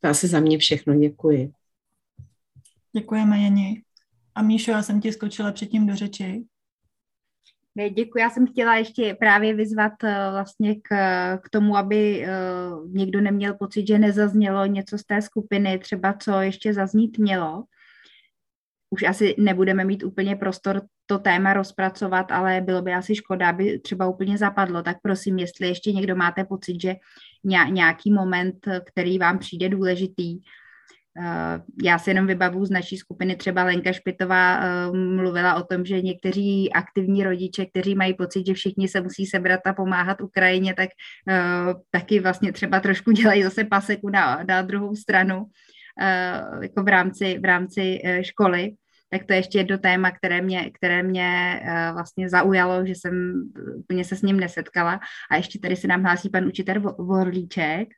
To 0.00 0.08
asi 0.08 0.28
za 0.28 0.40
mě 0.40 0.58
všechno. 0.58 0.94
Děkuji. 0.94 1.52
Děkujeme, 2.92 3.38
Jeni. 3.38 3.82
A 4.34 4.42
Míšo, 4.42 4.70
já 4.70 4.82
jsem 4.82 5.00
ti 5.00 5.12
skočila 5.12 5.52
předtím 5.52 5.86
do 5.86 5.96
řeči. 5.96 6.44
Děkuji. 7.94 8.18
Já 8.18 8.30
jsem 8.30 8.46
chtěla 8.46 8.76
ještě 8.76 9.14
právě 9.14 9.54
vyzvat 9.54 9.92
vlastně 10.30 10.74
k, 10.74 10.88
k 11.38 11.48
tomu, 11.48 11.76
aby 11.76 12.26
někdo 12.86 13.20
neměl 13.20 13.54
pocit, 13.54 13.86
že 13.86 13.98
nezaznělo 13.98 14.66
něco 14.66 14.98
z 14.98 15.04
té 15.04 15.22
skupiny, 15.22 15.78
třeba 15.78 16.12
co 16.12 16.40
ještě 16.40 16.74
zaznít 16.74 17.18
mělo. 17.18 17.64
Už 18.90 19.02
asi 19.02 19.34
nebudeme 19.38 19.84
mít 19.84 20.04
úplně 20.04 20.36
prostor 20.36 20.82
to 21.06 21.18
téma 21.18 21.52
rozpracovat, 21.52 22.32
ale 22.32 22.60
bylo 22.60 22.82
by 22.82 22.92
asi 22.92 23.14
škoda, 23.14 23.48
aby 23.48 23.78
třeba 23.78 24.06
úplně 24.06 24.38
zapadlo. 24.38 24.82
Tak 24.82 24.96
prosím, 25.02 25.38
jestli 25.38 25.68
ještě 25.68 25.92
někdo 25.92 26.16
máte 26.16 26.44
pocit, 26.44 26.80
že 26.82 26.96
nějaký 27.70 28.12
moment, 28.12 28.56
který 28.84 29.18
vám 29.18 29.38
přijde 29.38 29.68
důležitý, 29.68 30.38
Eh, 31.18 31.60
já 31.82 31.98
si 31.98 32.10
jenom 32.10 32.26
vybavu 32.26 32.64
z 32.64 32.70
naší 32.70 32.96
skupiny, 32.96 33.36
třeba 33.36 33.64
Lenka 33.64 33.92
Špitová 33.92 34.60
eh, 34.60 34.92
mluvila 34.92 35.54
o 35.54 35.62
tom, 35.62 35.84
že 35.84 36.02
někteří 36.02 36.72
aktivní 36.72 37.24
rodiče, 37.24 37.66
kteří 37.66 37.94
mají 37.94 38.14
pocit, 38.14 38.46
že 38.46 38.54
všichni 38.54 38.88
se 38.88 39.00
musí 39.00 39.26
sebrat 39.26 39.60
a 39.66 39.72
pomáhat 39.72 40.20
Ukrajině, 40.20 40.74
tak 40.74 40.88
eh, 41.28 41.34
taky 41.90 42.20
vlastně 42.20 42.52
třeba 42.52 42.80
trošku 42.80 43.10
dělají 43.10 43.42
zase 43.42 43.64
paseku 43.64 44.08
na, 44.08 44.44
na 44.48 44.62
druhou 44.62 44.96
stranu 44.96 45.46
jako 46.62 46.82
v 46.82 46.88
rámci, 46.88 47.38
v 47.38 47.44
rámci 47.44 48.00
školy. 48.22 48.72
Tak 49.18 49.26
to 49.26 49.32
je 49.32 49.38
ještě 49.38 49.58
jedno 49.58 49.78
téma, 49.78 50.10
které 50.10 50.42
mě, 50.42 50.70
které 50.70 51.02
mě 51.02 51.60
vlastně 51.92 52.28
zaujalo, 52.28 52.86
že 52.86 52.92
jsem 52.92 53.44
úplně 53.78 54.04
se 54.04 54.16
s 54.16 54.22
ním 54.22 54.40
nesetkala. 54.40 55.00
A 55.30 55.36
ještě 55.36 55.58
tady 55.58 55.76
se 55.76 55.88
nám 55.88 56.02
hlásí 56.02 56.28
pan 56.28 56.46
učitel 56.46 56.80
Vorlíček. 56.98 57.88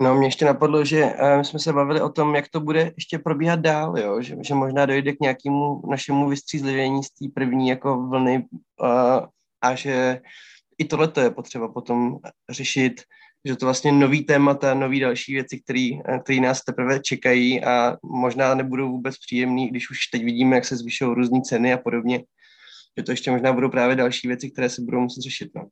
No, 0.00 0.14
mě 0.14 0.26
ještě 0.26 0.44
napadlo, 0.44 0.84
že 0.84 1.04
uh, 1.04 1.40
jsme 1.42 1.58
se 1.58 1.72
bavili 1.72 2.00
o 2.00 2.08
tom, 2.08 2.34
jak 2.34 2.48
to 2.48 2.60
bude 2.60 2.92
ještě 2.96 3.18
probíhat 3.18 3.60
dál, 3.60 3.98
jo? 3.98 4.22
Že, 4.22 4.36
že 4.42 4.54
možná 4.54 4.86
dojde 4.86 5.12
k 5.12 5.20
nějakému 5.20 5.82
našemu 5.90 6.28
vystřízlivění 6.28 7.04
z 7.04 7.10
té 7.10 7.24
první 7.34 7.68
jako 7.68 8.08
vlny 8.08 8.44
uh, 8.82 9.26
a 9.62 9.74
že 9.74 10.20
i 10.78 10.84
tohle 10.84 11.12
je 11.22 11.30
potřeba 11.30 11.68
potom 11.68 12.16
řešit, 12.50 13.02
že 13.46 13.56
to 13.56 13.66
vlastně 13.66 13.92
nový 13.92 14.24
témata, 14.24 14.74
nový 14.74 15.00
další 15.00 15.32
věci, 15.32 15.60
které 15.60 16.40
nás 16.40 16.64
teprve 16.64 17.00
čekají 17.00 17.64
a 17.64 17.96
možná 18.02 18.54
nebudou 18.54 18.90
vůbec 18.90 19.18
příjemný, 19.18 19.68
když 19.68 19.90
už 19.90 20.06
teď 20.06 20.24
vidíme, 20.24 20.56
jak 20.56 20.64
se 20.64 20.76
zvyšují 20.76 21.14
různé 21.14 21.40
ceny 21.40 21.72
a 21.72 21.78
podobně, 21.78 22.24
že 22.96 23.02
to 23.02 23.10
ještě 23.10 23.30
možná 23.30 23.52
budou 23.52 23.68
právě 23.70 23.96
další 23.96 24.28
věci, 24.28 24.50
které 24.50 24.68
se 24.68 24.82
budou 24.82 25.00
muset 25.00 25.20
řešit. 25.20 25.50
No. 25.54 25.62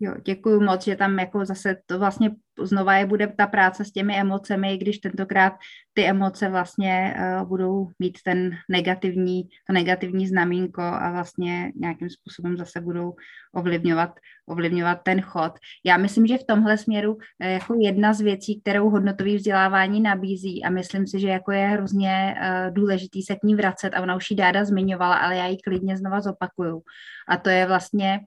Jo, 0.00 0.14
děkuji 0.24 0.60
moc, 0.60 0.84
že 0.84 0.96
tam 0.96 1.18
jako 1.18 1.44
zase 1.44 1.76
to 1.86 1.98
vlastně 1.98 2.30
znova 2.62 2.94
je 2.94 3.06
bude 3.06 3.26
ta 3.26 3.46
práce 3.46 3.84
s 3.84 3.92
těmi 3.92 4.16
emocemi, 4.16 4.78
když 4.78 4.98
tentokrát 4.98 5.52
ty 5.92 6.04
emoce 6.04 6.48
vlastně 6.48 7.16
uh, 7.18 7.48
budou 7.48 7.88
mít 7.98 8.18
ten 8.24 8.50
negativní, 8.70 9.42
to 9.66 9.72
negativní 9.72 10.28
znamínko 10.28 10.82
a 10.82 11.10
vlastně 11.10 11.72
nějakým 11.76 12.10
způsobem 12.10 12.56
zase 12.56 12.80
budou 12.80 13.14
ovlivňovat, 13.54 14.10
ovlivňovat 14.46 14.98
ten 15.02 15.20
chod. 15.20 15.52
Já 15.84 15.96
myslím, 15.96 16.26
že 16.26 16.38
v 16.38 16.46
tomhle 16.48 16.78
směru 16.78 17.14
uh, 17.14 17.20
jako 17.40 17.74
jedna 17.80 18.12
z 18.12 18.20
věcí, 18.20 18.60
kterou 18.60 18.90
hodnotový 18.90 19.36
vzdělávání 19.36 20.00
nabízí 20.00 20.64
a 20.64 20.70
myslím 20.70 21.06
si, 21.06 21.20
že 21.20 21.28
jako 21.28 21.52
je 21.52 21.66
hrozně 21.66 22.34
uh, 22.38 22.74
důležitý 22.74 23.22
se 23.22 23.36
k 23.36 23.42
ní 23.42 23.54
vracet 23.54 23.90
a 23.94 24.02
ona 24.02 24.16
už 24.16 24.30
ji 24.30 24.36
Dáda 24.36 24.64
zmiňovala, 24.64 25.16
ale 25.16 25.36
já 25.36 25.46
ji 25.46 25.56
klidně 25.56 25.96
znova 25.96 26.20
zopakuju. 26.20 26.82
A 27.28 27.36
to 27.36 27.50
je 27.50 27.66
vlastně 27.66 28.20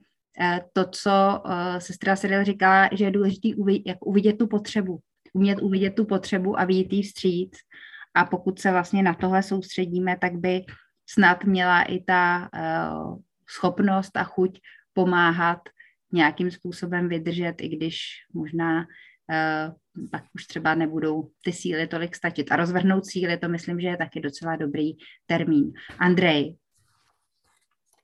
to, 0.74 0.86
co 0.92 1.42
uh, 1.46 1.78
sestra 1.78 2.16
Cyril 2.16 2.44
říkala, 2.44 2.90
že 2.92 3.06
je 3.06 3.12
důležité 3.12 3.50
uvidět, 3.58 3.84
jak 3.86 4.06
uvidět 4.06 4.38
tu 4.38 4.48
potřebu, 4.48 5.00
umět 5.34 5.62
uvidět 5.62 5.96
tu 5.96 6.06
potřebu 6.06 6.60
a 6.60 6.66
vidět 6.66 6.94
jí 6.94 7.04
vstříc. 7.04 7.58
A 8.16 8.26
pokud 8.26 8.60
se 8.60 8.72
vlastně 8.72 9.04
na 9.04 9.14
tohle 9.14 9.44
soustředíme, 9.44 10.18
tak 10.22 10.36
by 10.36 10.62
snad 11.10 11.44
měla 11.44 11.82
i 11.82 12.04
ta 12.04 12.50
uh, 12.54 13.20
schopnost 13.50 14.18
a 14.18 14.24
chuť 14.24 14.60
pomáhat 14.94 15.60
nějakým 16.12 16.52
způsobem 16.52 17.10
vydržet, 17.10 17.56
i 17.62 17.68
když 17.68 17.98
možná 18.34 18.80
uh, 18.80 20.08
pak 20.12 20.24
už 20.36 20.48
třeba 20.48 20.76
nebudou 20.76 21.30
ty 21.44 21.54
síly 21.54 21.88
tolik 21.88 22.16
stačit. 22.16 22.52
A 22.52 22.56
rozvrhnout 22.56 23.06
síly, 23.06 23.38
to 23.38 23.50
myslím, 23.50 23.80
že 23.80 23.88
je 23.88 23.98
taky 23.98 24.20
docela 24.20 24.56
dobrý 24.56 24.92
termín. 25.26 25.74
Andrej, 26.00 26.56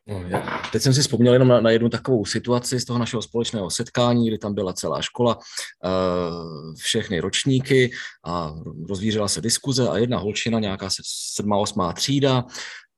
já, 0.08 0.62
teď 0.72 0.82
jsem 0.82 0.94
si 0.94 1.02
vzpomněl 1.02 1.34
jenom 1.34 1.48
na, 1.48 1.62
na 1.62 1.70
jednu 1.70 1.90
takovou 1.90 2.26
situaci 2.26 2.80
z 2.80 2.86
toho 2.86 3.00
našeho 3.00 3.22
společného 3.22 3.70
setkání, 3.70 4.28
kdy 4.28 4.38
tam 4.38 4.54
byla 4.54 4.74
celá 4.74 5.02
škola, 5.02 5.36
uh, 5.38 6.76
všechny 6.76 7.20
ročníky 7.20 7.92
a 8.26 8.54
rozvířila 8.90 9.28
se 9.28 9.42
diskuze 9.42 9.90
a 9.90 9.98
jedna 9.98 10.18
holčina, 10.18 10.60
nějaká 10.60 10.90
sedmá, 11.36 11.58
osmá 11.58 11.94
třída, 11.94 12.44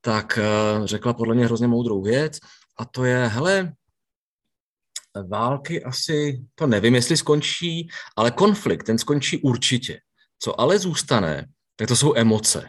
tak 0.00 0.38
uh, 0.78 0.86
řekla 0.86 1.14
podle 1.14 1.34
mě 1.34 1.44
hrozně 1.44 1.66
moudrou 1.66 2.02
věc 2.02 2.38
a 2.78 2.84
to 2.84 3.04
je, 3.04 3.26
hele, 3.26 3.72
války 5.22 5.84
asi, 5.84 6.44
to 6.54 6.66
nevím, 6.66 6.94
jestli 6.94 7.16
skončí, 7.16 7.88
ale 8.16 8.30
konflikt, 8.30 8.82
ten 8.82 8.98
skončí 8.98 9.38
určitě. 9.38 10.00
Co 10.38 10.60
ale 10.60 10.78
zůstane, 10.78 11.46
tak 11.76 11.88
to 11.88 11.96
jsou 11.96 12.14
emoce. 12.16 12.68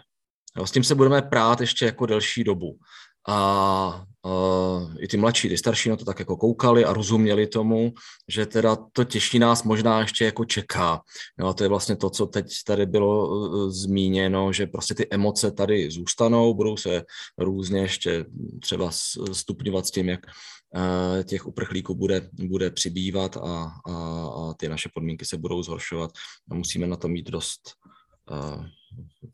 Jo, 0.58 0.68
s 0.68 0.72
tím 0.72 0.84
se 0.84 0.96
budeme 0.96 1.22
prát 1.22 1.62
ještě 1.62 1.86
jako 1.86 2.06
delší 2.06 2.44
dobu. 2.44 2.80
A 3.28 4.06
uh, 4.26 4.96
i 5.00 5.08
ty 5.08 5.18
mladší, 5.18 5.50
ty 5.50 5.58
starší 5.58 5.90
na 5.90 5.96
to 5.96 6.06
tak 6.06 6.20
jako 6.20 6.38
koukali 6.38 6.86
a 6.86 6.94
rozuměli 6.94 7.48
tomu, 7.48 7.94
že 8.28 8.46
teda 8.46 8.78
to 8.94 9.04
těžší 9.04 9.40
nás 9.40 9.64
možná 9.64 10.00
ještě 10.00 10.26
jako 10.26 10.46
čeká. 10.46 11.02
No 11.40 11.48
a 11.48 11.54
to 11.54 11.64
je 11.64 11.70
vlastně 11.70 11.96
to, 11.96 12.10
co 12.10 12.26
teď 12.26 12.46
tady 12.66 12.86
bylo 12.86 13.28
uh, 13.28 13.70
zmíněno, 13.70 14.54
že 14.54 14.68
prostě 14.68 14.96
ty 14.96 15.08
emoce 15.12 15.52
tady 15.52 15.92
zůstanou, 15.92 16.54
budou 16.54 16.78
se 16.78 17.04
různě 17.38 17.82
ještě 17.82 18.26
třeba 18.62 18.92
stupňovat 19.32 19.86
s 19.86 19.92
tím, 19.92 20.10
jak 20.10 20.20
uh, 20.26 21.24
těch 21.24 21.48
uprchlíků 21.48 21.96
bude, 21.96 22.30
bude 22.34 22.72
přibývat 22.72 23.38
a, 23.38 23.72
a, 23.86 23.94
a 24.28 24.54
ty 24.54 24.70
naše 24.70 24.90
podmínky 24.94 25.26
se 25.26 25.38
budou 25.38 25.64
zhoršovat 25.64 26.12
a 26.52 26.56
musíme 26.56 26.88
na 26.88 26.96
to 26.96 27.08
mít 27.08 27.30
dost 27.30 27.62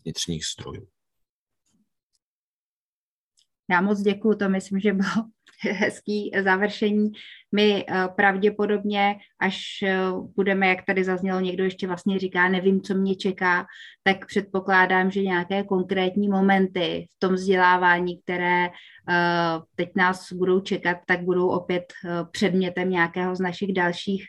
vnitřních 0.03 0.43
zdrojů. 0.45 0.87
Já 3.69 3.81
moc 3.81 4.01
děkuju, 4.01 4.35
to 4.35 4.49
myslím, 4.49 4.79
že 4.79 4.93
bylo 4.93 5.09
hezký 5.71 6.31
završení. 6.43 7.11
My 7.55 7.85
eh, 7.87 8.07
pravděpodobně, 8.15 9.15
až 9.39 9.61
eh, 9.83 9.97
budeme, 10.35 10.67
jak 10.67 10.85
tady 10.85 11.03
zaznělo, 11.03 11.39
někdo 11.39 11.63
ještě 11.63 11.87
vlastně 11.87 12.19
říká, 12.19 12.49
nevím, 12.49 12.81
co 12.81 12.93
mě 12.93 13.15
čeká, 13.15 13.65
tak 14.03 14.25
předpokládám, 14.25 15.11
že 15.11 15.21
nějaké 15.21 15.63
konkrétní 15.63 16.27
momenty 16.27 17.05
v 17.15 17.19
tom 17.19 17.33
vzdělávání, 17.33 18.21
které 18.21 18.69
Eh, 19.09 19.59
teď 19.75 19.89
nás 19.95 20.33
budou 20.33 20.59
čekat, 20.59 20.97
tak 21.05 21.21
budou 21.21 21.49
opět 21.49 21.93
předmětem 22.31 22.89
nějakého 22.89 23.35
z 23.35 23.39
našich 23.39 23.73
dalších 23.73 24.25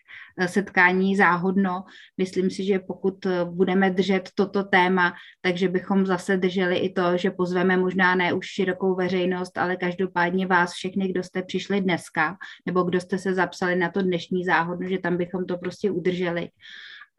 setkání 0.46 1.16
záhodno. 1.16 1.84
Myslím 2.18 2.51
si, 2.51 2.64
že 2.64 2.78
pokud 2.78 3.26
budeme 3.44 3.90
držet 3.90 4.28
toto 4.34 4.64
téma, 4.64 5.14
takže 5.40 5.68
bychom 5.68 6.06
zase 6.06 6.36
drželi 6.36 6.76
i 6.76 6.92
to, 6.92 7.16
že 7.16 7.30
pozveme 7.30 7.76
možná 7.76 8.14
ne 8.14 8.32
už 8.32 8.46
širokou 8.46 8.94
veřejnost, 8.94 9.59
ale 9.59 9.76
každopádně 9.76 10.46
vás 10.46 10.72
všechny, 10.72 11.09
kdo 11.09 11.22
jste 11.22 11.42
přišli 11.42 11.80
dneska, 11.80 12.36
nebo 12.66 12.82
kdo 12.82 13.01
jste 13.01 13.13
se 13.18 13.34
zapsali 13.34 13.76
na 13.76 13.90
to 13.90 14.02
dnešní 14.02 14.44
záhodno, 14.44 14.88
že 14.88 14.98
tam 14.98 15.16
bychom 15.16 15.46
to 15.46 15.58
prostě 15.58 15.90
udrželi. 15.90 16.48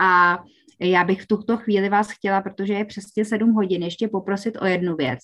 A 0.02 0.40
já 0.80 1.04
bych 1.04 1.22
v 1.22 1.28
tuto 1.28 1.58
chvíli 1.58 1.90
vás 1.90 2.12
chtěla, 2.12 2.42
protože 2.42 2.74
je 2.74 2.86
přesně 2.86 3.26
7 3.26 3.54
hodin, 3.54 3.84
ještě 3.84 4.08
poprosit 4.08 4.58
o 4.62 4.66
jednu 4.66 4.96
věc. 4.96 5.20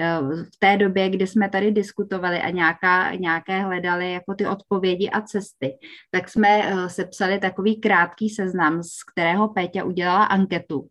Eh, 0.00 0.18
v 0.54 0.58
té 0.58 0.76
době, 0.76 1.08
kdy 1.08 1.26
jsme 1.26 1.48
tady 1.48 1.72
diskutovali 1.72 2.38
a 2.38 2.50
nějaká, 2.50 3.14
nějaké 3.14 3.60
hledali 3.60 4.12
jako 4.12 4.34
ty 4.34 4.46
odpovědi 4.46 5.10
a 5.10 5.20
cesty, 5.20 5.78
tak 6.10 6.28
jsme 6.28 6.48
eh, 6.48 6.88
sepsali 6.88 7.38
takový 7.38 7.80
krátký 7.80 8.28
seznam, 8.28 8.82
z 8.82 9.04
kterého 9.12 9.48
Péťa 9.48 9.84
udělala 9.84 10.24
anketu. 10.24 10.88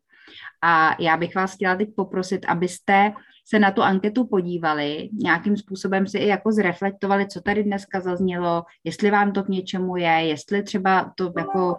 A 0.63 0.95
já 0.99 1.17
bych 1.17 1.35
vás 1.35 1.55
chtěla 1.55 1.75
teď 1.75 1.89
poprosit, 1.95 2.45
abyste 2.47 3.13
se 3.45 3.59
na 3.59 3.71
tu 3.71 3.81
anketu 3.81 4.27
podívali, 4.27 5.09
nějakým 5.13 5.57
způsobem 5.57 6.07
si 6.07 6.17
i 6.17 6.27
jako 6.27 6.51
zreflektovali, 6.51 7.27
co 7.27 7.41
tady 7.41 7.63
dneska 7.63 7.99
zaznělo, 7.99 8.63
jestli 8.83 9.11
vám 9.11 9.31
to 9.31 9.43
k 9.43 9.49
něčemu 9.49 9.97
je, 9.97 10.27
jestli 10.27 10.63
třeba 10.63 11.11
to 11.15 11.33
jako 11.37 11.77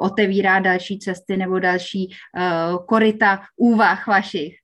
otevírá 0.00 0.58
další 0.58 0.98
cesty 0.98 1.36
nebo 1.36 1.58
další 1.58 2.08
uh, 2.08 2.86
koryta 2.86 3.40
úvah 3.56 4.06
vašich. 4.06 4.54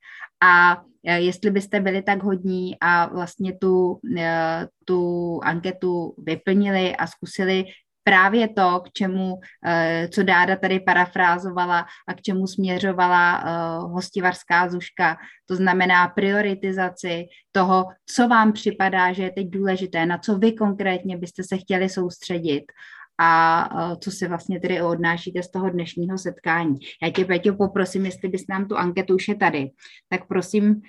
A 0.42 0.82
eh, 1.06 1.20
jestli 1.20 1.50
byste 1.50 1.80
byli 1.80 2.02
tak 2.02 2.22
hodní 2.22 2.76
a 2.80 3.06
vlastně 3.06 3.58
tu, 3.58 4.00
eh, 4.18 4.66
tu 4.84 5.40
anketu 5.42 6.14
vyplnili 6.18 6.96
a 6.96 7.06
zkusili 7.06 7.64
právě 8.08 8.48
to, 8.48 8.80
k 8.84 8.92
čemu, 8.92 9.40
co 10.10 10.22
Dáda 10.22 10.56
tady 10.56 10.80
parafrázovala 10.80 11.86
a 12.08 12.14
k 12.14 12.22
čemu 12.22 12.46
směřovala 12.46 13.44
hostivarská 13.78 14.68
Zuška. 14.68 15.16
To 15.46 15.56
znamená 15.56 16.08
prioritizaci 16.08 17.24
toho, 17.52 17.84
co 18.06 18.28
vám 18.28 18.52
připadá, 18.52 19.12
že 19.12 19.22
je 19.22 19.30
teď 19.30 19.46
důležité, 19.50 20.06
na 20.06 20.18
co 20.18 20.38
vy 20.38 20.52
konkrétně 20.52 21.16
byste 21.16 21.42
se 21.44 21.56
chtěli 21.56 21.88
soustředit 21.88 22.64
a 23.20 23.68
co 24.00 24.10
si 24.10 24.28
vlastně 24.28 24.60
tedy 24.60 24.82
odnášíte 24.82 25.42
z 25.42 25.50
toho 25.50 25.70
dnešního 25.70 26.18
setkání. 26.18 26.78
Já 27.02 27.10
tě, 27.10 27.24
Peťo, 27.24 27.54
poprosím, 27.54 28.06
jestli 28.06 28.28
bys 28.28 28.42
nám 28.48 28.68
tu 28.68 28.76
anketu 28.76 29.14
už 29.14 29.28
je 29.28 29.34
tady, 29.34 29.70
tak 30.08 30.26
prosím, 30.28 30.82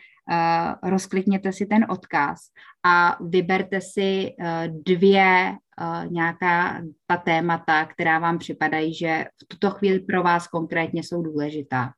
rozklikněte 0.84 1.52
si 1.52 1.66
ten 1.66 1.86
odkaz 1.90 2.40
a 2.86 3.18
vyberte 3.24 3.82
si 3.82 4.36
uh, 4.40 4.82
dvě 4.86 5.52
uh, 5.52 6.12
nějaká 6.12 6.82
ta 7.06 7.18
témata, 7.18 7.86
která 7.86 8.20
vám 8.20 8.38
připadají, 8.38 8.94
že 8.94 9.26
v 9.44 9.48
tuto 9.48 9.70
chvíli 9.70 10.00
pro 10.00 10.24
vás 10.24 10.48
konkrétně 10.48 11.04
jsou 11.04 11.22
důležitá. 11.22 11.94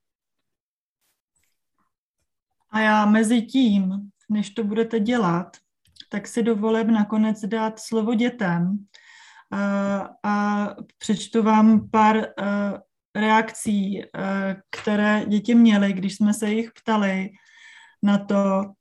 A 2.72 2.80
já 2.80 3.06
mezi 3.06 3.41
tím, 3.41 4.10
než 4.30 4.49
to 4.49 4.64
budete 4.64 4.99
dělat, 4.99 5.57
tak 6.10 6.27
si 6.27 6.43
dovolím 6.43 6.91
nakonec 6.91 7.45
dát 7.45 7.80
slovo 7.80 8.14
dětem 8.14 8.85
a, 10.23 10.76
přečtu 10.97 11.43
vám 11.43 11.89
pár 11.89 12.27
reakcí, 13.15 14.03
které 14.69 15.26
děti 15.27 15.56
měly, 15.56 15.93
když 15.93 16.15
jsme 16.15 16.34
se 16.34 16.51
jich 16.51 16.72
ptali 16.72 17.30
na 18.03 18.17
to, 18.17 18.71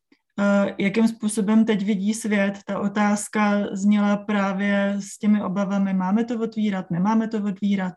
jakým 0.78 1.08
způsobem 1.08 1.64
teď 1.64 1.84
vidí 1.84 2.14
svět. 2.14 2.58
Ta 2.66 2.78
otázka 2.78 3.66
zněla 3.72 4.16
právě 4.16 4.96
s 4.98 5.18
těmi 5.18 5.42
obavami, 5.42 5.94
máme 5.94 6.24
to 6.24 6.40
otvírat, 6.40 6.90
nemáme 6.90 7.28
to 7.28 7.44
otvírat, 7.44 7.94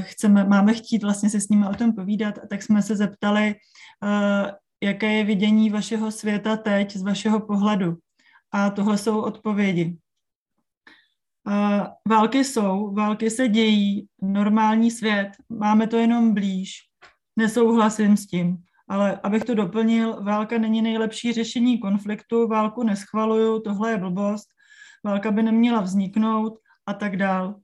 chceme, 0.00 0.44
máme 0.44 0.74
chtít 0.74 1.02
vlastně 1.02 1.30
se 1.30 1.40
s 1.40 1.48
nimi 1.48 1.66
o 1.66 1.74
tom 1.74 1.92
povídat, 1.92 2.38
tak 2.50 2.62
jsme 2.62 2.82
se 2.82 2.96
zeptali, 2.96 3.54
jaké 4.82 5.12
je 5.12 5.24
vidění 5.24 5.70
vašeho 5.70 6.10
světa 6.10 6.56
teď 6.56 6.96
z 6.96 7.02
vašeho 7.02 7.40
pohledu. 7.40 7.96
A 8.52 8.70
tohle 8.70 8.98
jsou 8.98 9.20
odpovědi. 9.20 9.98
Války 12.08 12.44
jsou, 12.44 12.94
války 12.94 13.30
se 13.30 13.48
dějí, 13.48 14.08
normální 14.22 14.90
svět, 14.90 15.28
máme 15.48 15.86
to 15.86 15.96
jenom 15.96 16.34
blíž. 16.34 16.72
Nesouhlasím 17.36 18.16
s 18.16 18.26
tím. 18.26 18.56
Ale 18.88 19.20
abych 19.22 19.44
to 19.44 19.54
doplnil, 19.54 20.22
válka 20.22 20.58
není 20.58 20.82
nejlepší 20.82 21.32
řešení 21.32 21.78
konfliktu, 21.78 22.48
válku 22.48 22.82
neschvaluju, 22.82 23.60
tohle 23.60 23.90
je 23.90 23.98
blbost, 23.98 24.48
válka 25.04 25.30
by 25.30 25.42
neměla 25.42 25.80
vzniknout 25.80 26.58
a 26.86 26.94
tak 26.94 27.16
dál. 27.16 27.54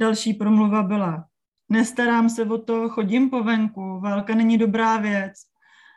Další 0.00 0.34
promluva 0.34 0.82
byla, 0.82 1.24
nestarám 1.68 2.30
se 2.30 2.44
o 2.44 2.58
to, 2.58 2.88
chodím 2.88 3.30
po 3.30 3.42
venku, 3.42 4.00
válka 4.00 4.34
není 4.34 4.58
dobrá 4.58 4.96
věc, 4.96 5.32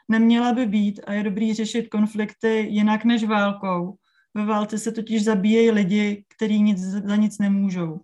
neměla 0.08 0.54
by 0.54 0.66
být 0.66 1.02
a 1.08 1.14
je 1.14 1.24
dobrý 1.24 1.54
řešit 1.54 1.88
konflikty 1.88 2.68
jinak 2.70 3.06
než 3.06 3.24
válkou. 3.24 3.96
Ve 4.34 4.46
válce 4.46 4.78
se 4.78 4.92
totiž 4.92 5.24
zabíjejí 5.24 5.72
lidi, 5.72 6.26
kteří 6.36 6.62
nic, 6.62 6.80
za 6.80 7.16
nic 7.16 7.38
nemůžou. 7.38 8.02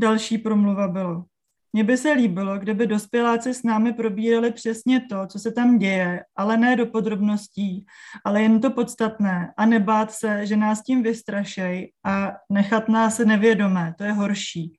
Další 0.00 0.38
promluva 0.38 0.88
bylo, 0.88 1.24
mně 1.72 1.84
by 1.84 1.96
se 1.96 2.12
líbilo, 2.12 2.58
kdyby 2.58 2.86
dospěláci 2.86 3.54
s 3.54 3.62
námi 3.62 3.92
probírali 3.92 4.52
přesně 4.52 5.00
to, 5.00 5.26
co 5.26 5.38
se 5.38 5.52
tam 5.52 5.78
děje, 5.78 6.24
ale 6.36 6.56
ne 6.56 6.76
do 6.76 6.86
podrobností, 6.86 7.86
ale 8.24 8.42
jen 8.42 8.60
to 8.60 8.70
podstatné 8.70 9.52
a 9.56 9.66
nebát 9.66 10.12
se, 10.12 10.46
že 10.46 10.56
nás 10.56 10.82
tím 10.82 11.02
vystrašej 11.02 11.92
a 12.04 12.32
nechat 12.52 12.88
nás 12.88 13.18
nevědomé, 13.18 13.94
to 13.98 14.04
je 14.04 14.12
horší. 14.12 14.78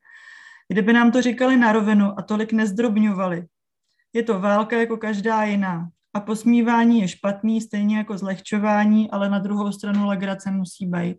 Kdyby 0.68 0.94
nám 0.94 1.12
to 1.12 1.22
říkali 1.22 1.58
na 1.58 1.72
rovinu 1.72 2.20
a 2.20 2.22
tolik 2.22 2.54
nezdrobňovali. 2.54 3.46
Je 4.14 4.24
to 4.24 4.40
válka 4.40 4.78
jako 4.78 4.98
každá 4.98 5.44
jiná. 5.44 5.90
A 6.14 6.20
posmívání 6.20 7.02
je 7.02 7.08
špatný, 7.08 7.62
stejně 7.62 7.98
jako 7.98 8.18
zlehčování, 8.18 9.12
ale 9.12 9.30
na 9.30 9.40
druhou 9.40 9.72
stranu 9.72 10.08
legrace 10.08 10.52
musí 10.52 10.86
být. 10.86 11.18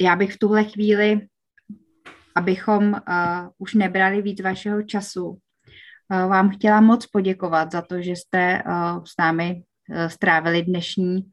Já 0.00 0.16
bych 0.16 0.34
v 0.34 0.38
tuhle 0.38 0.64
chvíli 0.64 1.28
abychom 2.34 2.92
uh, 2.92 2.98
už 3.58 3.74
nebrali 3.74 4.22
víc 4.22 4.40
vašeho 4.40 4.82
času. 4.82 5.28
Uh, 5.28 5.38
vám 6.08 6.50
chtěla 6.50 6.80
moc 6.80 7.06
poděkovat 7.06 7.72
za 7.72 7.82
to, 7.82 8.02
že 8.02 8.10
jste 8.10 8.62
uh, 8.66 9.04
s 9.04 9.12
námi 9.18 9.54
uh, 9.54 10.06
strávili 10.06 10.62
dnešní, 10.62 11.24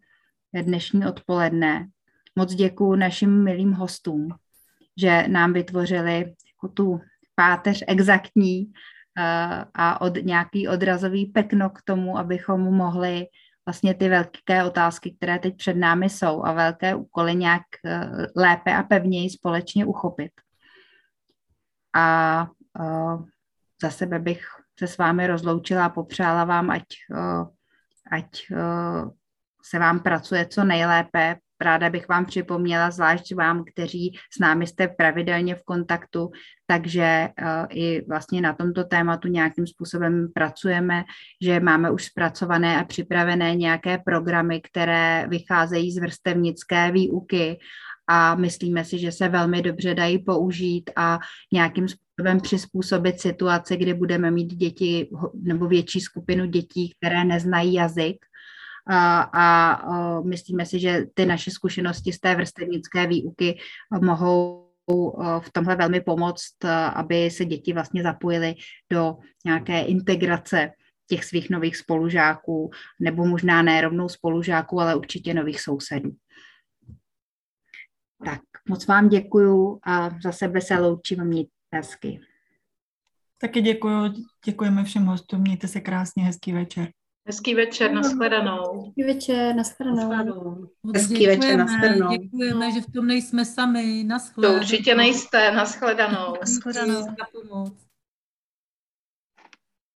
dnešní 0.63 1.05
odpoledne. 1.05 1.87
Moc 2.35 2.55
děkuji 2.55 2.95
našim 2.95 3.43
milým 3.43 3.73
hostům, 3.73 4.27
že 4.97 5.27
nám 5.27 5.53
vytvořili 5.53 6.13
jako 6.53 6.67
tu 6.73 6.99
páteř 7.35 7.83
exaktní 7.87 8.65
uh, 8.65 8.73
a 9.73 10.01
od 10.01 10.17
nějaký 10.23 10.67
odrazový 10.67 11.25
pekno 11.25 11.69
k 11.69 11.81
tomu, 11.81 12.17
abychom 12.17 12.61
mohli 12.61 13.25
vlastně 13.65 13.93
ty 13.93 14.09
velké 14.09 14.63
otázky, 14.63 15.15
které 15.17 15.39
teď 15.39 15.57
před 15.57 15.73
námi 15.73 16.09
jsou 16.09 16.45
a 16.45 16.53
velké 16.53 16.95
úkoly 16.95 17.35
nějak 17.35 17.63
lépe 18.35 18.75
a 18.75 18.83
pevněji 18.83 19.29
společně 19.29 19.85
uchopit 19.85 20.31
a 21.97 22.47
za 23.81 23.89
sebe 23.89 24.19
bych 24.19 24.41
se 24.79 24.87
s 24.87 24.97
vámi 24.97 25.27
rozloučila 25.27 25.85
a 25.85 25.89
popřála 25.89 26.43
vám, 26.43 26.69
ať, 26.69 26.83
uh, 27.11 27.47
ať 28.11 28.29
uh, 28.51 29.11
se 29.63 29.79
vám 29.79 29.99
pracuje 29.99 30.45
co 30.45 30.63
nejlépe. 30.63 31.35
Ráda 31.61 31.89
bych 31.89 32.07
vám 32.07 32.25
připomněla, 32.25 32.91
zvlášť 32.91 33.35
vám, 33.35 33.63
kteří 33.73 34.17
s 34.37 34.39
námi 34.39 34.67
jste 34.67 34.87
pravidelně 34.87 35.55
v 35.55 35.63
kontaktu, 35.63 36.31
takže 36.67 37.29
uh, 37.41 37.65
i 37.69 38.05
vlastně 38.09 38.41
na 38.41 38.53
tomto 38.53 38.83
tématu 38.83 39.27
nějakým 39.27 39.67
způsobem 39.67 40.27
pracujeme, 40.33 41.03
že 41.41 41.59
máme 41.59 41.91
už 41.91 42.05
zpracované 42.05 42.79
a 42.79 42.83
připravené 42.83 43.55
nějaké 43.55 43.97
programy, 43.97 44.61
které 44.61 45.27
vycházejí 45.29 45.91
z 45.91 45.97
vrstevnické 45.97 46.91
výuky 46.91 47.59
a 48.07 48.35
myslíme 48.35 48.85
si, 48.85 48.99
že 48.99 49.11
se 49.11 49.29
velmi 49.29 49.61
dobře 49.61 49.95
dají 49.95 50.19
použít 50.19 50.89
a 50.95 51.19
nějakým 51.53 51.87
způsobem 51.87 52.39
přizpůsobit 52.41 53.19
situaci, 53.19 53.77
kdy 53.77 53.93
budeme 53.93 54.31
mít 54.31 54.53
děti 54.53 55.09
nebo 55.33 55.67
větší 55.67 56.01
skupinu 56.01 56.45
dětí, 56.45 56.93
které 56.97 57.23
neznají 57.23 57.73
jazyk. 57.73 58.17
A, 58.89 59.21
a, 59.33 60.21
myslíme 60.21 60.65
si, 60.65 60.79
že 60.79 61.03
ty 61.13 61.25
naše 61.25 61.51
zkušenosti 61.51 62.13
z 62.13 62.19
té 62.19 62.35
vrstevnické 62.35 63.07
výuky 63.07 63.59
mohou 64.01 64.67
v 65.39 65.51
tomhle 65.51 65.75
velmi 65.75 66.01
pomoct, 66.01 66.65
aby 66.93 67.31
se 67.31 67.45
děti 67.45 67.73
vlastně 67.73 68.03
zapojily 68.03 68.55
do 68.91 69.17
nějaké 69.45 69.81
integrace 69.81 70.71
těch 71.09 71.25
svých 71.25 71.49
nových 71.49 71.77
spolužáků, 71.77 72.69
nebo 72.99 73.25
možná 73.25 73.61
ne 73.61 73.81
rovnou 73.81 74.09
spolužáků, 74.09 74.81
ale 74.81 74.95
určitě 74.95 75.33
nových 75.33 75.61
sousedů. 75.61 76.11
Tak, 78.25 78.41
moc 78.69 78.87
vám 78.87 79.09
děkuju 79.09 79.79
a 79.83 80.09
za 80.23 80.31
sebe 80.31 80.61
se 80.61 80.79
loučím, 80.79 81.23
mějte 81.23 81.51
hezky. 81.73 82.19
Taky 83.41 83.61
děkuju, 83.61 84.13
děkujeme 84.45 84.83
všem 84.83 85.05
hostům, 85.05 85.41
mějte 85.41 85.67
se 85.67 85.79
krásně, 85.79 86.23
hezký 86.23 86.53
večer. 86.53 86.89
Hezký 87.27 87.55
večer, 87.55 87.91
nashledanou. 87.91 88.83
Hezký 88.87 89.03
večer, 89.03 89.55
nashledanou. 89.55 90.69
Hezký 90.95 91.27
večer, 91.27 91.57
nashledanou. 91.57 92.17
Děkujeme, 92.17 92.71
že 92.71 92.81
v 92.81 92.91
tom 92.91 93.07
nejsme 93.07 93.45
sami, 93.45 94.03
nashledanou. 94.03 94.55
To 94.55 94.61
určitě 94.61 94.95
nejste, 94.95 95.51
nashledanou. 95.51 96.33
Nashledanou. 96.39 97.05
Pomoc. 97.31 97.86